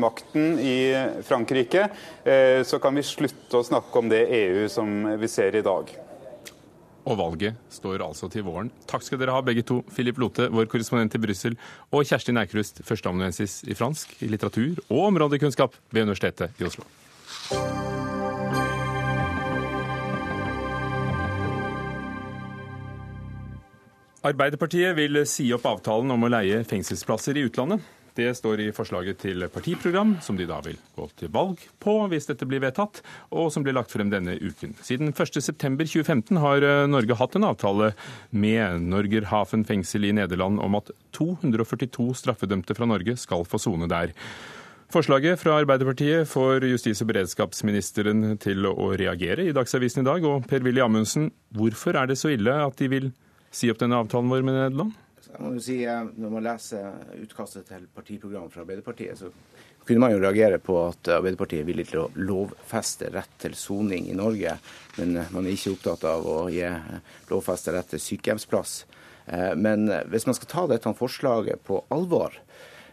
makten 0.00 0.58
i 0.58 0.90
Frankrike, 1.26 1.86
så 2.66 2.80
kan 2.82 2.98
vi 2.98 3.06
slutte 3.06 3.60
å 3.60 3.66
snakke 3.66 4.02
om 4.02 4.10
det 4.10 4.26
EU 4.42 4.68
som 4.72 5.00
vi 5.20 5.30
ser 5.30 5.56
i 5.58 5.64
dag. 5.64 6.07
Og 7.08 7.16
valget 7.16 7.56
står 7.72 8.02
altså 8.04 8.28
til 8.28 8.44
våren. 8.44 8.68
Takk 8.88 9.06
skal 9.06 9.20
dere 9.20 9.32
ha 9.32 9.40
begge 9.44 9.64
to. 9.64 9.80
Philip 9.94 10.18
Lote, 10.20 10.50
vår 10.52 10.68
korrespondent 10.68 11.16
i 11.16 11.22
Brussel, 11.22 11.56
og 11.88 12.04
Kjersti 12.04 12.34
Eikrust, 12.36 12.82
førsteamanuensis 12.84 13.62
i 13.64 13.76
fransk, 13.78 14.12
i 14.20 14.28
litteratur 14.28 14.82
og 14.90 15.06
områdekunnskap 15.08 15.76
ved 15.88 16.04
Universitetet 16.04 16.60
i 16.60 16.68
Oslo. 16.68 16.84
Arbeiderpartiet 24.28 24.96
vil 24.98 25.22
si 25.30 25.46
opp 25.54 25.64
avtalen 25.70 26.10
om 26.12 26.26
å 26.26 26.32
leie 26.32 26.60
fengselsplasser 26.68 27.38
i 27.38 27.46
utlandet. 27.48 27.80
Det 28.18 28.32
står 28.34 28.64
i 28.64 28.72
forslaget 28.74 29.20
til 29.22 29.44
partiprogram, 29.54 30.16
som 30.24 30.34
de 30.34 30.46
da 30.48 30.56
vil 30.64 30.74
gå 30.96 31.04
til 31.20 31.30
valg 31.30 31.60
på 31.78 31.92
hvis 32.10 32.26
dette 32.26 32.48
blir 32.50 32.64
vedtatt, 32.64 32.98
og 33.30 33.52
som 33.54 33.62
blir 33.62 33.76
lagt 33.76 33.94
frem 33.94 34.10
denne 34.10 34.34
uken. 34.42 34.74
Siden 34.82 35.12
1.9.2015 35.12 36.40
har 36.42 36.66
eh, 36.66 36.88
Norge 36.90 37.14
hatt 37.20 37.38
en 37.38 37.46
avtale 37.46 37.92
med 38.34 38.82
Norgerhaven 38.90 39.62
fengsel 39.68 40.08
i 40.08 40.12
Nederland 40.18 40.58
om 40.58 40.80
at 40.80 40.90
242 41.14 42.10
straffedømte 42.24 42.74
fra 42.74 42.90
Norge 42.90 43.14
skal 43.22 43.46
få 43.46 43.62
sone 43.62 43.86
der. 43.86 44.16
Forslaget 44.90 45.38
fra 45.38 45.60
Arbeiderpartiet 45.60 46.26
får 46.26 46.66
justis- 46.72 47.04
og 47.04 47.12
beredskapsministeren 47.12 48.38
til 48.42 48.66
å 48.66 48.94
reagere 48.98 49.46
i 49.46 49.54
Dagsavisen 49.54 50.02
i 50.02 50.08
dag. 50.10 50.26
Og 50.26 50.48
Per-Willy 50.50 50.82
Amundsen, 50.82 51.30
hvorfor 51.54 51.94
er 52.00 52.10
det 52.10 52.18
så 52.18 52.34
ille 52.34 52.64
at 52.66 52.80
de 52.80 52.90
vil 52.90 53.12
si 53.54 53.70
opp 53.70 53.78
denne 53.78 54.00
avtalen 54.00 54.32
vår 54.32 54.42
med 54.42 54.58
Nederland? 54.58 54.96
Jeg 55.28 55.44
må 55.44 55.52
jo 55.52 55.62
si, 55.62 55.82
eh, 55.84 56.06
Når 56.16 56.30
man 56.32 56.46
leser 56.46 56.86
utkastet 57.20 57.68
til 57.68 57.86
partiprogram 57.94 58.48
fra 58.50 58.64
Arbeiderpartiet, 58.64 59.18
så 59.18 59.30
kunne 59.84 60.00
man 60.00 60.12
jo 60.12 60.20
reagere 60.20 60.58
på 60.60 60.74
at 60.86 61.08
Arbeiderpartiet 61.08 61.62
er 61.62 61.68
villig 61.68 61.86
til 61.88 62.02
å 62.02 62.10
lovfeste 62.16 63.08
rett 63.12 63.38
til 63.40 63.54
soning 63.56 64.08
i 64.08 64.16
Norge, 64.16 64.58
men 64.98 65.16
eh, 65.16 65.30
man 65.32 65.46
er 65.46 65.56
ikke 65.56 65.74
opptatt 65.76 66.04
av 66.08 66.26
å 66.28 66.38
gi 66.52 66.64
eh, 66.64 66.90
lovfeste 67.30 67.72
rett 67.76 67.92
til 67.94 68.04
sykehjemsplass. 68.04 68.84
Men 69.60 69.90
hvis 70.08 70.24
man 70.24 70.32
skal 70.32 70.48
ta 70.48 70.62
dette 70.70 70.88
forslaget 70.96 71.60
på 71.60 71.82
alvor, 71.92 72.32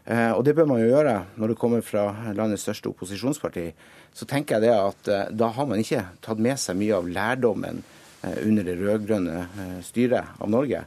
og 0.04 0.42
det 0.44 0.52
bør 0.58 0.66
man 0.68 0.82
jo 0.82 0.90
gjøre 0.90 1.14
når 1.40 1.54
det 1.54 1.56
kommer 1.62 1.80
fra 1.80 2.34
landets 2.36 2.66
største 2.68 2.90
opposisjonsparti, 2.92 3.70
så 4.12 4.28
tenker 4.28 4.58
jeg 4.58 4.66
det 4.66 4.74
at 4.76 5.32
da 5.32 5.48
har 5.56 5.70
man 5.70 5.80
ikke 5.80 6.02
tatt 6.20 6.42
med 6.44 6.60
seg 6.60 6.76
mye 6.76 6.98
av 6.98 7.08
lærdommen 7.08 7.80
under 8.20 8.68
det 8.68 8.76
rød-grønne 8.82 9.80
styret 9.88 10.36
av 10.36 10.52
Norge. 10.52 10.84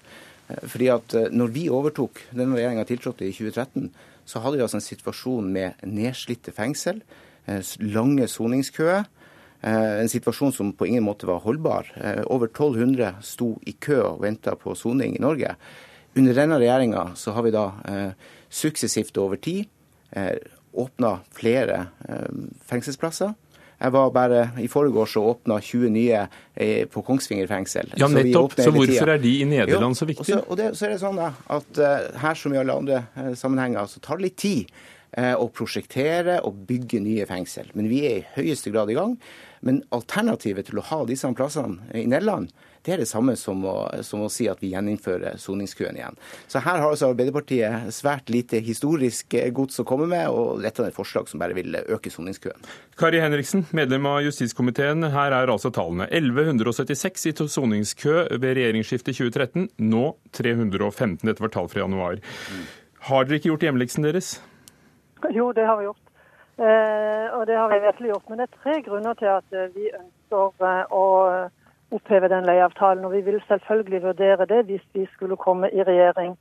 Fordi 0.49 0.89
at 0.93 1.15
eh, 1.17 1.29
når 1.35 1.53
vi 1.53 1.67
overtok, 1.73 2.23
denne 2.33 2.57
regjeringa 2.57 2.87
tiltrådte 2.89 3.27
i 3.27 3.35
2013, 3.37 3.91
så 4.29 4.43
hadde 4.45 4.59
vi 4.59 4.65
altså 4.65 4.81
en 4.81 4.87
situasjon 4.87 5.53
med 5.53 5.85
nedslitte 5.89 6.55
fengsel, 6.57 7.03
eh, 7.47 7.61
lange 7.85 8.29
soningskøer. 8.31 9.09
Eh, 9.61 9.95
en 10.03 10.11
situasjon 10.11 10.55
som 10.55 10.73
på 10.73 10.89
ingen 10.89 11.05
måte 11.05 11.29
var 11.29 11.43
holdbar. 11.45 11.91
Over 12.27 12.49
1200 12.49 13.19
sto 13.27 13.57
i 13.67 13.75
kø 13.75 14.01
og 14.07 14.23
venta 14.25 14.57
på 14.57 14.77
soning 14.79 15.17
i 15.17 15.23
Norge. 15.23 15.57
Under 16.17 16.35
denne 16.35 16.61
regjeringa 16.61 17.11
så 17.19 17.35
har 17.37 17.45
vi 17.45 17.53
da 17.55 17.67
suksessivt 18.49 19.19
over 19.21 19.37
tid 19.37 19.69
åpna 20.73 21.19
flere 21.37 21.83
fengselsplasser. 22.67 23.35
Jeg 23.79 23.95
var 23.95 24.11
bare, 24.11 24.43
I 24.59 24.67
forgårs 24.71 25.13
så 25.15 25.23
åpna 25.31 25.61
20 25.63 25.93
nye 25.95 26.25
eh, 26.55 26.87
på 26.91 27.03
Kongsvinger 27.07 27.47
fengsel. 27.47 27.93
Ja, 28.01 28.09
nettopp. 28.11 28.57
Så, 28.57 28.67
så 28.67 28.75
hvorfor 28.75 29.13
er 29.15 29.23
de 29.23 29.35
i 29.39 29.47
Nederland 29.47 29.95
jo, 29.95 29.99
så 30.01 30.09
viktige? 30.09 30.41
Og, 30.43 30.59
så, 30.59 30.71
og 30.73 30.79
så 30.79 30.89
er 30.89 30.95
det 30.97 31.01
sånn 31.05 31.21
at 31.23 31.83
uh, 31.83 32.09
her 32.25 32.41
som 32.41 32.55
i 32.55 32.59
alle 32.59 32.75
andre 32.75 33.05
uh, 33.15 33.31
sammenhenger, 33.39 33.87
så 33.87 34.03
tar 34.03 34.19
det 34.19 34.31
litt 34.31 34.39
tid 34.43 34.73
uh, 35.17 35.35
å 35.39 35.49
prosjektere 35.55 36.41
og 36.47 36.65
bygge 36.69 37.03
nye 37.05 37.27
fengsel. 37.29 37.71
Men 37.79 37.91
vi 37.91 38.05
er 38.09 38.21
i 38.21 38.27
høyeste 38.39 38.73
grad 38.75 38.91
i 38.93 38.99
gang. 38.99 39.17
Men 39.65 39.83
alternativet 39.95 40.69
til 40.69 40.79
å 40.79 40.87
ha 40.91 41.05
disse 41.09 41.29
plassene 41.35 41.89
i 41.97 42.07
Nederland, 42.07 42.53
det 42.87 42.95
er 42.95 43.01
det 43.03 43.09
samme 43.11 43.35
som 43.37 43.65
å, 43.67 43.75
som 44.07 44.23
å 44.25 44.31
si 44.33 44.47
at 44.49 44.63
vi 44.63 44.71
gjeninnfører 44.73 45.37
soningskøen 45.43 45.99
igjen. 45.99 46.19
Så 46.49 46.63
her 46.63 46.79
har 46.79 46.87
altså 46.87 47.11
Arbeiderpartiet 47.11 47.91
svært 47.93 48.31
lite 48.33 48.63
historisk 48.65 49.35
gods 49.53 49.83
å 49.83 49.87
komme 49.89 50.07
med, 50.09 50.31
og 50.31 50.63
dette 50.65 50.85
er 50.85 50.93
et 50.93 50.97
forslag 50.97 51.29
som 51.29 51.43
bare 51.43 51.57
vil 51.59 51.75
øke 51.83 52.13
soningskøen. 52.13 52.69
Kari 52.99 53.21
Henriksen, 53.23 53.67
medlem 53.77 54.09
av 54.09 54.23
justiskomiteen. 54.25 55.05
Her 55.13 55.37
er 55.37 55.53
altså 55.53 55.73
tallene. 55.75 56.09
1176 56.09 57.29
i 57.29 57.35
soningskø 57.43 58.29
ved 58.39 58.57
regjeringsskiftet 58.61 59.19
2013, 59.19 59.69
nå 59.91 60.05
315. 60.39 61.19
Dette 61.27 61.45
var 61.45 61.53
tall 61.55 61.69
fra 61.69 61.85
januar. 61.85 62.23
Har 63.11 63.27
dere 63.27 63.43
ikke 63.43 63.53
gjort 63.53 63.69
hjemmeleksen 63.69 64.07
deres? 64.07 64.39
Jo, 65.35 65.53
det 65.53 65.67
har 65.67 65.77
vi 65.77 65.85
gjort. 65.85 66.05
Eh, 66.59 67.39
og 67.39 67.47
det 67.47 67.57
har 67.57 67.69
vi 67.69 67.87
virkelig 67.87 68.09
gjort. 68.09 68.29
Men 68.29 68.39
det 68.39 68.49
er 68.49 68.63
tre 68.63 68.83
grunner 68.83 69.15
til 69.15 69.31
at 69.39 69.53
eh, 69.53 69.75
vi 69.75 69.91
ønsker 70.01 70.67
eh, 70.67 70.85
å 70.91 71.05
oppheve 71.91 72.29
den 72.29 72.47
leieavtalen. 72.47 73.05
Og 73.05 73.13
vi 73.13 73.21
vil 73.21 73.41
selvfølgelig 73.49 74.03
vurdere 74.03 74.47
det 74.47 74.65
hvis 74.67 74.87
vi 74.95 75.07
skulle 75.15 75.37
komme 75.37 75.71
i 75.71 75.83
regjering. 75.83 76.37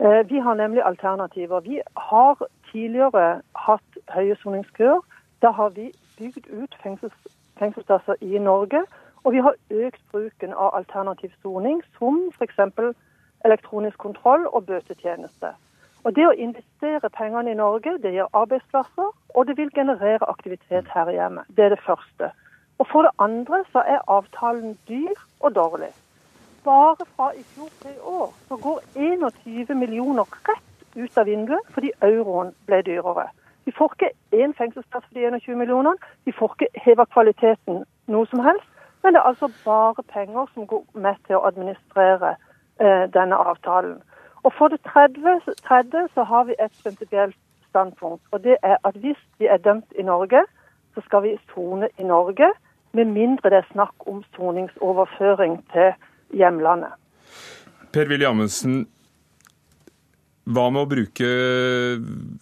Eh, 0.00 0.30
vi 0.30 0.38
har 0.38 0.54
nemlig 0.54 0.82
alternativer. 0.84 1.60
Vi 1.60 1.80
har 1.96 2.46
tidligere 2.72 3.42
hatt 3.56 4.00
høye 4.08 4.36
soningskøer. 4.42 5.00
Da 5.42 5.50
har 5.50 5.68
vi 5.68 5.92
bygd 6.18 6.48
ut 6.62 6.76
fengsels, 6.82 7.16
fengselsplasser 7.58 8.14
i 8.20 8.38
Norge. 8.38 8.84
Og 9.24 9.32
vi 9.32 9.38
har 9.44 9.54
økt 9.70 10.02
bruken 10.12 10.52
av 10.52 10.70
alternativ 10.74 11.30
soning, 11.42 11.82
som 11.98 12.30
f.eks. 12.32 12.58
elektronisk 13.44 13.98
kontroll 13.98 14.46
og 14.46 14.64
bøtetjeneste. 14.66 15.52
Og 16.04 16.14
Det 16.16 16.26
å 16.26 16.32
investere 16.32 17.10
pengene 17.12 17.52
i 17.52 17.58
Norge 17.58 17.98
det 18.02 18.12
gir 18.14 18.28
arbeidsplasser, 18.32 19.10
og 19.34 19.46
det 19.46 19.56
vil 19.56 19.72
generere 19.74 20.28
aktivitet 20.28 20.88
her 20.94 21.10
hjemme. 21.12 21.44
Det 21.56 21.64
er 21.64 21.74
det 21.74 21.82
første. 21.86 22.30
Og 22.78 22.86
For 22.86 23.02
det 23.02 23.10
andre 23.18 23.64
så 23.72 23.82
er 23.86 24.06
avtalen 24.08 24.78
dyr 24.88 25.16
og 25.40 25.54
dårlig. 25.54 25.92
Bare 26.64 27.04
fra 27.16 27.32
i 27.36 27.42
fjor 27.42 27.68
til 27.82 27.90
i 27.90 28.00
år 28.00 28.32
så 28.48 28.56
går 28.56 28.80
21 28.96 29.74
millioner 29.74 30.24
rett 30.48 30.96
ut 30.96 31.18
av 31.18 31.26
vinduet 31.26 31.68
fordi 31.74 31.92
euroen 32.02 32.54
ble 32.66 32.82
dyrere. 32.82 33.28
Vi 33.64 33.72
får 33.76 33.94
ikke 33.94 34.42
én 34.44 34.56
fengselsplass 34.56 35.04
for 35.04 35.14
de 35.14 35.28
21 35.30 35.56
millionene. 35.56 35.96
Vi 36.24 36.32
får 36.32 36.54
ikke 36.54 36.84
heva 36.84 37.04
kvaliteten 37.04 37.84
noe 38.06 38.26
som 38.26 38.40
helst. 38.44 38.68
Men 39.02 39.14
det 39.14 39.20
er 39.20 39.28
altså 39.28 39.48
bare 39.64 40.02
penger 40.12 40.46
som 40.54 40.66
går 40.66 40.84
med 40.94 41.20
til 41.26 41.36
å 41.36 41.44
administrere 41.48 42.34
eh, 42.80 43.04
denne 43.12 43.36
avtalen. 43.36 44.00
Og 44.42 44.52
For 44.56 44.72
det 44.72 44.80
tredje, 44.88 45.32
tredje 45.68 46.08
så 46.14 46.24
har 46.24 46.44
vi 46.48 46.54
et 46.58 46.72
prinsipielt 46.82 47.36
standpunkt. 47.68 48.22
og 48.30 48.44
det 48.44 48.56
er 48.62 48.76
at 48.84 48.94
Hvis 48.94 49.20
vi 49.38 49.46
er 49.46 49.56
dømt 49.56 49.92
i 49.98 50.02
Norge, 50.02 50.44
så 50.94 51.00
skal 51.06 51.22
vi 51.22 51.38
sone 51.54 51.88
i 51.98 52.02
Norge. 52.02 52.52
Med 52.92 53.04
mindre 53.04 53.50
det 53.50 53.58
er 53.58 53.72
snakk 53.72 53.94
om 54.06 54.24
soningsoverføring 54.36 55.60
til 55.72 55.92
hjemlandet. 56.34 56.96
Per-Willy 57.92 58.26
Amundsen, 58.26 58.88
hva 60.50 60.66
med 60.70 60.82
å 60.82 60.90
bruke 60.90 61.28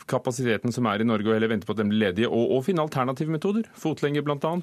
kapasiteten 0.09 0.72
som 0.72 0.88
er 0.88 1.03
i 1.03 1.09
Norge, 1.09 1.28
og 1.28 1.36
heller 1.36 1.53
vente 1.53 1.68
på 1.68 1.76
at 1.76 1.82
den 1.82 1.92
blir 1.92 2.07
ledige, 2.07 2.28
og, 2.28 2.51
og 2.57 2.64
finne 2.64 2.84
alternative 2.84 3.32
metoder? 3.32 3.68
Fotlenger 3.76 4.24
bl.a.? 4.24 4.55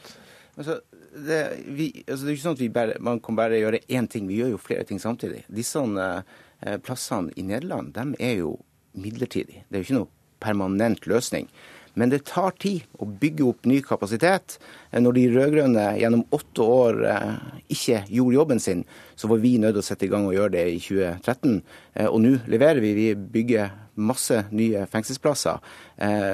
Altså, 0.57 0.79
det, 1.15 1.41
vi, 1.65 1.89
altså, 2.07 2.25
det 2.25 2.31
er 2.31 2.35
ikke 2.35 2.45
sånn 2.45 2.57
at 2.57 2.73
bare, 2.75 2.97
man 3.03 3.21
kan 3.23 3.37
bare 3.37 3.61
gjøre 3.61 3.83
én 3.87 4.09
ting. 4.11 4.27
Vi 4.29 4.41
gjør 4.41 4.55
jo 4.55 4.61
flere 4.61 4.85
ting 4.87 4.99
samtidig. 5.01 5.45
Disse 5.47 5.81
eh, 5.81 6.77
plassene 6.83 7.33
i 7.39 7.45
Nederland 7.47 7.93
de 7.95 8.11
er 8.19 8.41
jo 8.41 8.57
midlertidige. 8.99 9.63
Det 9.69 9.77
er 9.77 9.83
jo 9.83 9.89
ikke 9.89 9.99
noe 10.01 10.13
permanent 10.43 11.07
løsning. 11.09 11.49
Men 11.95 12.11
det 12.11 12.25
tar 12.27 12.51
tid 12.59 12.83
å 12.99 13.07
bygge 13.07 13.45
opp 13.47 13.67
ny 13.69 13.79
kapasitet. 13.85 14.57
Eh, 14.91 14.99
når 15.01 15.15
de 15.17 15.25
rød-grønne 15.31 15.85
gjennom 16.01 16.25
åtte 16.35 16.67
år 16.67 17.01
eh, 17.11 17.31
ikke 17.71 18.03
gjorde 18.09 18.39
jobben 18.39 18.61
sin, 18.63 18.83
så 19.15 19.31
var 19.31 19.41
vi 19.43 19.55
nødt 19.61 19.77
til 19.77 19.83
å 19.83 19.87
sette 19.87 20.07
i 20.07 20.11
gang 20.11 20.27
og 20.27 20.35
gjøre 20.35 20.57
det 20.57 20.65
i 20.73 20.81
2013. 20.83 21.61
Eh, 21.95 22.09
og 22.09 22.19
nå 22.23 22.35
leverer 22.51 22.83
vi. 22.83 22.93
Vi 22.99 23.09
bygger 23.15 23.71
masse 23.95 24.41
nye 24.55 24.85
fengselsplasser. 24.91 25.61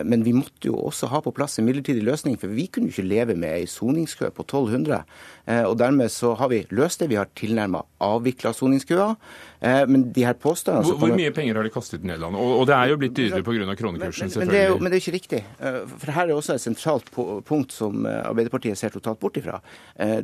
Men 0.07 0.23
vi 0.25 0.33
måtte 0.33 0.69
jo 0.71 0.77
også 0.89 1.09
ha 1.11 1.21
på 1.21 1.33
plass 1.35 1.59
en 1.59 1.67
midlertidig 1.67 2.03
løsning, 2.05 2.37
for 2.41 2.51
vi 2.53 2.65
kunne 2.67 2.89
jo 2.89 2.95
ikke 2.95 3.07
leve 3.07 3.35
med 3.37 3.53
ei 3.53 3.67
soningskø 3.69 4.31
på 4.33 4.45
1200. 4.47 5.03
Og 5.69 5.75
dermed 5.77 6.09
så 6.13 6.33
har 6.39 6.49
vi 6.51 6.63
løst 6.73 7.03
det. 7.03 7.11
Vi 7.11 7.19
har 7.19 7.29
tilnærma 7.37 7.83
avvikla 8.01 8.53
soningskøer. 8.57 9.15
Men 9.91 10.07
de 10.15 10.25
her 10.25 10.33
påstandene 10.41 10.87
hvor, 10.87 10.97
hvor, 11.03 11.15
mye 11.17 11.33
penger 11.35 11.59
har 11.59 11.67
de 11.67 11.73
kostet 11.73 12.05
Nederland? 12.07 12.39
Og, 12.41 12.65
det 12.69 12.77
er 12.77 12.93
jo 12.93 12.99
blitt 13.01 13.15
dyrere 13.17 13.45
pga. 13.45 13.75
kronekursen, 13.77 14.33
selvfølgelig. 14.33 14.47
Men 14.47 14.55
det, 14.57 14.63
jo, 14.67 14.77
men 14.81 14.91
det, 14.91 14.97
er 14.97 15.05
ikke 15.05 15.17
riktig. 15.17 15.41
For 15.93 16.13
her 16.17 16.25
er 16.25 16.35
også 16.35 16.57
et 16.57 16.65
sentralt 16.65 17.11
punkt 17.13 17.75
som 17.75 18.05
Arbeiderpartiet 18.09 18.79
ser 18.79 18.93
totalt 18.95 19.21
bort 19.21 19.37
ifra. 19.37 19.61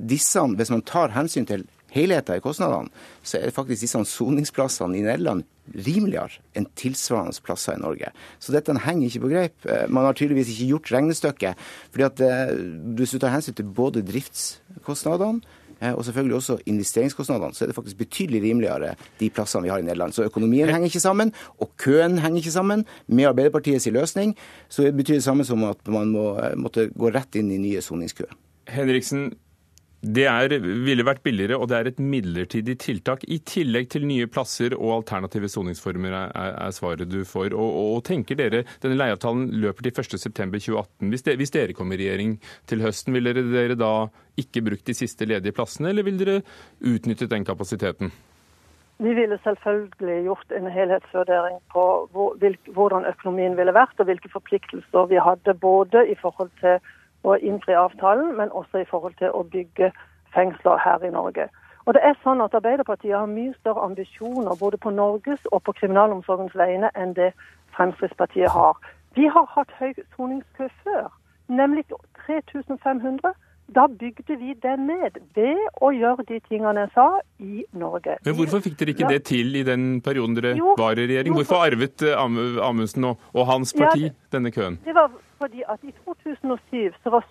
Disse, 0.02 0.42
hvis 0.58 0.74
man 0.74 0.82
tar 0.82 1.14
hensyn 1.14 1.46
til 1.46 1.68
helheten 1.94 2.38
i 2.38 2.44
kostnadene, 2.44 2.92
så 3.24 3.40
er 3.40 3.54
faktisk 3.56 3.86
disse 3.86 4.04
soningsplassene 4.12 4.98
i 4.98 5.06
Nederland 5.06 5.46
rimeligere 5.74 6.42
enn 6.58 6.68
tilsvarende 6.80 7.44
plasser 7.46 7.78
i 7.78 7.82
Norge. 7.82 8.12
Så 8.40 8.56
dette 8.56 8.76
henger 8.86 9.08
ikke 9.08 9.24
på 9.26 9.32
greip. 9.32 9.70
Man 9.90 10.08
har 10.08 10.18
tydeligvis 10.18 10.52
ikke 10.54 10.72
gjort 10.74 10.92
regnestykket. 10.92 11.56
fordi 11.92 12.04
at 12.04 12.22
eh, 12.22 12.56
Hvis 12.98 13.12
du 13.12 13.20
tar 13.20 13.34
hensyn 13.34 13.54
til 13.54 13.66
både 13.66 14.02
driftskostnadene 14.06 15.42
eh, 15.82 15.94
og 15.94 16.06
selvfølgelig 16.06 16.36
også 16.36 16.58
investeringskostnadene, 16.66 17.54
så 17.54 17.66
er 17.66 17.68
det 17.68 17.76
faktisk 17.76 17.98
betydelig 17.98 18.42
rimeligere 18.44 18.96
de 19.20 19.30
plassene 19.30 19.64
vi 19.64 19.70
har 19.70 19.80
i 19.80 19.82
Nederland. 19.82 20.14
Så 20.14 20.24
økonomien 20.24 20.70
henger 20.70 20.86
ikke 20.86 21.00
sammen, 21.00 21.34
og 21.58 21.72
køen 21.78 22.18
henger 22.18 22.38
ikke 22.38 22.52
sammen. 22.52 22.86
Med 23.08 23.26
Arbeiderpartiets 23.26 23.88
løsning 23.88 24.36
så 24.70 24.84
det 24.84 24.96
betyr 24.96 25.14
det 25.14 25.24
samme 25.24 25.46
som 25.46 25.64
at 25.64 25.88
man 25.88 26.12
må 26.12 26.38
eh, 26.40 26.56
måtte 26.56 26.90
gå 26.96 27.12
rett 27.12 27.36
inn 27.36 27.52
i 27.52 27.58
nye 27.58 27.82
soningskøer. 27.82 28.34
Henriksen, 28.68 29.32
det 30.06 30.28
er, 30.30 30.54
ville 30.62 31.06
vært 31.06 31.24
billigere, 31.26 31.58
og 31.58 31.72
det 31.72 31.78
er 31.78 31.88
et 31.90 32.00
midlertidig 32.00 32.76
tiltak. 32.84 33.24
I 33.26 33.40
tillegg 33.42 33.90
til 33.90 34.06
nye 34.06 34.28
plasser 34.30 34.76
og 34.78 35.00
alternative 35.00 35.50
soningsformer 35.50 36.14
er, 36.14 36.36
er, 36.36 36.76
svaret 36.76 37.10
du 37.10 37.24
får. 37.26 37.56
Og, 37.58 37.80
og, 37.82 38.04
tenker 38.06 38.38
dere, 38.38 38.62
Denne 38.84 39.00
leieavtalen 39.00 39.50
løper 39.58 39.88
til 39.88 39.98
1.9.2018. 39.98 41.10
Hvis, 41.10 41.26
hvis 41.42 41.56
dere 41.56 41.74
kommer 41.74 41.98
i 41.98 42.06
regjering 42.06 42.38
til 42.70 42.86
høsten, 42.86 43.18
vil 43.18 43.32
dere, 43.32 43.44
dere 43.50 43.80
da 43.80 43.92
ikke 44.38 44.62
brukt 44.70 44.86
de 44.86 44.94
siste 44.94 45.26
ledige 45.26 45.56
plassene, 45.58 45.90
eller 45.90 46.06
vil 46.06 46.22
dere 46.22 46.40
utnyttet 46.86 47.34
den 47.34 47.48
kapasiteten? 47.48 48.14
Vi 49.02 49.14
ville 49.14 49.38
selvfølgelig 49.44 50.24
gjort 50.26 50.54
en 50.58 50.70
helhetsvurdering 50.74 51.58
på 51.74 51.84
hvordan 52.14 53.10
økonomien 53.10 53.58
ville 53.58 53.74
vært, 53.74 53.98
og 53.98 54.10
hvilke 54.10 54.30
forpliktelser 54.30 55.10
vi 55.10 55.20
hadde 55.22 55.58
både 55.58 56.06
i 56.10 56.16
forhold 56.22 56.54
til 56.62 56.78
å 57.24 57.36
innfri 57.36 57.74
avtalen, 57.74 58.36
men 58.38 58.52
også 58.52 58.82
i 58.82 58.90
forhold 58.90 59.16
til 59.18 59.32
å 59.34 59.44
bygge 59.44 59.92
fengsler 60.36 60.78
her 60.78 61.04
i 61.04 61.12
Norge. 61.12 61.48
Og 61.88 61.94
det 61.96 62.04
er 62.04 62.18
sånn 62.24 62.42
at 62.44 62.56
Arbeiderpartiet 62.58 63.16
har 63.16 63.30
mye 63.32 63.54
større 63.62 63.86
ambisjoner 63.88 64.58
både 64.60 64.78
på 64.78 64.92
Norges 64.92 65.46
og 65.52 65.64
på 65.64 65.74
kriminalomsorgens 65.80 66.56
vegne 66.60 66.92
enn 67.00 67.14
det 67.16 67.32
Fremskrittspartiet 67.78 68.52
har. 68.52 68.76
Vi 69.16 69.30
har 69.32 69.48
hatt 69.54 69.72
høy 69.80 69.94
soningskø 70.16 70.68
før, 70.84 71.08
nemlig 71.48 71.86
3500. 72.26 73.32
Da 73.76 73.88
bygde 74.00 74.36
vi 74.40 74.54
den 74.64 74.86
ned 74.88 75.18
ved 75.36 75.60
å 75.84 75.90
gjøre 75.92 76.24
de 76.30 76.40
tingene 76.48 76.86
jeg 76.86 76.92
sa, 76.94 77.08
i 77.44 77.66
Norge. 77.76 78.16
Men 78.24 78.36
hvorfor 78.38 78.62
fikk 78.64 78.78
dere 78.80 78.94
ikke 78.94 79.10
det 79.12 79.24
til 79.28 79.58
i 79.60 79.64
den 79.68 80.00
perioden 80.02 80.38
dere 80.38 80.54
jo, 80.56 80.72
var 80.80 80.96
i 80.96 81.08
regjering? 81.10 81.36
Hvorfor 81.36 81.66
arvet 81.66 82.06
eh, 82.08 82.16
Amundsen 82.18 83.10
og, 83.10 83.26
og 83.36 83.50
hans 83.52 83.76
parti 83.76 84.08
ja, 84.08 84.14
denne 84.32 84.54
køen? 84.56 84.80
Det 84.86 84.96
var 84.96 85.12
fordi 85.38 85.66
at 85.68 85.84
i 85.84 85.92
2007 86.06 86.96
så 87.04 87.12
var 87.14 87.28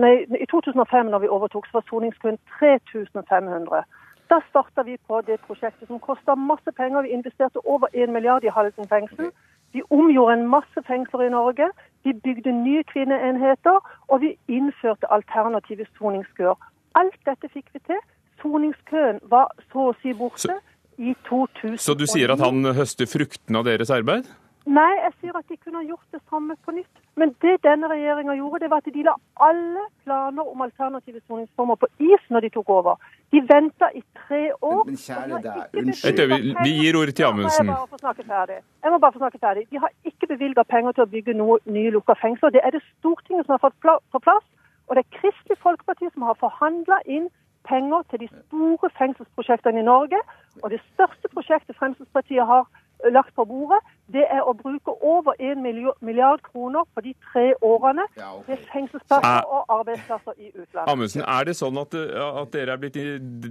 nei, 0.00 0.14
i 0.40 0.48
2005 0.50 1.12
når 1.12 1.22
vi 1.22 1.32
overtok, 1.36 1.68
så 1.68 1.78
var 1.78 1.86
soningskøen 1.90 2.40
3500. 2.58 3.84
Da 4.32 4.40
starta 4.48 4.82
vi 4.88 4.96
på 5.08 5.20
det 5.28 5.36
prosjektet 5.46 5.88
som 5.88 6.00
kosta 6.00 6.34
masse 6.34 6.72
penger. 6.76 7.04
Vi 7.04 7.12
investerte 7.12 7.60
over 7.64 7.92
1 7.92 8.12
milliard 8.12 8.44
i 8.44 8.52
Halden 8.56 8.88
fengsel. 8.88 9.30
Vi 9.74 9.82
omgjorde 9.90 10.36
en 10.38 10.46
masse 10.48 10.80
fengsler 10.86 11.26
i 11.26 11.32
Norge. 11.34 11.66
Vi 12.04 12.12
bygde 12.24 12.52
nye 12.52 12.82
kvinneenheter, 12.92 13.80
og 14.08 14.20
vi 14.20 14.36
innførte 14.48 15.10
alternative 15.12 15.86
soningskøer. 15.98 16.54
Alt 16.94 17.18
dette 17.26 17.50
fikk 17.50 17.72
vi 17.74 17.82
til. 17.88 17.98
Soningskøen 18.42 19.18
var 19.32 19.50
så 19.72 19.90
å 19.90 19.96
si 20.02 20.14
borte 20.14 20.46
så, 20.46 20.58
i 20.98 21.16
2009. 21.28 21.78
Så 21.82 21.96
du 21.98 22.06
sier 22.06 22.30
at 22.34 22.44
han 22.44 22.74
høster 22.78 23.10
fruktene 23.10 23.62
av 23.62 23.66
deres 23.66 23.90
arbeid? 23.90 24.30
Nei, 24.64 24.92
jeg 24.96 25.12
sier 25.20 25.36
at 25.36 25.44
de 25.48 25.56
kunne 25.60 25.82
gjort 25.84 26.06
det 26.14 26.20
samme 26.30 26.54
på 26.64 26.72
nytt. 26.72 27.00
Men 27.20 27.34
det 27.44 27.58
denne 27.66 27.88
regjeringa 27.90 28.32
gjorde, 28.38 28.62
det 28.62 28.70
var 28.72 28.80
at 28.80 28.94
de 28.94 29.02
la 29.04 29.12
alle 29.46 29.82
planer 30.04 30.48
om 30.52 30.62
alternative 30.64 31.20
soningsformer 31.26 31.76
på 31.76 31.88
is 32.00 32.24
når 32.32 32.46
de 32.46 32.50
tok 32.54 32.70
over. 32.72 32.96
De 33.32 33.42
venta 33.50 33.90
i 33.94 34.00
tre 34.22 34.42
år. 34.54 34.80
Men, 34.86 34.96
men 34.96 35.02
kjære 35.04 35.40
deg, 35.44 35.60
unnskyld. 35.82 36.48
Vi 36.64 36.72
gir 36.80 36.98
ordet 37.00 37.14
til 37.18 37.28
Amundsen. 37.28 37.68
Jeg, 37.68 38.62
jeg 38.84 38.94
må 38.94 38.98
bare 38.98 39.12
få 39.12 39.20
snakke 39.20 39.42
ferdig. 39.42 39.66
De 39.70 39.78
har 39.84 39.92
ikke 40.04 40.30
bevilga 40.32 40.64
penger 40.74 40.96
til 40.96 41.04
å 41.04 41.10
bygge 41.12 41.36
noe 41.36 41.58
nye 41.76 41.92
lukka 41.92 42.16
fengsler. 42.22 42.54
Det 42.56 42.64
er 42.64 42.72
det 42.72 42.80
Stortinget 42.96 43.44
som 43.44 43.58
har 43.58 43.64
fått 43.66 43.78
på 43.84 44.22
plass. 44.24 44.46
Og 44.88 44.96
det 44.96 45.04
er 45.04 45.18
Kristelig 45.18 45.58
Folkeparti 45.60 46.08
som 46.12 46.24
har 46.28 46.40
forhandla 46.40 47.02
inn 47.04 47.28
penger 47.68 48.02
til 48.10 48.24
de 48.24 48.28
store 48.32 48.90
fengselsprosjektene 48.96 49.84
i 49.84 49.86
Norge. 49.92 50.20
Og 50.62 50.72
det 50.72 50.80
største 50.94 51.28
prosjektet 51.36 51.76
Fremskrittspartiet 51.76 52.48
har 52.48 52.64
lagt 53.12 53.34
på 53.34 53.44
bordet, 53.44 53.80
det 54.12 54.24
er 54.28 54.44
å 54.44 54.52
bruke 54.52 54.92
over 55.00 55.32
1 55.40 55.62
milliard 55.64 56.42
kroner 56.44 56.84
på 56.92 57.02
de 57.06 57.14
tre 57.30 57.44
årene 57.64 58.04
ja, 58.18 58.34
okay. 58.36 58.58
til 58.58 58.66
fengselsplasser 58.72 59.46
og 59.48 59.70
arbeidsplasser 59.78 60.36
i 60.36 60.50
utlandet. 60.50 60.90
Amundsen, 60.92 61.22
er 61.24 61.48
det 61.48 61.54
sånn 61.56 61.78
at, 61.80 61.96
at, 61.96 62.50
dere 62.52 62.74
er 62.74 62.82
blitt, 62.82 62.98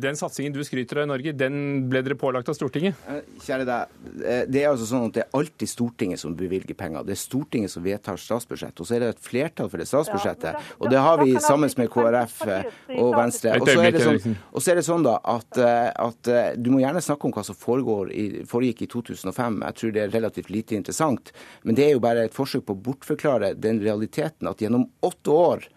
den 0.04 0.20
satsingen 0.20 0.54
du 0.54 0.62
skryter 0.66 1.02
av 1.02 1.08
i 1.08 1.10
Norge, 1.10 1.34
den 1.38 1.58
ble 1.90 2.04
dere 2.06 2.18
pålagt 2.22 2.52
av 2.54 2.58
Stortinget? 2.58 3.00
Eh, 3.10 3.24
kjære 3.42 3.66
deg, 3.70 3.96
eh, 4.22 4.44
det 4.46 4.62
er 4.62 4.70
altså 4.70 4.90
sånn 4.92 5.08
at 5.10 5.18
det 5.18 5.24
er 5.26 5.40
alltid 5.40 5.72
Stortinget 5.74 6.22
som 6.22 6.36
bevilger 6.38 6.78
penger. 6.78 7.08
Det 7.08 7.16
er 7.18 7.22
Stortinget 7.24 7.74
som 7.74 7.86
vedtar 7.86 8.22
statsbudsjett. 8.22 8.78
Og 8.78 8.90
så 8.90 8.98
er 9.00 9.08
det 9.08 9.12
et 9.16 9.26
flertall 9.26 9.74
for 9.74 9.82
det 9.82 9.90
statsbudsjettet. 9.90 10.54
Ja, 10.54 10.78
og 10.78 10.94
det 10.94 11.02
har 11.02 11.24
vi 11.24 11.34
sammen 11.42 11.74
med 11.82 11.92
KrF 11.98 12.38
eh, 12.46 12.70
og 13.00 13.18
Venstre. 13.18 13.58
Og 13.58 13.72
så 13.74 13.80
er 13.82 13.98
det 13.98 14.06
sånn, 14.06 14.38
er 14.62 14.82
det 14.84 14.86
sånn 14.86 15.10
da 15.10 15.18
at, 15.34 15.58
at, 15.58 16.34
du 16.62 16.70
må 16.76 16.84
gjerne 16.84 17.02
snakke 17.02 17.26
om 17.26 17.34
hva 17.34 17.42
som 17.48 17.58
foregår 17.58 18.14
i, 18.14 18.28
foregikk 18.50 18.86
i 18.86 18.92
2005. 18.94 19.62
Jeg 19.66 19.80
tror 19.80 19.98
det 19.98 20.06
er 20.06 20.14
relativt 20.14 20.43
relativt 20.44 20.50
lite 20.50 20.76
interessant. 20.76 21.34
Men 21.64 21.76
det 21.76 21.86
er 21.86 21.94
jo 21.94 22.02
bare 22.02 22.26
et 22.26 22.34
forsøk 22.34 22.66
på 22.66 22.74
å 22.74 22.84
bortforklare 22.84 23.56
den 23.56 23.82
realiteten 23.82 24.48
at 24.48 24.62
gjennom 24.62 24.90
åtte 25.02 25.32
år, 25.32 25.68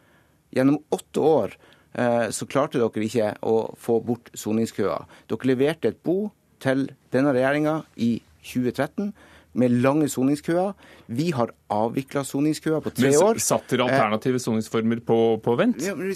gjennom 0.54 0.78
åtte 0.90 1.20
år 1.20 1.56
eh, 1.94 2.30
så 2.30 2.46
klarte 2.46 2.78
dere 2.78 3.04
ikke 3.04 3.36
å 3.42 3.74
få 3.78 4.00
bort 4.00 4.30
soningskøa. 4.34 5.06
Dere 5.28 5.46
leverte 5.46 5.88
et 5.88 6.02
bo 6.02 6.30
til 6.60 6.88
denne 7.12 7.32
regjeringa 7.32 7.84
i 7.96 8.20
2013 8.42 9.12
med 9.58 9.72
lange 9.84 10.08
soningskøer. 10.12 10.74
Vi 11.06 11.30
har 11.36 11.52
avvikla 11.72 12.22
soningskøer 12.26 12.82
på 12.84 12.92
tre 12.96 13.12
år. 13.16 13.38
Men 13.38 13.44
satt 13.44 13.70
dere 13.72 13.86
alternative 13.88 14.40
soningsformer 14.42 15.00
på, 15.06 15.18
på 15.44 15.56
vent? 15.58 15.80
Ja, 15.84 15.96
men, 15.98 16.12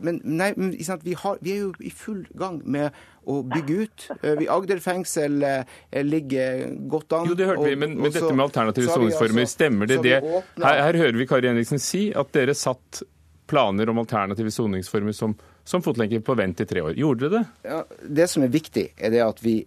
men, 0.00 0.20
nei, 0.24 0.50
men 0.56 0.72
vi, 1.04 1.14
har, 1.18 1.38
vi, 1.44 1.54
er 1.54 1.66
jo 1.66 1.72
i 1.84 1.92
full 1.94 2.24
gang 2.38 2.60
med 2.64 2.96
å 3.28 3.42
bygge 3.44 3.84
ut. 3.84 4.08
Vi 4.40 4.48
Agder 4.50 4.80
fengsel 4.82 5.42
eh, 5.44 5.76
ligger 6.06 6.64
godt 6.88 7.18
an. 7.18 7.28
Jo, 7.28 7.36
det 7.38 7.50
hørte 7.50 7.68
vi, 7.68 7.76
men, 7.76 7.98
men 8.00 8.14
dette 8.14 8.32
med 8.32 8.46
alternative 8.48 8.88
soningsformer, 8.94 9.44
altså, 9.44 9.58
stemmer 9.58 9.90
det 9.90 10.00
det? 10.06 10.18
Her, 10.56 10.82
her, 10.86 11.02
hører 11.04 11.20
vi 11.20 11.28
Kari 11.28 11.50
Henriksen 11.50 11.82
si 11.82 12.08
at 12.16 12.32
dere 12.36 12.56
satt 12.56 13.02
planer 13.48 13.88
om 13.88 13.98
alternative 13.98 14.50
soningsformer 14.52 15.14
som, 15.16 15.34
som 15.64 15.84
fotlenke 15.84 16.20
på 16.24 16.36
vent 16.36 16.60
i 16.60 16.68
tre 16.68 16.84
år. 16.84 16.96
Gjorde 17.00 17.28
dere 17.28 17.38
det? 17.38 17.70
Ja, 17.70 17.82
det 18.20 18.28
som 18.32 18.44
er 18.44 18.52
viktig, 18.52 18.90
er 18.96 19.12
det 19.14 19.24
at 19.24 19.40
vi 19.44 19.60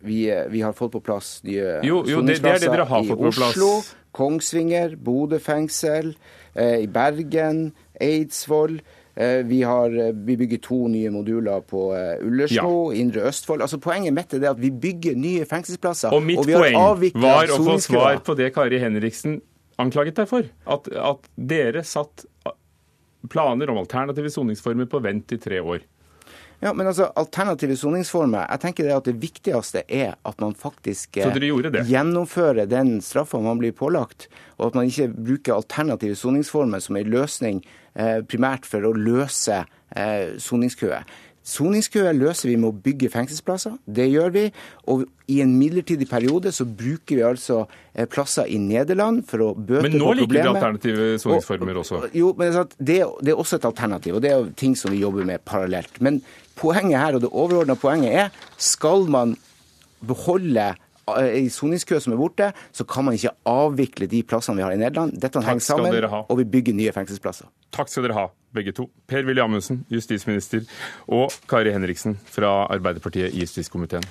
vi, 0.00 0.30
eh, 0.30 0.46
vi, 0.48 0.62
har 0.62 0.72
fått 0.72 0.92
på 0.92 1.00
plass 1.00 1.38
nye 1.46 1.80
jo, 1.86 2.02
jo, 2.06 2.22
det, 2.22 2.38
det 2.42 2.58
det. 2.62 2.68
I 2.68 3.12
Oslo, 3.12 3.70
Kongsvinger, 4.14 4.96
Bodø 4.96 5.38
fengsel, 5.42 6.14
eh, 6.54 6.84
i 6.84 6.88
Bergen, 6.90 7.72
Eidsvoll. 8.00 8.80
Eh, 9.18 9.42
vi, 9.46 9.62
har, 9.66 9.94
eh, 9.98 10.12
vi, 10.14 10.36
bygger 10.38 10.62
to 10.62 10.78
nye 10.88 11.10
moduler 11.10 11.60
på 11.66 11.90
Ullersmo, 12.22 12.92
ja. 12.92 13.00
Indre 13.00 13.26
Østfold. 13.30 13.62
Altså 13.66 13.80
Poenget 13.82 14.14
mitt 14.14 14.34
er 14.34 14.50
at 14.52 14.60
vi 14.62 14.70
bygger 14.70 15.18
nye 15.18 15.46
fengselsplasser. 15.48 16.14
Og 16.14 16.22
mitt 16.22 16.38
og 16.38 16.50
poeng 16.50 16.78
var 17.18 17.50
å 17.50 17.60
få 17.66 17.78
svar 17.82 18.22
på 18.22 18.38
det 18.38 18.52
Kari 18.54 18.78
Henriksen 18.82 19.40
anklaget 19.78 20.22
deg 20.22 20.30
for. 20.30 20.46
At, 20.70 20.90
at 20.90 21.30
dere 21.34 21.84
satt 21.86 22.26
planer 23.30 23.70
om 23.70 23.80
alternative 23.82 24.30
soningsformer 24.30 24.86
på 24.90 25.02
vent 25.02 25.34
i 25.34 25.38
tre 25.42 25.58
år. 25.60 25.82
Ja, 26.60 26.72
men 26.74 26.88
altså, 26.90 27.06
Alternative 27.18 27.76
soningsformer 27.78 28.48
jeg 28.48 28.62
tenker 28.64 28.86
det 28.88 28.96
at 28.96 29.06
det 29.06 29.18
viktigste 29.22 29.84
er 29.86 30.16
at 30.26 30.40
man 30.42 30.56
faktisk 30.58 31.20
gjennomfører 31.86 32.66
den 32.70 32.96
straffa 33.04 33.38
man 33.42 33.60
blir 33.60 33.76
pålagt, 33.78 34.26
og 34.58 34.70
at 34.72 34.78
man 34.78 34.90
ikke 34.90 35.12
bruker 35.14 35.54
alternative 35.54 36.18
soningsformer 36.18 36.82
som 36.82 36.98
en 36.98 37.12
løsning 37.14 37.62
eh, 37.94 38.24
primært 38.26 38.66
for 38.66 38.82
å 38.88 38.94
løse 38.96 39.62
eh, 39.94 40.34
soningskøer. 40.42 41.06
Soningskøer 41.48 42.16
løser 42.16 42.50
vi 42.50 42.56
med 42.60 42.68
å 42.68 42.76
bygge 42.84 43.08
fengselsplasser. 43.12 43.78
Det 43.84 44.04
gjør 44.10 44.32
vi. 44.34 44.42
Og 44.92 45.06
i 45.32 45.38
en 45.44 45.54
midlertidig 45.56 46.08
periode 46.10 46.52
så 46.52 46.66
bruker 46.68 47.16
vi 47.16 47.24
altså 47.24 47.62
eh, 47.94 48.08
plasser 48.10 48.50
i 48.52 48.58
Nederland 48.60 49.22
for 49.28 49.46
å 49.46 49.48
bøte 49.54 49.88
på 49.88 49.88
problemet. 49.88 49.96
Men 49.96 50.04
nå 50.04 50.16
liker 50.18 50.36
vi 50.36 50.42
alternative 50.52 51.08
soningsformer 51.22 51.80
også? 51.82 52.02
Jo, 52.16 52.34
men 52.38 52.52
det, 52.52 52.98
det, 53.20 53.32
er 53.32 53.40
også 53.40 53.60
et 53.60 53.68
alternativ, 53.68 54.18
og 54.18 54.24
det 54.24 54.34
er 54.34 54.50
ting 54.60 54.76
som 54.76 54.92
vi 54.92 55.00
jobber 55.00 55.28
med 55.28 55.44
parallelt. 55.48 56.00
Men 56.04 56.20
poenget 56.58 57.00
her, 57.00 57.16
og 57.16 57.24
det 57.24 57.32
overordna 57.32 57.78
poenget 57.80 58.18
er, 58.26 58.44
skal 58.60 59.08
man 59.08 59.36
beholde 60.04 60.72
ei 61.20 61.44
eh, 61.46 61.50
soningskø 61.52 62.00
som 62.02 62.14
er 62.14 62.20
borte, 62.20 62.50
så 62.72 62.86
kan 62.88 63.06
man 63.08 63.16
ikke 63.18 63.34
avvikle 63.48 64.08
de 64.10 64.22
plassene 64.26 64.60
vi 64.60 64.66
har 64.66 64.74
i 64.74 64.80
Nederland. 64.80 65.18
Dette 65.20 65.42
henger 65.44 65.64
sammen, 65.64 66.08
og 66.20 66.40
vi 66.40 66.48
bygger 66.56 66.76
nye 66.78 66.94
fengselsplasser. 66.96 67.50
Takk 67.74 67.92
skal 67.92 68.08
dere 68.08 68.16
ha, 68.16 68.26
begge 68.56 68.74
to. 68.76 68.88
Per-Willy 69.10 69.44
Amundsen, 69.44 69.84
justisminister, 69.92 70.64
og 71.06 71.34
Kari 71.50 71.74
Henriksen 71.74 72.18
fra 72.28 72.66
Arbeiderpartiet 72.72 73.34
i 73.34 73.44
justiskomiteen. 73.44 74.06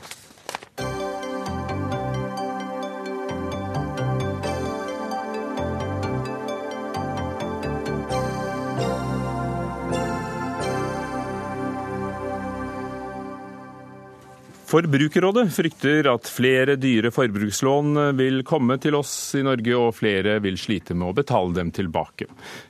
Forbrukerrådet 14.77 15.47
frykter 15.55 16.05
at 16.11 16.27
flere 16.29 16.75
dyre 16.77 17.09
forbrukslån 17.09 17.97
vil 18.19 18.43
komme 18.45 18.75
til 18.77 18.93
oss 18.93 19.09
i 19.33 19.41
Norge, 19.41 19.73
og 19.73 19.95
flere 19.97 20.35
vil 20.43 20.59
slite 20.61 20.93
med 20.93 21.07
å 21.09 21.15
betale 21.17 21.55
dem 21.55 21.71
tilbake. 21.73 22.27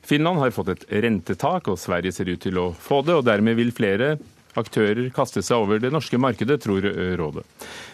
Finland 0.08 0.40
har 0.40 0.54
fått 0.56 0.72
et 0.72 0.86
rentetak, 1.04 1.68
og 1.68 1.76
Sverige 1.82 2.16
ser 2.16 2.32
ut 2.32 2.40
til 2.46 2.62
å 2.64 2.70
få 2.72 3.02
det. 3.04 3.18
og 3.18 3.28
Dermed 3.28 3.60
vil 3.60 3.76
flere 3.76 4.14
aktører 4.56 5.12
kaste 5.12 5.44
seg 5.44 5.60
over 5.68 5.84
det 5.84 5.92
norske 5.92 6.16
markedet, 6.16 6.62
tror 6.64 6.88
rådet. 7.20 7.44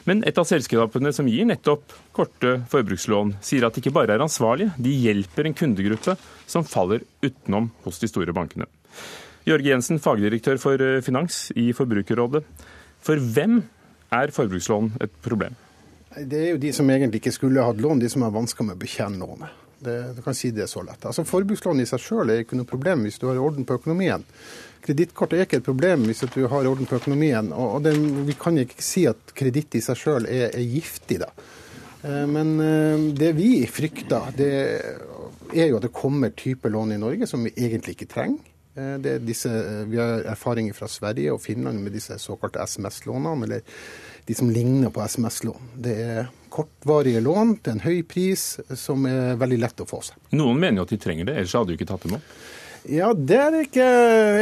Men 0.05 0.21
et 0.29 0.37
av 0.37 0.45
selskapene 0.45 1.09
som 1.09 1.33
gir 1.33 1.49
nettopp 1.49 1.97
korte 2.13 2.59
forbrukslån, 2.69 3.39
sier 3.41 3.65
at 3.65 3.73
de 3.73 3.81
ikke 3.81 3.97
bare 3.97 4.13
er 4.13 4.29
ansvarlige, 4.29 4.77
de 4.77 4.93
hjelper 5.09 5.49
en 5.49 5.57
kundegruppe 5.57 6.19
som 6.45 6.69
faller 6.69 7.01
utenom 7.25 7.73
hos 7.87 8.03
de 8.03 8.13
store 8.13 8.37
bankene. 8.37 8.69
Jørge 9.49 9.73
Jensen, 9.73 9.97
fagdirektør 9.97 10.61
for 10.61 10.89
finans 11.01 11.47
i 11.57 11.71
Forbrukerrådet. 11.73 12.45
For 13.03 13.17
hvem 13.17 13.63
er 14.13 14.33
forbrukslån 14.35 14.93
et 15.03 15.13
problem? 15.25 15.55
Det 16.13 16.39
er 16.39 16.51
jo 16.53 16.61
de 16.61 16.71
som 16.75 16.89
egentlig 16.93 17.23
ikke 17.23 17.33
skulle 17.33 17.65
hatt 17.65 17.81
lån, 17.81 18.01
de 18.03 18.09
som 18.11 18.25
har 18.25 18.33
vansker 18.33 18.67
med 18.67 18.77
å 18.77 18.81
betjene 18.81 19.21
lånet. 19.21 19.61
Det, 19.83 19.95
du 20.15 20.21
kan 20.23 20.35
si 20.37 20.51
det 20.55 20.69
så 20.71 20.83
lett. 20.85 21.01
Altså 21.05 21.25
Forbrukslån 21.27 21.81
i 21.83 21.87
seg 21.89 21.99
selv 21.99 22.31
er 22.31 22.43
ikke 22.43 22.55
noe 22.55 22.69
problem 22.69 23.03
hvis 23.03 23.19
du 23.19 23.25
har 23.27 23.41
orden 23.41 23.65
på 23.67 23.75
økonomien. 23.81 24.23
Kredittkort 24.83 25.33
er 25.35 25.43
ikke 25.43 25.59
et 25.59 25.65
problem 25.65 26.05
hvis 26.07 26.23
du 26.31 26.45
har 26.51 26.69
orden 26.69 26.87
på 26.87 26.99
økonomien. 27.01 27.51
og 27.51 27.83
det, 27.83 27.97
Vi 28.27 28.35
kan 28.39 28.57
ikke 28.61 28.83
si 28.83 29.05
at 29.09 29.35
kreditt 29.35 29.75
i 29.75 29.83
seg 29.83 29.99
selv 29.99 30.31
er, 30.31 30.53
er, 30.53 30.63
giftig. 30.63 31.19
da. 31.25 31.31
Eh, 32.03 32.23
men 32.31 32.55
eh, 32.63 33.09
det 33.17 33.33
vi 33.35 33.51
frykter, 33.67 34.31
det 34.37 34.53
er 35.51 35.67
jo 35.67 35.81
at 35.81 35.87
det 35.87 35.95
kommer 35.95 36.31
typer 36.31 36.71
lån 36.71 36.95
i 36.95 37.01
Norge 37.01 37.27
som 37.27 37.43
vi 37.43 37.51
egentlig 37.57 37.97
ikke 37.97 38.11
trenger. 38.15 38.52
Eh, 38.75 39.19
disse, 39.21 39.51
vi 39.89 39.99
har 40.01 40.25
erfaringer 40.33 40.73
fra 40.73 40.89
Sverige 40.89 41.35
og 41.35 41.41
Finland 41.41 41.83
med 41.83 41.93
disse 41.93 42.17
såkalte 42.19 42.63
SMS-lånene. 42.63 43.43
eller 43.43 43.61
de 44.25 44.35
som 44.35 44.49
ligner 44.49 44.89
på 44.89 45.01
SMS-lån. 45.03 45.69
Det 45.75 45.93
er 45.99 46.27
kortvarige 46.49 47.19
lån 47.19 47.57
til 47.63 47.73
en 47.73 47.83
høy 47.83 48.03
pris 48.07 48.43
som 48.79 49.05
er 49.09 49.35
veldig 49.39 49.59
lett 49.59 49.83
å 49.83 49.87
få 49.89 49.99
seg. 50.07 50.19
Noen 50.37 50.61
mener 50.61 50.79
jo 50.79 50.87
at 50.87 50.93
de 50.93 50.99
trenger 51.01 51.27
det, 51.27 51.35
ellers 51.41 51.55
hadde 51.57 51.73
du 51.73 51.75
ikke 51.75 51.89
tatt 51.89 52.05
dem 52.07 52.15
opp? 52.19 52.29
Ja, 52.83 53.13
det 53.15 53.37
er, 53.39 53.57
ikke, 53.63 53.83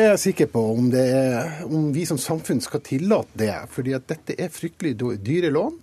jeg 0.02 0.22
sikker 0.22 0.48
på 0.50 0.64
om, 0.74 0.88
er, 0.98 1.60
om, 1.68 1.92
vi 1.94 2.08
som 2.10 2.18
samfunn 2.18 2.62
skal 2.62 2.82
tillate 2.86 3.38
det. 3.38 3.54
Fordi 3.70 3.94
at 3.94 4.08
dette 4.10 4.34
er 4.34 4.54
fryktelig 4.54 4.96
dyre 5.22 5.52
lån. 5.54 5.78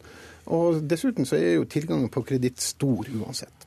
Og 0.59 0.81
dessuten 0.91 1.29
så 1.29 1.37
er 1.39 1.59
jo 1.59 1.69
tilgangen 1.71 2.11
på 2.11 2.25
kreditt 2.27 2.59
stor 2.63 3.07
uansett. 3.15 3.58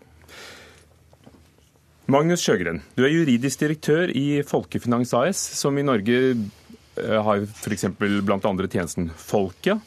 Magnus 2.12 2.42
Sjøgren, 2.44 2.82
du 2.98 3.06
er 3.06 3.14
juridisk 3.14 3.62
direktør 3.62 4.10
i 4.18 4.42
Folkefinans 4.44 5.14
AS, 5.16 5.40
som 5.56 5.78
i 5.80 5.84
Norge 5.86 6.16
eh, 6.34 7.20
har 7.24 7.44
f.eks. 7.46 7.86
blant 8.26 8.48
andre 8.50 8.68
tjenesten 8.68 9.08
Folkia 9.16 9.78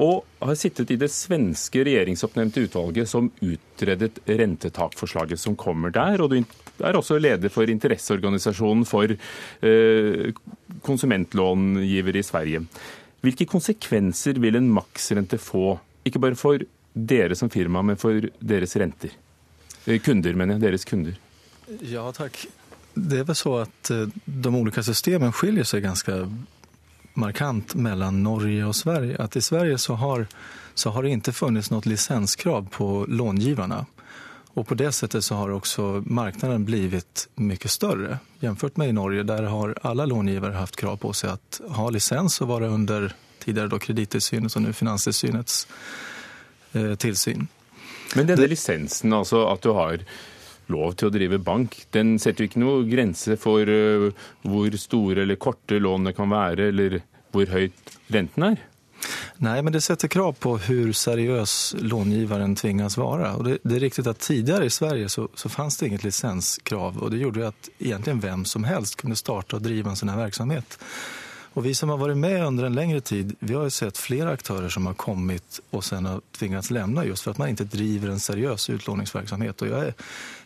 og 0.00 0.22
har 0.40 0.56
sittet 0.58 0.90
i 0.94 0.96
det 0.98 1.10
svenske 1.12 1.82
regjeringsoppnevnte 1.86 2.64
utvalget 2.64 3.10
som 3.10 3.28
utredet 3.44 4.16
rentetakforslaget 4.26 5.42
som 5.42 5.58
kommer 5.60 5.92
der. 5.94 6.24
Og 6.24 6.32
du 6.32 6.38
er 6.80 6.96
også 6.98 7.20
leder 7.20 7.52
for 7.52 7.68
interesseorganisasjonen 7.70 8.86
for 8.88 9.12
eh, 9.12 10.32
konsumentlångivere 10.88 12.22
i 12.22 12.26
Sverige. 12.26 12.64
Hvilke 13.24 13.48
konsekvenser 13.50 14.40
vil 14.40 14.56
en 14.58 14.72
maksrente 14.72 15.38
få, 15.42 15.76
ikke 16.08 16.22
bare 16.22 16.38
for 16.38 16.64
dere 16.94 17.36
som 17.36 17.52
firma, 17.52 17.84
men 17.84 18.00
for 18.00 18.24
deres 18.40 18.74
renter? 18.80 19.12
Eh, 19.84 20.00
kunder, 20.00 20.32
mener 20.32 20.56
jeg. 20.56 20.66
Deres 20.70 20.88
kunder. 20.88 21.20
Ja, 21.80 22.12
takk. 22.12 22.46
Det 22.94 23.18
er 23.18 23.24
vel 23.28 23.38
så 23.38 23.56
at 23.64 23.90
eh, 23.90 24.10
de 24.24 24.54
ulike 24.54 24.82
systemene 24.84 25.34
skiljer 25.34 25.66
seg 25.66 25.82
ganske 25.86 26.18
markant 27.18 27.74
mellom 27.74 28.20
Norge 28.22 28.66
og 28.66 28.74
Sverige. 28.76 29.18
At 29.22 29.36
i 29.36 29.42
Sverige 29.42 29.78
så 29.78 29.96
har, 29.98 30.26
så 30.74 30.90
har 30.94 31.02
det 31.02 31.14
ikke 31.14 31.34
funnits 31.34 31.70
noe 31.72 31.86
lisenskrav 31.86 32.68
på 32.74 33.06
långiverne. 33.08 33.84
Og 34.54 34.66
på 34.68 34.76
det 34.78 34.92
settet 34.94 35.24
så 35.26 35.40
har 35.40 35.50
også 35.50 36.04
marknaden 36.06 36.66
blivit 36.66 37.26
mye 37.42 37.70
større. 37.70 38.20
sammenlignet 38.40 38.76
med 38.76 38.88
i 38.88 38.96
Norge 39.00 39.24
der 39.26 39.48
har 39.50 39.74
alle 39.82 40.06
långivere 40.06 40.54
hatt 40.54 40.76
krav 40.78 41.00
på 41.02 41.10
seg 41.12 41.34
å 41.66 41.72
ha 41.74 41.88
lisens 41.90 42.38
og 42.44 42.52
være 42.52 42.70
under 42.70 43.08
tidligere 43.42 43.80
kredittilsynets 43.82 44.54
og 44.56 44.62
nå 44.62 44.72
Finanstilsynets 44.72 45.66
eh, 46.72 46.94
tilsyn. 46.94 47.48
Men 48.14 48.30
denne 48.30 48.46
lisensen, 48.46 49.12
altså 49.12 49.42
at 49.50 49.66
du 49.66 49.72
har 49.74 50.04
lov 50.72 50.94
til 50.98 51.08
å 51.08 51.14
drive 51.14 51.40
bank. 51.44 51.76
Den 51.94 52.16
setter 52.22 52.44
jo 52.44 52.50
ikke 52.50 52.62
noe 52.62 52.84
grense 52.88 53.36
for 53.40 53.68
uh, 53.68 54.10
hvor 54.46 54.78
store 54.80 55.24
eller 55.24 55.40
korte 55.40 55.80
lånene 55.82 56.14
kan 56.16 56.32
være, 56.32 56.70
eller 56.72 57.00
hvor 57.34 57.50
høyt 57.50 57.98
renten 58.14 58.52
er. 58.52 58.62
Nei, 59.44 59.62
men 59.62 59.72
det 59.72 59.82
setter 59.84 60.08
krav 60.08 60.36
på 60.40 60.54
hvor 60.62 60.92
seriøs 60.96 61.74
långiveren 61.82 62.54
tvinges 62.56 62.96
være. 62.98 63.32
Og 63.38 63.44
det, 63.48 63.58
det, 63.64 63.76
er 63.76 63.84
riktig 63.88 64.06
at 64.08 64.22
Tidligere 64.24 64.68
i 64.68 64.72
Sverige 64.72 65.10
så, 65.12 65.26
så 65.34 65.50
fantes 65.52 65.80
det 65.80 65.90
inget 65.90 66.06
lisenskrav. 66.06 67.02
og 67.02 67.10
Det 67.10 67.20
gjorde 67.20 67.50
at 67.50 67.68
egentlig 67.78 68.16
hvem 68.22 68.46
som 68.48 68.64
helst 68.64 68.96
kunne 69.00 69.18
starte 69.18 69.58
og 69.58 69.66
drive 69.66 69.90
en 69.90 69.98
sånn 69.98 70.14
virksomhet. 70.16 70.78
Og 71.54 71.62
vi 71.62 71.74
som 71.74 71.92
har 71.92 72.00
vært 72.00 72.18
med 72.18 72.40
under 72.42 72.66
en 72.66 72.74
lengre 72.74 73.00
tid, 73.00 73.36
vi 73.38 73.54
har 73.54 73.68
jo 73.68 73.74
sett 73.74 73.98
flere 74.00 74.32
aktører 74.34 74.72
som 74.74 74.88
har 74.90 74.96
kommet 74.98 75.60
og 75.70 75.84
sen 75.86 76.08
har 76.08 76.22
tvingats 76.34 76.70
lämna 76.74 77.04
just 77.06 77.22
for 77.22 77.30
at 77.30 77.38
man 77.38 77.52
ikke 77.52 77.68
driver 77.70 78.10
en 78.10 78.22
seriøs 78.22 78.70
utlåningsverksamhet. 78.74 79.62
Og 79.62 79.68
jeg 79.68 79.86
är, 79.86 79.94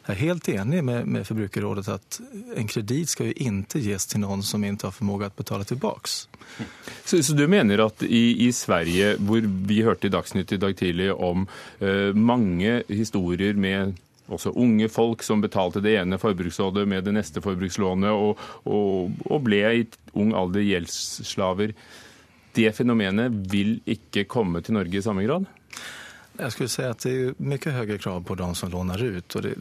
jag 0.09 0.17
är 0.17 0.21
helt 0.21 0.49
enig 0.49 0.85
med, 0.85 1.07
med 1.07 1.27
Forbrukerrådet 1.27 1.89
att 1.89 2.21
en 2.57 2.67
kredit 2.67 3.09
skal 3.09 3.27
jo 3.29 3.33
ikke 3.37 3.81
ges 3.85 4.07
til 4.09 4.23
noen 4.23 4.41
som 4.43 4.65
ikke 4.65 4.87
har 4.87 4.93
förmåga 4.93 5.27
att 5.27 5.37
betala 5.37 5.65
tillbaks. 5.65 6.29
Så, 7.05 7.23
så, 7.23 7.33
du 7.33 7.47
mener 7.49 7.79
at 7.85 8.03
i, 8.03 8.47
i, 8.49 8.53
Sverige, 8.53 9.17
hvor 9.19 9.45
vi 9.45 9.83
hørte 9.83 10.07
i 10.07 10.11
Dagsnytt 10.11 10.53
i 10.53 10.57
dag 10.57 10.77
tidlig 10.77 11.13
om 11.13 11.45
uh, 11.83 12.15
mange 12.17 12.83
historier 12.89 13.53
med 13.53 13.99
også 14.33 14.55
unge 14.57 14.89
folk 14.89 15.23
som 15.23 15.45
betalte 15.45 15.85
det 15.85 15.99
ene 16.01 16.19
forbruksrådet 16.19 16.89
med 16.89 17.05
det 17.05 17.13
neste 17.13 17.45
forbrukslånet, 17.45 18.09
og, 18.09 18.41
og, 18.65 19.13
og 19.29 19.45
ble 19.45 19.61
i 19.61 19.87
ung 20.17 20.33
alder 20.33 20.65
gjeldsslaver. 20.65 21.77
Det 22.57 22.73
fenomenet 22.77 23.45
vil 23.53 23.77
ikke 23.85 24.25
komme 24.25 24.65
til 24.65 24.81
Norge 24.81 25.01
i 25.01 25.05
samme 25.05 25.29
grad? 25.29 25.49
Jag 26.41 26.53
skulle 26.53 26.69
säga 26.69 26.91
att 26.91 26.99
det 26.99 27.11
är 27.11 27.35
mycket 27.37 27.73
högre 27.73 27.99
krav 27.99 28.25
på 28.25 28.35
de 28.35 28.55
som 28.55 28.71
lånar 28.71 29.03
ut. 29.03 29.35
Och 29.35 29.43
det, 29.43 29.55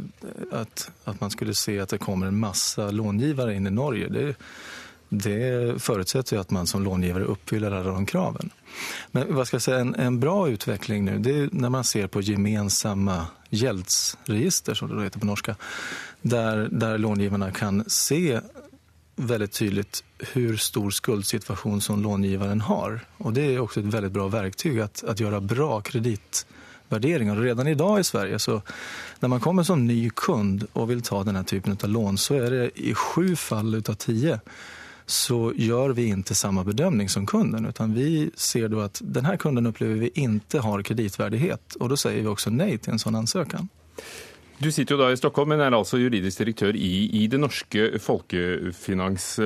att, 0.52 0.92
att 1.04 1.22
man 1.22 1.32
skulle 1.32 1.56
se 1.56 1.80
att 1.80 1.90
det 1.90 1.98
kommer 1.98 2.28
en 2.28 2.40
massa 2.40 2.92
långivare 2.92 3.56
in 3.56 3.68
i 3.68 3.70
Norge, 3.70 4.08
det, 4.10 4.36
det 5.10 5.82
förutsätter 5.82 6.36
ju 6.36 6.42
att 6.42 6.52
man 6.52 6.68
som 6.68 6.84
långivare 6.84 7.24
uppfyller 7.24 7.72
alla 7.72 7.92
de 7.92 8.06
kraven. 8.06 8.50
Men 9.12 9.36
vad 9.36 9.48
ska 9.48 9.56
jag 9.56 9.62
säga, 9.62 9.80
en, 9.80 9.96
en 9.96 10.20
bra 10.20 10.50
utveckling 10.50 11.06
nu, 11.06 11.20
det 11.20 11.32
är 11.32 11.50
när 11.52 11.70
man 11.70 11.84
ser 11.84 12.08
på 12.08 12.22
gemensamma 12.22 13.28
gäldsregister, 13.50 14.74
som 14.74 14.98
det 14.98 15.04
heter 15.04 15.20
på 15.20 15.26
norska, 15.26 15.56
där, 16.22 16.70
där 16.72 16.98
långivarna 16.98 17.52
kan 17.52 17.84
se 17.88 18.40
väldigt 19.16 19.52
tydligt 19.52 20.04
hur 20.34 20.58
stor 20.58 20.92
skuldsituation 20.92 21.82
som 21.82 22.04
långivaren 22.04 22.62
har. 22.62 23.00
Och 23.18 23.34
det 23.34 23.42
är 23.42 23.60
också 23.60 23.80
ett 23.80 23.86
väldigt 23.86 24.12
bra 24.12 24.28
verktyg 24.28 24.80
att 24.80 25.20
göra 25.20 25.42
bra 25.42 25.82
kreditvärderingar. 26.88 27.38
Och 27.38 27.44
redan 27.44 27.68
idag 27.68 28.00
i 28.00 28.04
Sverige 28.04 28.40
så 28.40 28.62
när 29.20 29.30
man 29.30 29.40
kommer 29.40 29.64
som 29.64 29.88
ny 29.88 30.10
kund 30.10 30.68
och 30.74 30.90
vill 30.90 31.02
ta 31.02 31.24
den 31.24 31.36
här 31.36 31.44
typen 31.44 31.78
av 31.84 31.90
lån 31.90 32.18
så 32.18 32.36
är 32.36 32.52
det 32.52 32.72
i 32.76 32.94
sju 32.94 33.36
fall 33.36 33.76
utav 33.76 33.96
tio 33.96 34.40
så 35.06 35.54
gör 35.56 35.90
vi 35.94 36.08
inte 36.08 36.36
samma 36.36 36.64
bedömning 36.64 37.10
som 37.10 37.26
kunden 37.26 37.66
utan 37.66 37.94
vi 37.94 38.32
ser 38.36 38.68
då 38.68 38.82
att 38.82 39.02
den 39.04 39.26
här 39.26 39.38
kunden 39.38 39.66
upplever 39.66 39.96
vi 39.96 40.10
inte 40.16 40.60
har 40.60 40.84
kreditvärdighet 40.84 41.76
och 41.80 41.90
då 41.90 41.98
säger 41.98 42.22
vi 42.22 42.28
också 42.28 42.50
nej 42.50 42.78
till 42.78 42.92
en 42.92 43.00
sån 43.00 43.16
ansökan. 43.16 43.70
Du 44.60 44.72
sitter 44.72 44.96
jo 44.96 45.02
da 45.02 45.12
i 45.12 45.18
Stockholm, 45.18 45.50
men 45.50 45.62
er 45.62 45.72
altså 45.72 46.00
juridisk 46.02 46.40
direktør 46.40 46.76
i, 46.76 47.10
i 47.14 47.28
det 47.28 47.38
norske 47.38 48.00
Folkefinans. 48.02 49.40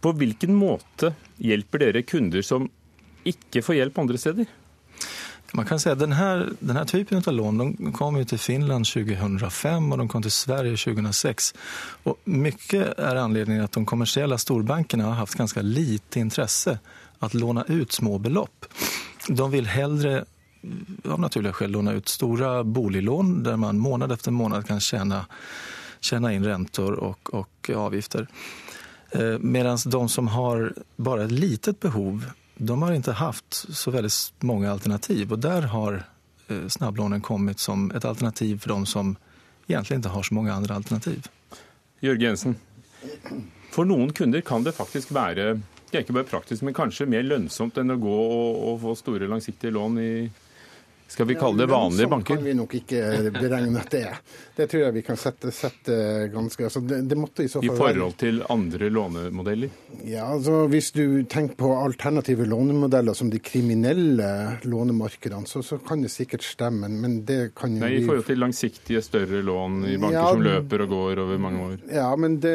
På 0.00 0.12
hvilken 0.12 0.52
måte 0.54 1.14
hjelper 1.40 1.80
dere 1.80 2.02
kunder 2.02 2.44
som 2.44 2.68
ikke 3.24 3.62
får 3.64 3.78
hjelp 3.78 3.98
andre 3.98 4.20
steder? 4.20 4.46
Man 5.52 5.66
kan 5.66 5.80
si 5.80 5.90
at 5.90 5.98
denne, 5.98 6.48
denne 6.60 6.86
typen 6.86 7.22
av 7.26 7.34
lån 7.34 7.58
de 7.58 7.92
kom 7.92 8.16
jo 8.16 8.24
til 8.24 8.38
Finland 8.38 8.86
2005 8.86 9.92
og 9.92 9.98
de 9.98 10.06
kom 10.08 10.22
til 10.22 10.34
Sverige 10.34 10.78
2006. 10.78 11.52
Og 12.06 12.20
Mye 12.30 12.82
er 12.94 13.18
anledningen 13.18 13.64
at 13.64 13.74
de 13.74 13.82
kommersiella 13.88 14.38
storbankene 14.38 15.08
har 15.08 15.18
hatt 15.18 15.34
ganske 15.38 15.64
lite 15.66 16.22
interesse 16.22 16.78
å 17.20 17.30
låne 17.34 17.64
ut 17.68 17.92
små 17.92 18.18
belopp. 18.22 18.68
De 19.26 19.50
vil 19.50 19.66
hellre 19.68 20.22
av 21.08 21.20
naturlige 21.20 21.56
skäl 21.56 21.72
låna 21.74 21.96
ut 21.98 22.08
store 22.08 22.64
boliglån 22.64 23.42
der 23.42 23.56
man 23.56 23.78
månad 23.78 24.12
efter 24.12 24.30
månad 24.30 24.66
kan 24.68 24.80
tjene 24.80 25.24
inn 26.34 26.44
in 26.44 26.68
og, 26.78 27.32
og 27.32 27.70
avgifter. 27.74 28.28
Eh, 29.10 29.38
de 29.84 30.08
som 30.08 30.28
har 30.28 30.72
bare 30.96 31.24
et 31.24 31.32
litet 31.32 31.80
behov 31.80 32.28
de 32.62 32.82
har 32.82 32.92
inte 32.92 33.12
haft 33.12 33.54
så 33.76 33.90
väldigt 33.90 34.32
många 34.38 34.72
alternativ 34.72 35.32
och 35.32 35.38
där 35.38 35.62
har 35.62 36.04
eh, 36.48 36.68
snabblånen 36.68 37.20
kommit 37.20 37.58
som 37.60 37.90
ett 37.90 38.04
alternativ 38.04 38.58
för 38.58 38.68
de 38.68 38.86
som 38.86 39.16
egentlig 39.66 39.96
ikke 39.96 40.08
har 40.08 40.22
så 40.22 40.34
mange 40.34 40.52
andre 40.52 40.74
alternativ. 40.74 41.26
Jørgen 42.00 42.20
Jensen, 42.22 42.56
for 43.70 43.84
noen 43.84 44.12
kunder 44.12 44.40
kan 44.40 44.64
det 44.64 44.72
faktisk 44.72 45.12
være 45.12 45.60
det 45.90 45.98
er 45.98 46.04
ikke 46.04 46.14
bare 46.14 46.28
praktisk, 46.28 46.62
men 46.62 46.74
kanskje 46.74 47.08
mer 47.10 47.24
lønnsomt 47.26 47.78
enn 47.80 47.90
å 47.90 47.98
gå 47.98 48.14
og, 48.14 48.58
og 48.68 48.76
få 48.84 48.92
store 48.94 49.26
langsiktige 49.26 49.72
lån 49.74 49.96
i 49.98 50.12
skal 51.10 51.26
vi 51.26 51.34
kalle 51.34 51.58
det 51.58 51.66
vanlige 51.66 52.06
banker? 52.06 52.34
Det 52.34 52.38
kan 52.38 52.44
vi 52.46 52.54
nok 52.54 52.74
ikke 52.78 53.00
beregne 53.34 53.80
at 53.80 53.90
det 53.90 54.00
er. 54.06 54.18
Det 54.56 54.66
tror 54.70 54.82
jeg 54.84 54.94
vi 54.94 55.02
kan 55.02 55.18
sette, 55.18 55.50
sette 55.54 55.96
ganske 56.30 56.68
altså 56.68 56.82
det, 56.86 57.00
det 57.10 57.18
måtte 57.18 57.42
I, 57.42 57.48
så 57.50 57.58
fall 57.58 57.66
I 57.66 57.78
forhold 57.80 58.14
til 58.20 58.38
andre 58.46 58.90
lånemodeller? 58.94 59.72
Ja, 60.06 60.28
altså 60.36 60.68
Hvis 60.70 60.92
du 60.94 61.24
tenker 61.30 61.58
på 61.58 61.72
alternative 61.80 62.46
lånemodeller 62.46 63.16
som 63.18 63.32
de 63.32 63.40
kriminelle 63.42 64.30
lånemarkedene, 64.62 65.50
så, 65.50 65.64
så 65.66 65.80
kan 65.82 66.06
det 66.06 66.12
sikkert 66.14 66.46
stemme, 66.46 66.88
men 66.88 67.24
det 67.26 67.40
kan 67.58 67.74
jo 67.74 67.82
Nei, 67.82 67.96
I 67.98 68.04
forhold 68.06 68.28
til 68.30 68.38
langsiktige, 68.44 69.02
større 69.02 69.42
lån 69.42 69.82
i 69.90 69.96
banker 69.98 70.14
ja, 70.14 70.28
som 70.30 70.46
løper 70.46 70.86
og 70.86 70.94
går 70.94 71.24
over 71.24 71.42
mange 71.42 71.66
år? 71.72 71.76
Ja, 71.90 72.12
men 72.14 72.38
det 72.44 72.54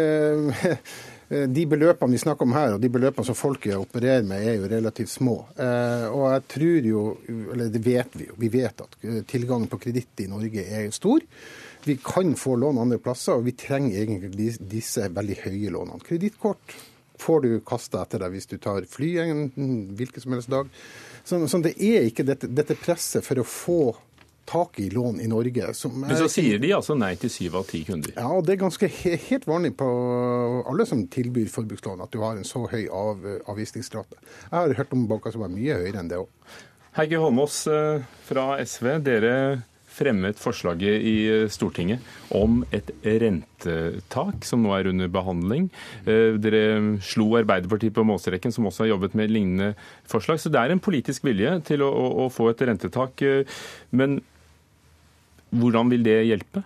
de 1.29 1.65
beløpene 1.65 2.13
vi 2.13 2.21
snakker 2.21 2.45
om 2.45 2.53
her, 2.53 2.75
og 2.75 2.81
de 2.83 2.89
beløpene 2.93 3.25
som 3.25 3.37
folket 3.37 3.73
opererer 3.79 4.25
med, 4.27 4.43
er 4.45 4.59
jo 4.59 4.69
relativt 4.69 5.09
små. 5.09 5.37
Eh, 5.57 6.05
og 6.11 6.25
jeg 6.29 6.43
tror 6.53 6.89
jo, 6.91 7.03
eller 7.53 7.71
det 7.73 7.81
vet 7.85 8.17
vi 8.19 8.27
jo, 8.27 8.35
vi 8.41 8.49
vet 8.53 8.83
at 8.85 8.97
eh, 9.01 9.21
tilgangen 9.25 9.69
på 9.71 9.79
kreditt 9.81 10.21
i 10.21 10.29
Norge 10.29 10.65
er 10.65 10.91
stor. 10.93 11.25
Vi 11.85 11.97
kan 12.01 12.35
få 12.37 12.55
lån 12.61 12.81
andre 12.81 13.01
plasser, 13.01 13.39
og 13.39 13.47
vi 13.47 13.55
trenger 13.57 14.03
egentlig 14.03 14.53
disse 14.69 15.09
veldig 15.13 15.39
høye 15.47 15.73
lånene. 15.73 16.05
Kredittkort 16.05 16.77
får 17.21 17.41
du 17.41 17.51
kasta 17.65 18.03
etter 18.03 18.21
deg 18.21 18.33
hvis 18.33 18.49
du 18.51 18.57
tar 18.61 18.85
fly 18.89 19.11
en 19.23 19.45
hvilken 19.97 20.23
som 20.23 20.35
helst 20.35 20.51
dag. 20.53 20.69
Så, 21.25 21.39
så 21.49 21.61
det 21.63 21.73
er 21.81 22.05
ikke 22.05 22.25
dette, 22.27 22.49
dette 22.53 22.77
presset 22.77 23.25
for 23.25 23.41
å 23.41 23.47
få 23.49 23.79
tak 24.45 24.79
i 24.79 24.89
lån 24.93 25.19
i 25.21 25.27
Norge. 25.27 25.71
Men 25.95 26.17
så 26.19 26.29
sier 26.31 26.61
de 26.61 26.71
altså 26.77 26.95
nei 26.97 27.15
til 27.19 27.31
syv 27.33 27.57
av 27.61 27.67
ti 27.69 27.81
kunder? 27.87 28.13
Ja, 28.13 28.29
og 28.29 28.45
det 28.45 28.55
er 28.55 28.61
ganske 28.65 28.89
helt 28.91 29.47
vanlig 29.49 29.73
på 29.79 29.89
alle 30.69 30.85
som 30.89 31.03
tilbyr 31.11 31.49
forbrukslån, 31.51 32.05
at 32.05 32.13
du 32.13 32.21
har 32.21 32.37
en 32.37 32.47
så 32.47 32.63
høy 32.69 32.85
av, 32.85 33.25
avvisningsrate. 33.51 34.21
Jeg 34.45 34.55
har 34.55 34.79
hørt 34.79 34.93
om 34.95 35.07
banker 35.09 35.33
som 35.35 35.45
er 35.47 35.53
mye 35.53 35.81
høyere 35.81 36.03
enn 36.03 36.11
det 36.11 36.21
òg. 36.21 36.29
Heikki 36.95 37.17
Holmås 37.19 37.65
eh, 37.67 38.03
fra 38.23 38.53
SV, 38.63 38.93
dere 39.03 39.31
fremmet 39.95 40.39
forslaget 40.39 41.03
i 41.03 41.15
eh, 41.27 41.47
Stortinget 41.51 42.03
om 42.35 42.61
et 42.75 42.87
rentetak, 43.03 44.45
som 44.47 44.63
nå 44.63 44.71
er 44.77 44.87
under 44.91 45.11
behandling. 45.11 45.67
Eh, 46.07 46.37
dere 46.39 46.61
slo 47.03 47.33
Arbeiderpartiet 47.41 47.95
på 47.97 48.05
målstreken, 48.07 48.55
som 48.55 48.69
også 48.69 48.85
har 48.85 48.93
jobbet 48.93 49.17
med 49.19 49.33
lignende 49.33 49.73
forslag. 50.07 50.39
Så 50.39 50.53
det 50.53 50.61
er 50.61 50.71
en 50.71 50.83
politisk 50.83 51.27
vilje 51.27 51.57
til 51.67 51.83
å, 51.83 51.91
å, 51.91 52.07
å 52.23 52.29
få 52.31 52.47
et 52.53 52.63
rentetak. 52.69 53.25
Men 53.91 54.21
hvordan 55.59 55.91
vil 55.93 56.05
det 56.05 56.21
hjelpe? 56.27 56.63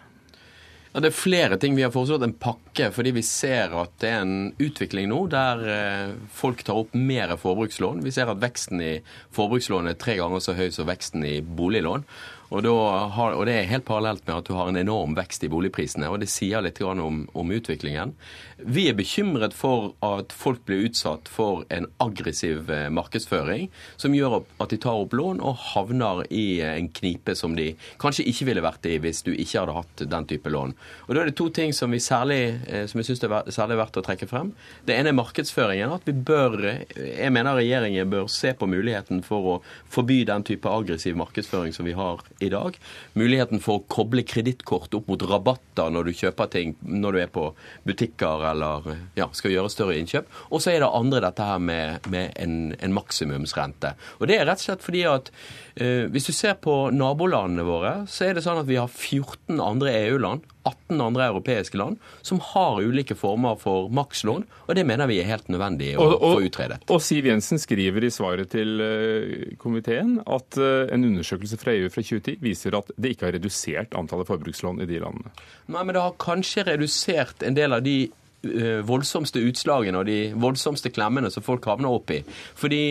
Ja, 0.90 1.04
det 1.04 1.12
er 1.12 1.18
flere 1.20 1.58
ting. 1.62 1.76
Vi 1.78 1.84
har 1.86 1.94
foreslått 1.94 2.24
en 2.26 2.34
pakke 2.34 2.88
fordi 2.94 3.12
vi 3.20 3.22
ser 3.26 3.76
at 3.78 3.92
det 4.02 4.10
er 4.10 4.24
en 4.24 4.48
utvikling 4.58 5.12
nå 5.12 5.20
der 5.30 5.62
eh, 5.70 6.16
folk 6.34 6.64
tar 6.66 6.82
opp 6.82 6.96
mer 6.98 7.36
forbrukslån. 7.38 8.02
Vi 8.06 8.14
ser 8.16 8.32
at 8.32 8.42
veksten 8.42 8.82
i 8.82 8.96
forbrukslån 9.36 9.92
er 9.92 10.00
tre 10.02 10.18
ganger 10.18 10.42
så 10.42 10.58
høy 10.58 10.72
som 10.74 10.90
veksten 10.90 11.26
i 11.30 11.38
boliglån. 11.46 12.08
Og, 12.50 12.66
har, 13.14 13.36
og, 13.38 13.46
det 13.46 13.54
er 13.54 13.68
helt 13.70 13.86
parallelt 13.86 14.26
med 14.26 14.40
at 14.40 14.48
du 14.48 14.56
har 14.58 14.70
en 14.70 14.80
enorm 14.80 15.14
vekst 15.18 15.44
i 15.46 15.50
boligprisene. 15.52 16.10
og 16.10 16.24
Det 16.24 16.30
sier 16.32 16.64
litt 16.66 16.82
om, 16.82 17.28
om, 17.30 17.52
utviklingen. 17.54 18.16
Vi 18.58 18.88
er 18.90 18.98
bekymret 18.98 19.54
for 19.54 19.94
at 20.06 20.34
folk 20.34 20.64
blir 20.66 20.88
utsatt 20.88 21.30
for 21.30 21.62
en 21.70 21.86
aggressiv 22.02 22.72
eh, 22.74 22.88
markedsføring 22.90 23.70
som 24.02 24.16
gjør 24.18 24.40
at 24.42 24.74
de 24.74 24.80
tar 24.82 24.98
opp 24.98 25.14
lån 25.14 25.44
og 25.46 25.62
havner 25.76 26.24
i 26.34 26.60
en 26.66 26.90
knipe 26.90 27.36
som 27.38 27.54
de 27.56 27.72
kanskje 28.02 28.26
ikke 28.32 28.50
ville 28.50 28.66
vært 28.66 28.90
i 28.90 28.98
hvis 29.02 29.22
du 29.28 29.32
ikke 29.32 29.62
hadde 29.62 29.78
hatt 29.78 30.04
den 30.10 30.28
type 30.34 30.50
lån. 30.50 30.74
Og 31.08 31.14
Da 31.14 31.22
er 31.22 31.30
det 31.30 31.38
to 31.38 31.52
ting 31.54 31.74
som, 31.76 31.94
særlig, 31.94 32.58
eh, 32.66 32.88
som 32.90 33.00
jeg 33.00 33.12
syns 33.12 33.24
er 33.30 33.54
særlig 33.54 33.78
verdt 33.84 34.02
å 34.02 34.06
trekke 34.06 34.30
frem. 34.30 34.52
Det 34.90 34.98
ene 34.98 35.14
er 35.14 35.20
markedsføringen. 35.22 35.94
At 36.00 36.10
vi 36.10 36.18
bør, 36.18 36.58
jeg 36.98 37.32
mener 37.36 37.62
regjeringen 37.62 38.10
bør 38.10 38.28
se 38.34 38.56
på 38.58 38.68
muligheten 38.70 39.22
for 39.26 39.54
å 39.54 39.56
forby 39.94 40.24
den 40.26 40.44
type 40.50 40.70
aggressiv 40.70 41.18
markedsføring 41.20 41.78
som 41.78 41.86
vi 41.86 41.94
har 41.98 42.26
i 42.40 42.50
dag. 42.52 42.78
Muligheten 43.20 43.62
for 43.64 43.80
å 43.80 43.86
koble 43.92 44.24
kredittkort 44.28 44.94
opp 44.98 45.10
mot 45.12 45.24
rabatter 45.30 45.92
når 45.94 46.10
du 46.10 46.18
kjøper 46.22 46.52
ting 46.54 46.76
når 46.82 47.16
du 47.16 47.22
er 47.24 47.32
på 47.34 47.46
butikker 47.88 48.46
eller 48.52 48.92
ja, 49.20 49.30
skal 49.36 49.54
gjøre 49.56 49.72
større 49.74 49.98
innkjøp. 50.00 50.30
Og 50.50 50.64
så 50.64 50.74
er 50.74 50.84
det 50.84 50.92
andre 51.00 51.24
dette 51.28 51.50
her 51.50 51.64
med, 51.64 52.10
med 52.12 52.34
en, 52.40 52.60
en, 52.78 52.96
maksimumsrente. 52.96 53.94
Og 54.20 54.30
det 54.30 54.40
er 54.40 54.48
rett 54.50 54.62
og 54.62 54.68
slett 54.70 54.86
fordi 54.86 55.04
at 55.10 55.32
eh, 55.76 56.06
hvis 56.12 56.30
du 56.30 56.34
ser 56.36 56.58
på 56.62 56.78
nabolandene 56.96 57.68
våre, 57.68 57.94
så 58.10 58.30
er 58.30 58.38
det 58.38 58.46
sånn 58.46 58.62
at 58.64 58.70
vi 58.70 58.80
har 58.80 58.90
14 58.90 59.60
andre 59.64 59.96
EU-land 60.06 60.48
18 60.70 61.02
andre 61.04 61.28
europeiske 61.32 61.80
land 61.80 62.00
som 62.26 62.40
har 62.52 62.80
ulike 62.82 63.18
former 63.18 63.58
for 63.60 63.90
makslån, 63.94 64.46
og 64.68 64.78
det 64.78 64.86
mener 64.88 65.10
vi 65.10 65.20
er 65.22 65.30
helt 65.30 65.50
nødvendig 65.52 65.92
å 65.98 66.06
og, 66.06 66.16
og, 66.16 66.36
få 66.38 66.48
utredet. 66.48 66.80
Og 66.94 67.02
Siv 67.04 67.30
Jensen 67.30 67.62
skriver 67.62 68.06
i 68.06 68.12
svaret 68.14 68.52
til 68.54 68.84
eh, 68.86 69.58
komiteen 69.62 70.18
at 70.26 70.60
eh, 70.60 70.94
en 70.94 71.08
undersøkelse 71.10 71.60
fra 71.62 71.76
EU 71.76 71.92
fra 71.92 72.06
2010 72.06 72.40
viser 72.46 72.78
at 72.80 72.94
det 72.98 73.16
ikke 73.16 73.30
har 73.30 73.38
redusert 73.38 73.98
antallet 73.98 74.30
forbrukslån 74.30 74.84
i 74.86 74.90
de 74.90 75.02
landene. 75.04 75.34
Nei, 75.70 75.84
men 75.84 75.96
det 75.96 76.06
har 76.06 76.18
kanskje 76.22 76.66
redusert 76.72 77.46
en 77.46 77.58
del 77.58 77.76
av 77.76 77.86
de 77.86 77.98
eh, 78.08 78.82
voldsomste 78.88 79.44
utslagene 79.46 80.02
og 80.02 80.10
de 80.10 80.20
voldsomste 80.40 80.92
klemmene 80.94 81.32
som 81.34 81.46
folk 81.46 81.68
havner 81.70 82.00
opp 82.00 82.14
i. 82.16 82.22
Fordi 82.60 82.84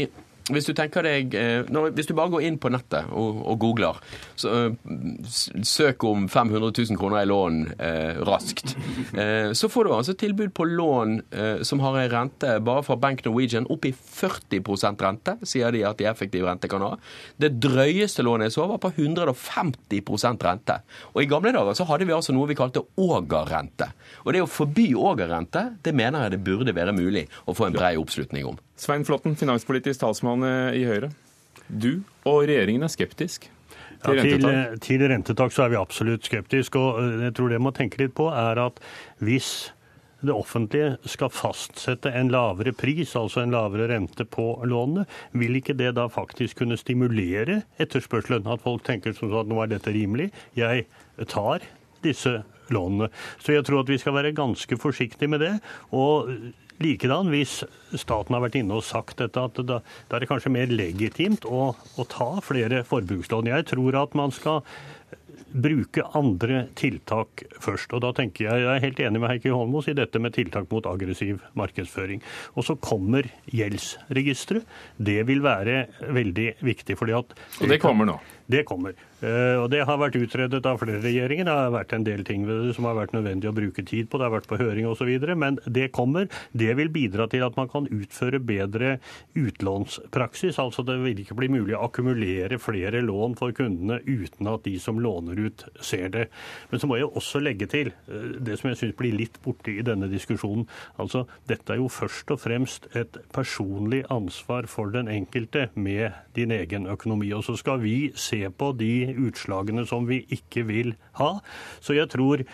hvis 0.55 0.69
du 0.69 0.73
tenker 0.77 1.05
deg, 1.05 1.35
eh, 1.37 1.67
hvis 1.95 2.09
du 2.09 2.15
bare 2.17 2.33
går 2.33 2.47
inn 2.49 2.59
på 2.61 2.71
nettet 2.73 3.11
og, 3.13 3.41
og 3.49 3.59
googler, 3.61 3.99
så, 4.39 4.69
uh, 4.69 5.33
søk 5.67 6.05
om 6.09 6.27
500 6.31 6.73
000 6.73 6.99
kroner 7.01 7.23
i 7.23 7.29
lån 7.29 7.59
uh, 7.77 8.21
raskt, 8.29 8.75
uh, 9.17 9.51
så 9.59 9.71
får 9.73 9.89
du 9.89 9.95
altså 9.95 10.17
tilbud 10.19 10.55
på 10.57 10.67
lån 10.69 11.19
som 11.67 11.81
har 11.83 11.97
en 11.99 12.11
rente 12.11 12.51
bare 12.65 12.83
fra 12.87 12.97
Bank 13.01 13.21
Norwegian 13.25 13.67
opp 13.73 13.87
i 13.87 13.93
40 13.93 14.61
rente, 15.03 15.35
sier 15.47 15.73
de 15.75 15.83
at 15.87 15.99
de 16.01 16.07
effektiv 16.09 16.47
rente 16.47 16.71
kan 16.71 16.83
ha. 16.85 16.93
Det 17.41 17.51
drøyeste 17.63 18.25
lånet 18.27 18.49
jeg 18.49 18.57
så, 18.57 18.67
var 18.71 18.81
på 18.83 18.91
150% 18.95 20.47
rente. 20.47 20.79
Og 21.15 21.23
i 21.23 21.29
gamle 21.31 21.53
dager 21.55 21.77
så 21.79 21.87
hadde 21.89 22.09
vi 22.09 22.17
altså 22.17 22.35
noe 22.37 22.49
vi 22.51 22.59
kalte 22.59 22.85
ågerrente. 23.01 23.91
Og 24.25 24.35
det 24.35 24.45
å 24.45 24.51
forby 24.51 24.91
ågerrente, 24.99 25.65
det 25.85 25.97
mener 25.97 26.27
jeg 26.27 26.37
det 26.37 26.45
burde 26.47 26.77
være 26.77 26.97
mulig 26.97 27.27
å 27.47 27.57
få 27.57 27.69
en 27.69 27.79
brei 27.79 27.95
oppslutning 28.01 28.49
om. 28.53 28.59
Svein 28.79 29.05
Flåtten, 29.05 29.35
finanspolitisk 29.39 30.01
talsmann 30.05 30.45
i 30.75 30.85
Høyre. 30.87 31.11
Du 31.69 32.05
og 32.25 32.45
regjeringen 32.49 32.87
er 32.87 32.93
skeptisk 32.93 33.49
til 34.05 34.19
ja, 34.19 34.23
rentetak? 34.23 34.53
Til, 34.53 34.85
til 34.85 35.09
rentetak 35.13 35.55
så 35.55 35.65
er 35.65 35.73
vi 35.73 35.81
absolutt 35.81 36.29
skeptiske. 36.29 36.79
Og 36.79 37.01
eh, 37.03 37.27
jeg 37.29 37.35
tror 37.39 37.53
det 37.53 37.61
må 37.63 37.75
tenke 37.77 38.01
litt 38.03 38.15
på, 38.19 38.29
er 38.33 38.61
at 38.69 38.81
hvis 39.25 39.73
det 40.19 40.35
offentlige 40.35 40.97
skal 41.07 41.31
fastsette 41.31 42.11
en 42.11 42.31
lavere 42.35 42.73
pris, 42.75 43.13
altså 43.19 43.45
en 43.45 43.55
lavere 43.55 43.87
rente 43.93 44.27
på 44.27 44.49
lånene, 44.67 45.07
vil 45.39 45.61
ikke 45.61 45.77
det 45.79 45.93
da 45.99 46.09
faktisk 46.11 46.65
kunne 46.65 46.79
stimulere 46.81 47.61
etterspørselen? 47.79 48.49
At 48.51 48.65
folk 48.65 48.83
tenker 48.87 49.15
som 49.15 49.31
sånn 49.31 49.45
at 49.45 49.51
nå 49.51 49.61
er 49.63 49.75
dette 49.77 49.95
rimelig, 49.95 50.33
jeg 50.59 50.89
tar 51.31 51.67
disse 52.03 52.41
lånene. 52.75 53.13
Så 53.39 53.55
jeg 53.55 53.67
tror 53.67 53.85
at 53.85 53.93
vi 53.93 54.01
skal 54.03 54.17
være 54.19 54.35
ganske 54.37 54.79
forsiktige 54.81 55.31
med 55.31 55.47
det. 55.47 55.55
og 55.95 56.35
Likedan, 56.83 57.33
hvis 57.33 57.63
staten 57.99 58.37
har 58.37 58.45
vært 58.45 58.59
inne 58.61 58.79
og 58.79 58.87
sagt 58.87 59.19
dette, 59.23 59.43
at 59.51 59.59
da, 59.67 59.81
da 59.81 60.19
er 60.19 60.25
det 60.25 60.31
kanskje 60.31 60.55
mer 60.55 60.71
legitimt 60.71 61.47
å, 61.49 61.73
å 61.75 62.07
ta 62.11 62.31
flere 62.45 62.85
forbrukslån. 62.87 63.51
Jeg 63.51 63.67
tror 63.73 63.99
at 64.05 64.15
man 64.19 64.35
skal 64.35 64.63
bruke 65.49 66.05
andre 66.17 66.67
tiltak 66.79 67.45
først. 67.63 67.93
Og 67.97 68.03
da 68.05 68.13
tenker 68.17 68.47
jeg, 68.47 68.65
jeg 68.65 68.71
er 68.75 68.85
helt 68.85 69.03
enig 69.05 69.23
med 69.23 69.33
Heikki 69.33 69.53
Holmås 69.55 69.89
i 69.91 69.97
dette 69.97 70.21
med 70.23 70.35
tiltak 70.37 70.69
mot 70.73 70.87
aggressiv 70.91 71.43
markedsføring. 71.59 72.23
Og 72.55 72.67
så 72.69 72.77
kommer 72.83 73.31
gjeldsregisteret. 73.55 74.69
Det 74.97 75.21
vil 75.29 75.43
være 75.45 75.87
veldig 76.15 76.51
viktig. 76.65 76.99
fordi 76.99 77.17
at... 77.17 77.35
Og 77.63 77.73
det 77.73 77.81
kommer 77.83 78.09
nå? 78.09 78.19
Det 78.49 78.65
kommer. 78.69 78.97
Uh, 79.19 79.65
og 79.65 79.67
Det 79.73 79.83
har 79.83 79.99
vært 79.99 80.19
utredet 80.19 80.61
av 80.69 80.79
flere 80.79 81.01
regjeringer. 81.03 81.49
Det 81.49 81.55
har 81.57 81.73
vært 81.75 81.95
en 81.97 82.05
del 82.07 82.23
ting 82.27 82.45
ved 82.47 82.69
det 82.69 82.75
som 82.77 82.87
har 82.87 82.95
vært 82.99 83.15
nødvendig 83.17 83.51
å 83.51 83.55
bruke 83.57 83.83
tid 83.83 84.07
på. 84.11 84.21
Det 84.21 84.29
har 84.29 84.35
vært 84.37 84.49
på 84.51 84.59
høring 84.61 84.87
osv. 84.87 85.11
Men 85.35 85.59
det 85.67 85.89
kommer. 85.97 86.29
Det 86.53 86.71
vil 86.79 86.93
bidra 86.95 87.27
til 87.31 87.43
at 87.47 87.59
man 87.59 87.71
kan 87.73 87.89
utføre 87.91 88.39
bedre 88.39 88.99
utlånspraksis. 89.39 90.61
Altså 90.63 90.85
det 90.87 90.99
vil 91.03 91.25
ikke 91.25 91.39
bli 91.39 91.51
mulig 91.51 91.75
å 91.75 91.83
akkumulere 91.89 92.61
flere 92.63 93.03
lån 93.03 93.35
for 93.41 93.55
kundene 93.57 93.99
uten 94.07 94.51
at 94.53 94.65
de 94.69 94.77
som 94.83 95.03
låner 95.03 95.41
ut, 95.49 95.67
ser 95.83 96.09
det. 96.15 96.29
Men 96.71 96.81
så 96.81 96.91
må 96.91 97.01
jeg 97.01 97.11
også 97.11 97.43
legge 97.43 97.67
til 97.71 97.91
uh, 98.07 98.39
det 98.39 98.61
som 98.61 98.71
jeg 98.71 98.83
syns 98.83 98.99
blir 98.99 99.19
litt 99.19 99.41
borte 99.43 99.75
i 99.75 99.85
denne 99.87 100.11
diskusjonen. 100.13 100.69
Altså 101.03 101.27
dette 101.51 101.75
er 101.75 101.83
jo 101.83 101.91
først 101.91 102.31
og 102.35 102.43
fremst 102.45 102.87
et 102.99 103.19
personlig 103.35 104.05
ansvar 104.15 104.71
for 104.71 104.95
den 104.95 105.11
enkelte 105.11 105.69
med 105.75 106.15
din 106.39 106.55
egen 106.55 106.87
økonomi. 106.87 107.33
Og 107.35 107.43
så 107.47 107.57
skal 107.59 107.83
vi 107.83 108.13
se 108.15 108.45
på 108.51 108.73
de 108.79 109.08
utslagene 109.17 109.87
som 109.89 110.09
vi 110.09 110.25
ikke 110.35 110.67
vil 110.69 110.95
ha. 111.21 111.37
Så 111.81 111.97
jeg 111.97 112.11
tror 112.13 112.45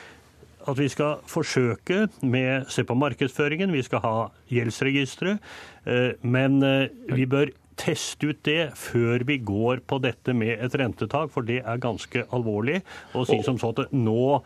at 0.64 0.78
vi 0.80 0.88
skal 0.88 1.20
forsøke 1.28 2.06
med 2.24 2.70
se 2.72 2.84
på 2.88 2.96
markedsføringen, 2.96 3.72
vi 3.74 3.84
skal 3.84 4.00
ha 4.04 4.14
gjeldsregisteret, 4.52 5.42
eh, 5.84 6.14
men 6.22 6.62
eh, 6.64 6.88
vi 7.12 7.26
bør 7.28 7.52
teste 7.76 8.30
ut 8.30 8.42
det 8.46 8.70
før 8.78 9.24
vi 9.26 9.40
går 9.42 9.82
på 9.88 9.98
dette 10.02 10.34
med 10.36 10.62
et 10.62 10.76
rentetak, 10.78 11.32
for 11.34 11.46
det 11.46 11.60
er 11.64 11.82
ganske 11.82 12.24
alvorlig. 12.32 12.80
å 13.14 13.24
si 13.26 13.40
som 13.42 13.58
så 13.58 13.72
at 13.74 13.90
nå 13.92 14.42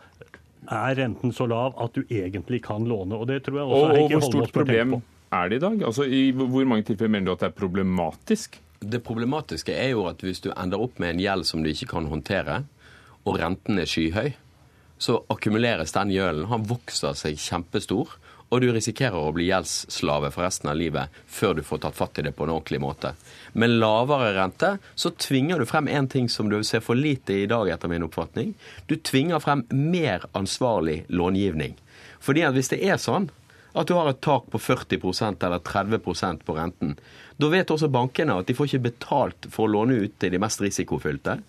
er 0.69 0.97
renten 0.97 1.33
så 1.33 1.47
lav 1.49 1.77
at 1.81 1.95
du 1.95 2.03
egentlig 2.09 2.63
kan 2.65 2.85
låne. 2.89 3.17
Og 3.17 3.29
det 3.29 3.43
tror 3.45 3.61
jeg 3.61 3.69
også 3.69 3.85
og, 3.85 4.01
og 4.01 4.15
hvor 4.15 4.25
stort 4.27 4.55
problem 4.55 4.97
er 5.29 5.49
det 5.49 5.59
i 5.59 5.63
dag? 5.63 5.83
Altså, 5.85 6.05
I 6.05 6.31
hvor 6.33 6.65
mange 6.65 6.87
tilfeller 6.89 7.13
mener 7.13 7.29
du 7.29 7.35
at 7.37 7.45
det 7.45 7.51
er 7.51 7.57
problematisk? 7.57 8.59
Det 8.79 9.01
problematiske 9.03 9.73
er 9.75 9.91
jo 9.93 10.05
at 10.09 10.23
hvis 10.23 10.41
du 10.43 10.51
ender 10.53 10.81
opp 10.81 10.99
med 10.99 11.15
en 11.15 11.23
gjeld 11.23 11.47
som 11.47 11.63
du 11.63 11.71
ikke 11.71 11.91
kan 11.95 12.07
håndtere, 12.11 12.63
og 13.27 13.39
renten 13.41 13.81
er 13.81 13.89
skyhøy, 13.89 14.31
så 14.99 15.21
akkumuleres 15.31 15.93
den 15.95 16.11
gjølen. 16.11 16.47
Han 16.51 16.67
vokser 16.67 17.15
seg 17.15 17.39
kjempestor. 17.39 18.17
Og 18.49 18.63
du 18.63 18.71
risikerer 18.73 19.13
å 19.13 19.33
bli 19.33 19.45
gjeldsslave 19.45 20.31
for 20.33 20.41
resten 20.41 20.71
av 20.71 20.77
livet 20.79 21.13
før 21.29 21.59
du 21.59 21.61
får 21.65 21.83
tatt 21.83 21.97
fatt 21.99 22.17
i 22.17 22.23
det 22.25 22.31
på 22.33 22.47
en 22.47 22.55
ordentlig 22.55 22.79
måte. 22.81 23.11
Med 23.53 23.75
lavere 23.77 24.31
rente 24.33 24.71
så 24.97 25.11
tvinger 25.13 25.61
du 25.61 25.67
frem 25.69 25.87
en 25.87 26.09
ting 26.09 26.25
som 26.33 26.49
du 26.49 26.57
ser 26.65 26.81
for 26.81 26.97
lite 26.97 27.43
i 27.43 27.45
dag, 27.49 27.69
etter 27.69 27.91
min 27.91 28.07
oppfatning. 28.07 28.55
Du 28.89 28.95
tvinger 28.97 29.43
frem 29.43 29.67
mer 29.69 30.25
ansvarlig 30.33 31.03
långivning. 31.13 31.77
Fordi 32.19 32.47
at 32.47 32.57
hvis 32.57 32.73
det 32.73 32.81
er 32.89 32.97
sånn 32.97 33.29
at 33.77 33.87
du 33.87 33.93
har 33.93 34.09
et 34.09 34.21
tak 34.25 34.49
på 34.49 34.57
40% 34.57 35.45
eller 35.45 35.61
30% 35.61 36.45
på 36.45 36.55
renten. 36.57 36.95
Da 37.39 37.49
vet 37.51 37.71
også 37.71 37.87
bankene 37.91 38.39
at 38.41 38.49
de 38.49 38.55
får 38.57 38.69
ikke 38.69 38.87
betalt 38.89 39.49
for 39.53 39.67
å 39.67 39.73
låne 39.77 39.99
ut 40.03 40.15
til 40.19 40.33
de 40.33 40.41
mest 40.41 40.61
risikofylte. 40.63 41.39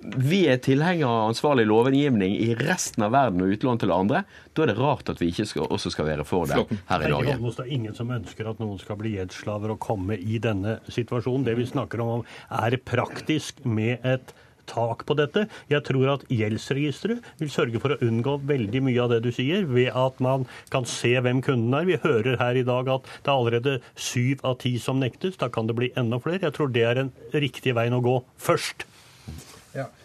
Vi 0.00 0.46
er 0.48 0.60
tilhengere 0.64 1.08
av 1.08 1.30
ansvarlig 1.30 1.66
lovgivning 1.68 2.32
i 2.40 2.54
resten 2.56 3.04
av 3.04 3.12
verden 3.12 3.42
og 3.44 3.52
utlån 3.52 3.80
til 3.82 3.92
andre. 3.92 4.22
Da 4.56 4.64
er 4.64 4.72
det 4.72 4.76
rart 4.78 5.12
at 5.12 5.20
vi 5.20 5.28
ikke 5.32 5.44
skal, 5.48 5.66
også 5.68 5.92
skal 5.92 6.08
være 6.08 6.24
for 6.28 6.48
det 6.48 6.56
her 6.88 7.04
i 7.04 7.10
Norge. 7.12 7.36
Det 7.36 7.66
er 7.66 7.74
ingen 7.76 7.96
som 7.96 8.12
ønsker 8.14 8.48
at 8.48 8.62
noen 8.62 8.80
skal 8.80 8.96
bli 9.00 9.18
gjeldsslaver 9.18 9.74
og 9.74 9.82
komme 9.84 10.16
i 10.16 10.40
denne 10.40 10.78
situasjonen. 10.88 11.44
Det 11.48 11.56
vi 11.58 11.68
snakker 11.68 12.04
om, 12.04 12.24
er 12.48 12.78
praktisk 12.80 13.60
med 13.68 14.06
et 14.08 14.32
tak 14.70 15.04
på 15.08 15.16
dette. 15.18 15.46
Jeg 15.70 15.84
tror 15.88 16.14
at 16.14 16.26
gjeldsregisteret 16.32 17.26
vil 17.40 17.52
sørge 17.52 17.82
for 17.82 17.94
å 17.94 18.00
unngå 18.06 18.38
veldig 18.48 18.84
mye 18.86 19.02
av 19.04 19.12
det 19.14 19.22
du 19.26 19.30
sier, 19.34 19.66
ved 19.68 19.90
at 19.96 20.20
man 20.22 20.46
kan 20.72 20.88
se 20.88 21.12
hvem 21.18 21.42
kunden 21.44 21.76
er. 21.76 21.88
Vi 21.90 22.00
hører 22.04 22.38
her 22.40 22.58
i 22.58 22.66
dag 22.66 22.90
at 22.96 23.08
det 23.10 23.32
er 23.32 23.36
allerede 23.36 23.78
syv 23.98 24.44
av 24.46 24.60
ti 24.62 24.76
som 24.82 25.02
nektes. 25.02 25.38
Da 25.40 25.50
kan 25.52 25.68
det 25.70 25.78
bli 25.78 25.92
enda 26.00 26.20
flere. 26.22 26.44
Jeg 26.46 26.56
tror 26.56 26.72
det 26.74 26.86
er 26.86 27.04
en 27.04 27.14
riktig 27.34 27.74
vei 27.78 27.88
å 27.90 28.04
gå 28.04 28.20
først. 28.40 28.86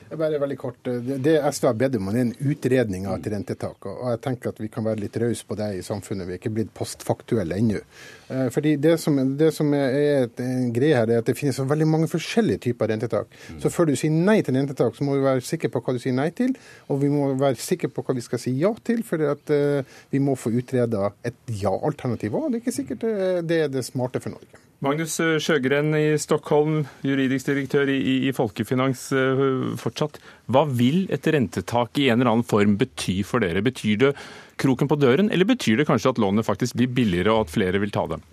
Bare 0.10 0.38
veldig 0.40 0.58
kort. 0.58 0.86
Det 1.26 1.36
SV 1.42 1.66
har 1.68 1.78
bedt 1.80 1.96
om, 1.98 2.10
er 2.12 2.20
en 2.22 2.34
utredning 2.52 3.08
av 3.10 3.18
et 3.18 3.30
rentetak. 3.34 3.88
Og 3.90 4.04
jeg 4.14 4.22
tenker 4.22 4.52
at 4.52 4.60
vi 4.62 4.70
kan 4.72 4.86
være 4.86 5.02
litt 5.02 5.18
rause 5.22 5.48
på 5.48 5.58
det 5.58 5.70
i 5.80 5.84
samfunnet. 5.86 6.28
Vi 6.28 6.36
er 6.36 6.42
ikke 6.42 6.54
blitt 6.54 6.74
postfaktuelle 6.78 7.58
ennå. 7.58 7.82
Eh, 8.28 8.50
fordi 8.54 8.76
Det 8.78 9.00
som, 9.02 9.18
det 9.38 9.52
som 9.54 9.74
er 9.74 10.30
en 10.42 10.74
greie 10.74 10.96
her, 10.96 11.10
er 11.10 11.24
at 11.24 11.26
det 11.26 11.38
finnes 11.38 11.58
så 11.58 11.66
veldig 11.66 11.88
mange 11.88 12.10
forskjellige 12.12 12.64
typer 12.68 12.92
rentetak. 12.94 13.28
Mm. 13.50 13.62
Så 13.64 13.72
før 13.74 13.90
du 13.90 13.96
sier 13.96 14.14
nei 14.14 14.42
til 14.42 14.56
rentetak, 14.56 14.96
så 14.96 15.08
må 15.08 15.18
vi 15.18 15.26
være 15.26 15.42
sikre 15.42 15.72
på 15.74 15.82
hva 15.82 15.96
du 15.96 16.02
sier 16.04 16.14
nei 16.14 16.30
til. 16.30 16.54
Og 16.90 17.02
vi 17.02 17.10
må 17.10 17.32
være 17.34 17.58
sikre 17.62 17.90
på 17.90 18.06
hva 18.06 18.16
vi 18.16 18.26
skal 18.26 18.42
si 18.42 18.54
ja 18.60 18.74
til, 18.86 19.02
for 19.04 19.22
at 19.32 19.54
uh, 19.54 19.98
vi 20.12 20.22
må 20.22 20.38
få 20.38 20.54
utreda 20.54 21.12
et 21.26 21.58
ja-alternativ 21.62 22.38
òg. 22.38 22.52
Det 22.52 22.62
er 22.62 22.64
ikke 22.66 22.78
sikkert 22.82 23.10
det 23.50 23.60
er 23.66 23.74
det 23.74 23.86
smarte 23.86 24.22
for 24.22 24.38
Norge. 24.38 24.65
Magnus 24.84 25.16
Sjøgren 25.40 25.96
i 25.96 26.18
Stockholm, 26.20 26.82
juridisk 27.06 27.48
direktør 27.48 27.88
i, 27.94 28.28
i, 28.28 28.32
Folkefinans 28.36 29.08
uh, 29.16 29.72
fortsatt. 29.80 30.20
Hva 30.52 30.66
vil 30.68 31.06
et 31.16 31.28
rentetak 31.32 31.96
i 32.02 32.10
en 32.10 32.20
eller 32.20 32.34
annen 32.34 32.48
form 32.48 32.76
bety 32.82 33.22
for 33.28 33.44
dere? 33.44 33.64
Betyr 33.64 34.02
det 34.02 34.12
kroken 34.60 34.92
på 34.92 34.98
døren, 35.00 35.32
eller 35.32 35.48
betyr 35.48 35.80
det 35.80 35.88
kanskje 35.88 36.12
at 36.12 36.20
lånet 36.22 36.48
faktisk 36.48 36.76
blir 36.76 36.92
billigere 36.92 37.32
og 37.32 37.46
at 37.46 37.56
flere 37.56 37.80
vil 37.82 37.94
ta 37.96 38.04
dem? 38.12 38.26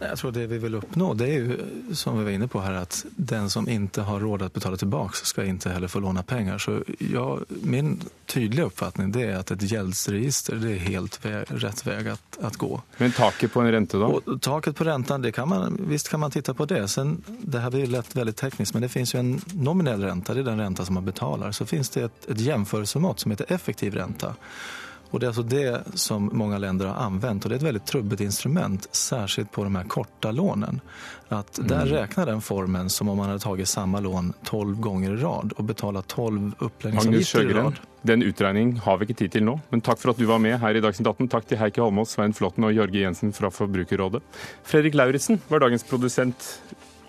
Jeg 0.00 0.16
tror 0.16 0.32
det 0.32 0.46
vi 0.46 0.58
vil 0.58 0.78
oppnå, 0.78 1.14
det 1.14 1.26
er 1.28 1.42
jo, 1.44 1.56
som 1.94 2.18
vi 2.18 2.24
var 2.24 2.32
inne 2.32 2.48
på 2.48 2.60
her, 2.64 2.78
at 2.80 3.02
den 3.16 3.50
som 3.52 3.68
ikke 3.68 4.06
har 4.08 4.22
råd 4.22 4.40
til 4.40 4.48
å 4.48 4.54
betale 4.54 4.80
tilbake, 4.80 5.20
skal 5.28 5.50
ikke 5.50 5.74
heller 5.74 5.92
få 5.92 6.00
låne 6.00 6.22
penger. 6.24 6.58
Så 6.58 6.78
ja, 7.04 7.26
min 7.60 7.98
tydelige 8.30 8.70
oppfatning 8.70 9.12
det 9.12 9.26
er 9.26 9.36
at 9.42 9.52
et 9.52 9.66
gjeldsregister 9.68 10.60
det 10.62 10.72
er 10.76 10.86
helt 10.86 11.20
rett 11.24 11.84
vei 11.84 11.98
å 12.00 12.52
gå. 12.64 12.72
Men 13.02 13.12
taket 13.16 13.52
på 13.52 13.60
en 13.60 13.70
rente, 13.76 14.00
da? 14.00 14.08
Og 14.08 14.40
taket 14.40 14.78
på 14.78 14.88
renten, 14.88 15.22
det 15.22 15.34
kan 15.36 15.48
man, 15.52 15.76
visst 15.90 16.08
kan 16.08 16.24
man 16.24 16.32
titte 16.32 16.56
på 16.56 16.64
det. 16.70 16.86
Sen, 16.88 17.18
det 17.42 17.60
her 17.60 17.74
blir 17.74 17.92
lett 17.92 18.16
veldig 18.16 18.36
teknisk, 18.40 18.74
men 18.74 18.86
det 18.86 18.92
finnes 18.92 19.14
jo 19.14 19.20
en 19.20 19.34
nominell 19.52 20.04
rente, 20.08 20.32
det 20.32 20.46
er 20.46 20.52
den 20.52 20.64
renta 20.64 20.88
som 20.88 20.96
man 20.96 21.04
betaler. 21.04 21.52
Så 21.52 21.68
finnes 21.68 21.92
det 21.92 22.08
et, 22.08 22.30
et 22.32 22.46
som 23.20 23.30
heter 23.36 23.52
effektiv 23.52 24.00
rente. 24.00 24.32
Och 25.10 25.20
det 25.20 25.26
är 25.26 25.28
alltså 25.28 25.42
det 25.42 25.82
som 25.94 26.30
många 26.32 26.58
länder 26.58 26.86
har 26.86 26.94
använt 26.94 27.44
och 27.44 27.48
det 27.48 27.54
är 27.54 27.56
ett 27.56 27.62
väldigt 27.62 27.86
trubbigt 27.86 28.20
instrument, 28.20 28.88
särskilt 28.92 29.52
på 29.52 29.64
de 29.64 29.76
här 29.76 29.84
korta 29.84 30.30
lånen. 30.30 30.80
Att 31.28 31.58
mm. 31.58 31.68
där 31.68 31.86
räknar 31.86 32.26
den 32.26 32.40
formen 32.40 32.90
som 32.90 33.08
om 33.08 33.16
man 33.16 33.26
hade 33.26 33.38
tagit 33.38 33.68
samma 33.68 34.00
lån 34.00 34.32
12 34.44 34.80
gånger 34.80 35.10
i 35.10 35.16
rad 35.16 35.52
og 35.56 35.64
betalat 35.64 36.08
12 36.08 36.52
uppläggningsavgifter 36.58 37.50
i 37.50 37.52
rad. 37.52 37.74
Den 38.02 38.22
utregning 38.22 38.76
har 38.78 38.98
vi 38.98 39.04
ikke 39.04 39.18
tid 39.18 39.32
til 39.34 39.44
nå, 39.44 39.58
men 39.68 39.82
takk 39.84 40.00
for 40.00 40.14
at 40.14 40.20
du 40.20 40.24
var 40.24 40.40
med 40.40 40.56
her 40.62 40.74
i 40.74 40.80
Dagsnytt 40.80 41.10
18. 41.10 41.28
Takk 41.28 41.50
til 41.50 41.60
Heikki 41.60 41.82
Holmås, 41.84 42.14
Svein 42.16 42.32
Flåtten 42.32 42.64
og 42.64 42.72
Jørge 42.72 43.02
Jensen 43.02 43.34
fra 43.36 43.52
Forbrukerrådet. 43.52 44.22
Fredrik 44.64 44.96
Lauritzen 44.96 45.42
var 45.52 45.60
dagens 45.66 45.84
produsent 45.84 46.48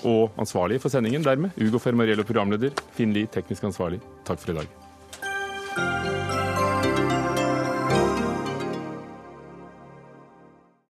og 0.04 0.36
ansvarlig 0.42 0.82
for 0.84 0.92
sendingen 0.92 1.24
dermed. 1.24 1.56
Ugo 1.56 1.80
Fermariello 1.80 2.28
programleder, 2.28 2.76
Finn 2.98 3.16
Lie 3.16 3.32
teknisk 3.32 3.72
ansvarlig. 3.72 4.04
Takk 4.28 4.44
for 4.44 4.52
i 4.52 4.62
dag. 4.64 4.81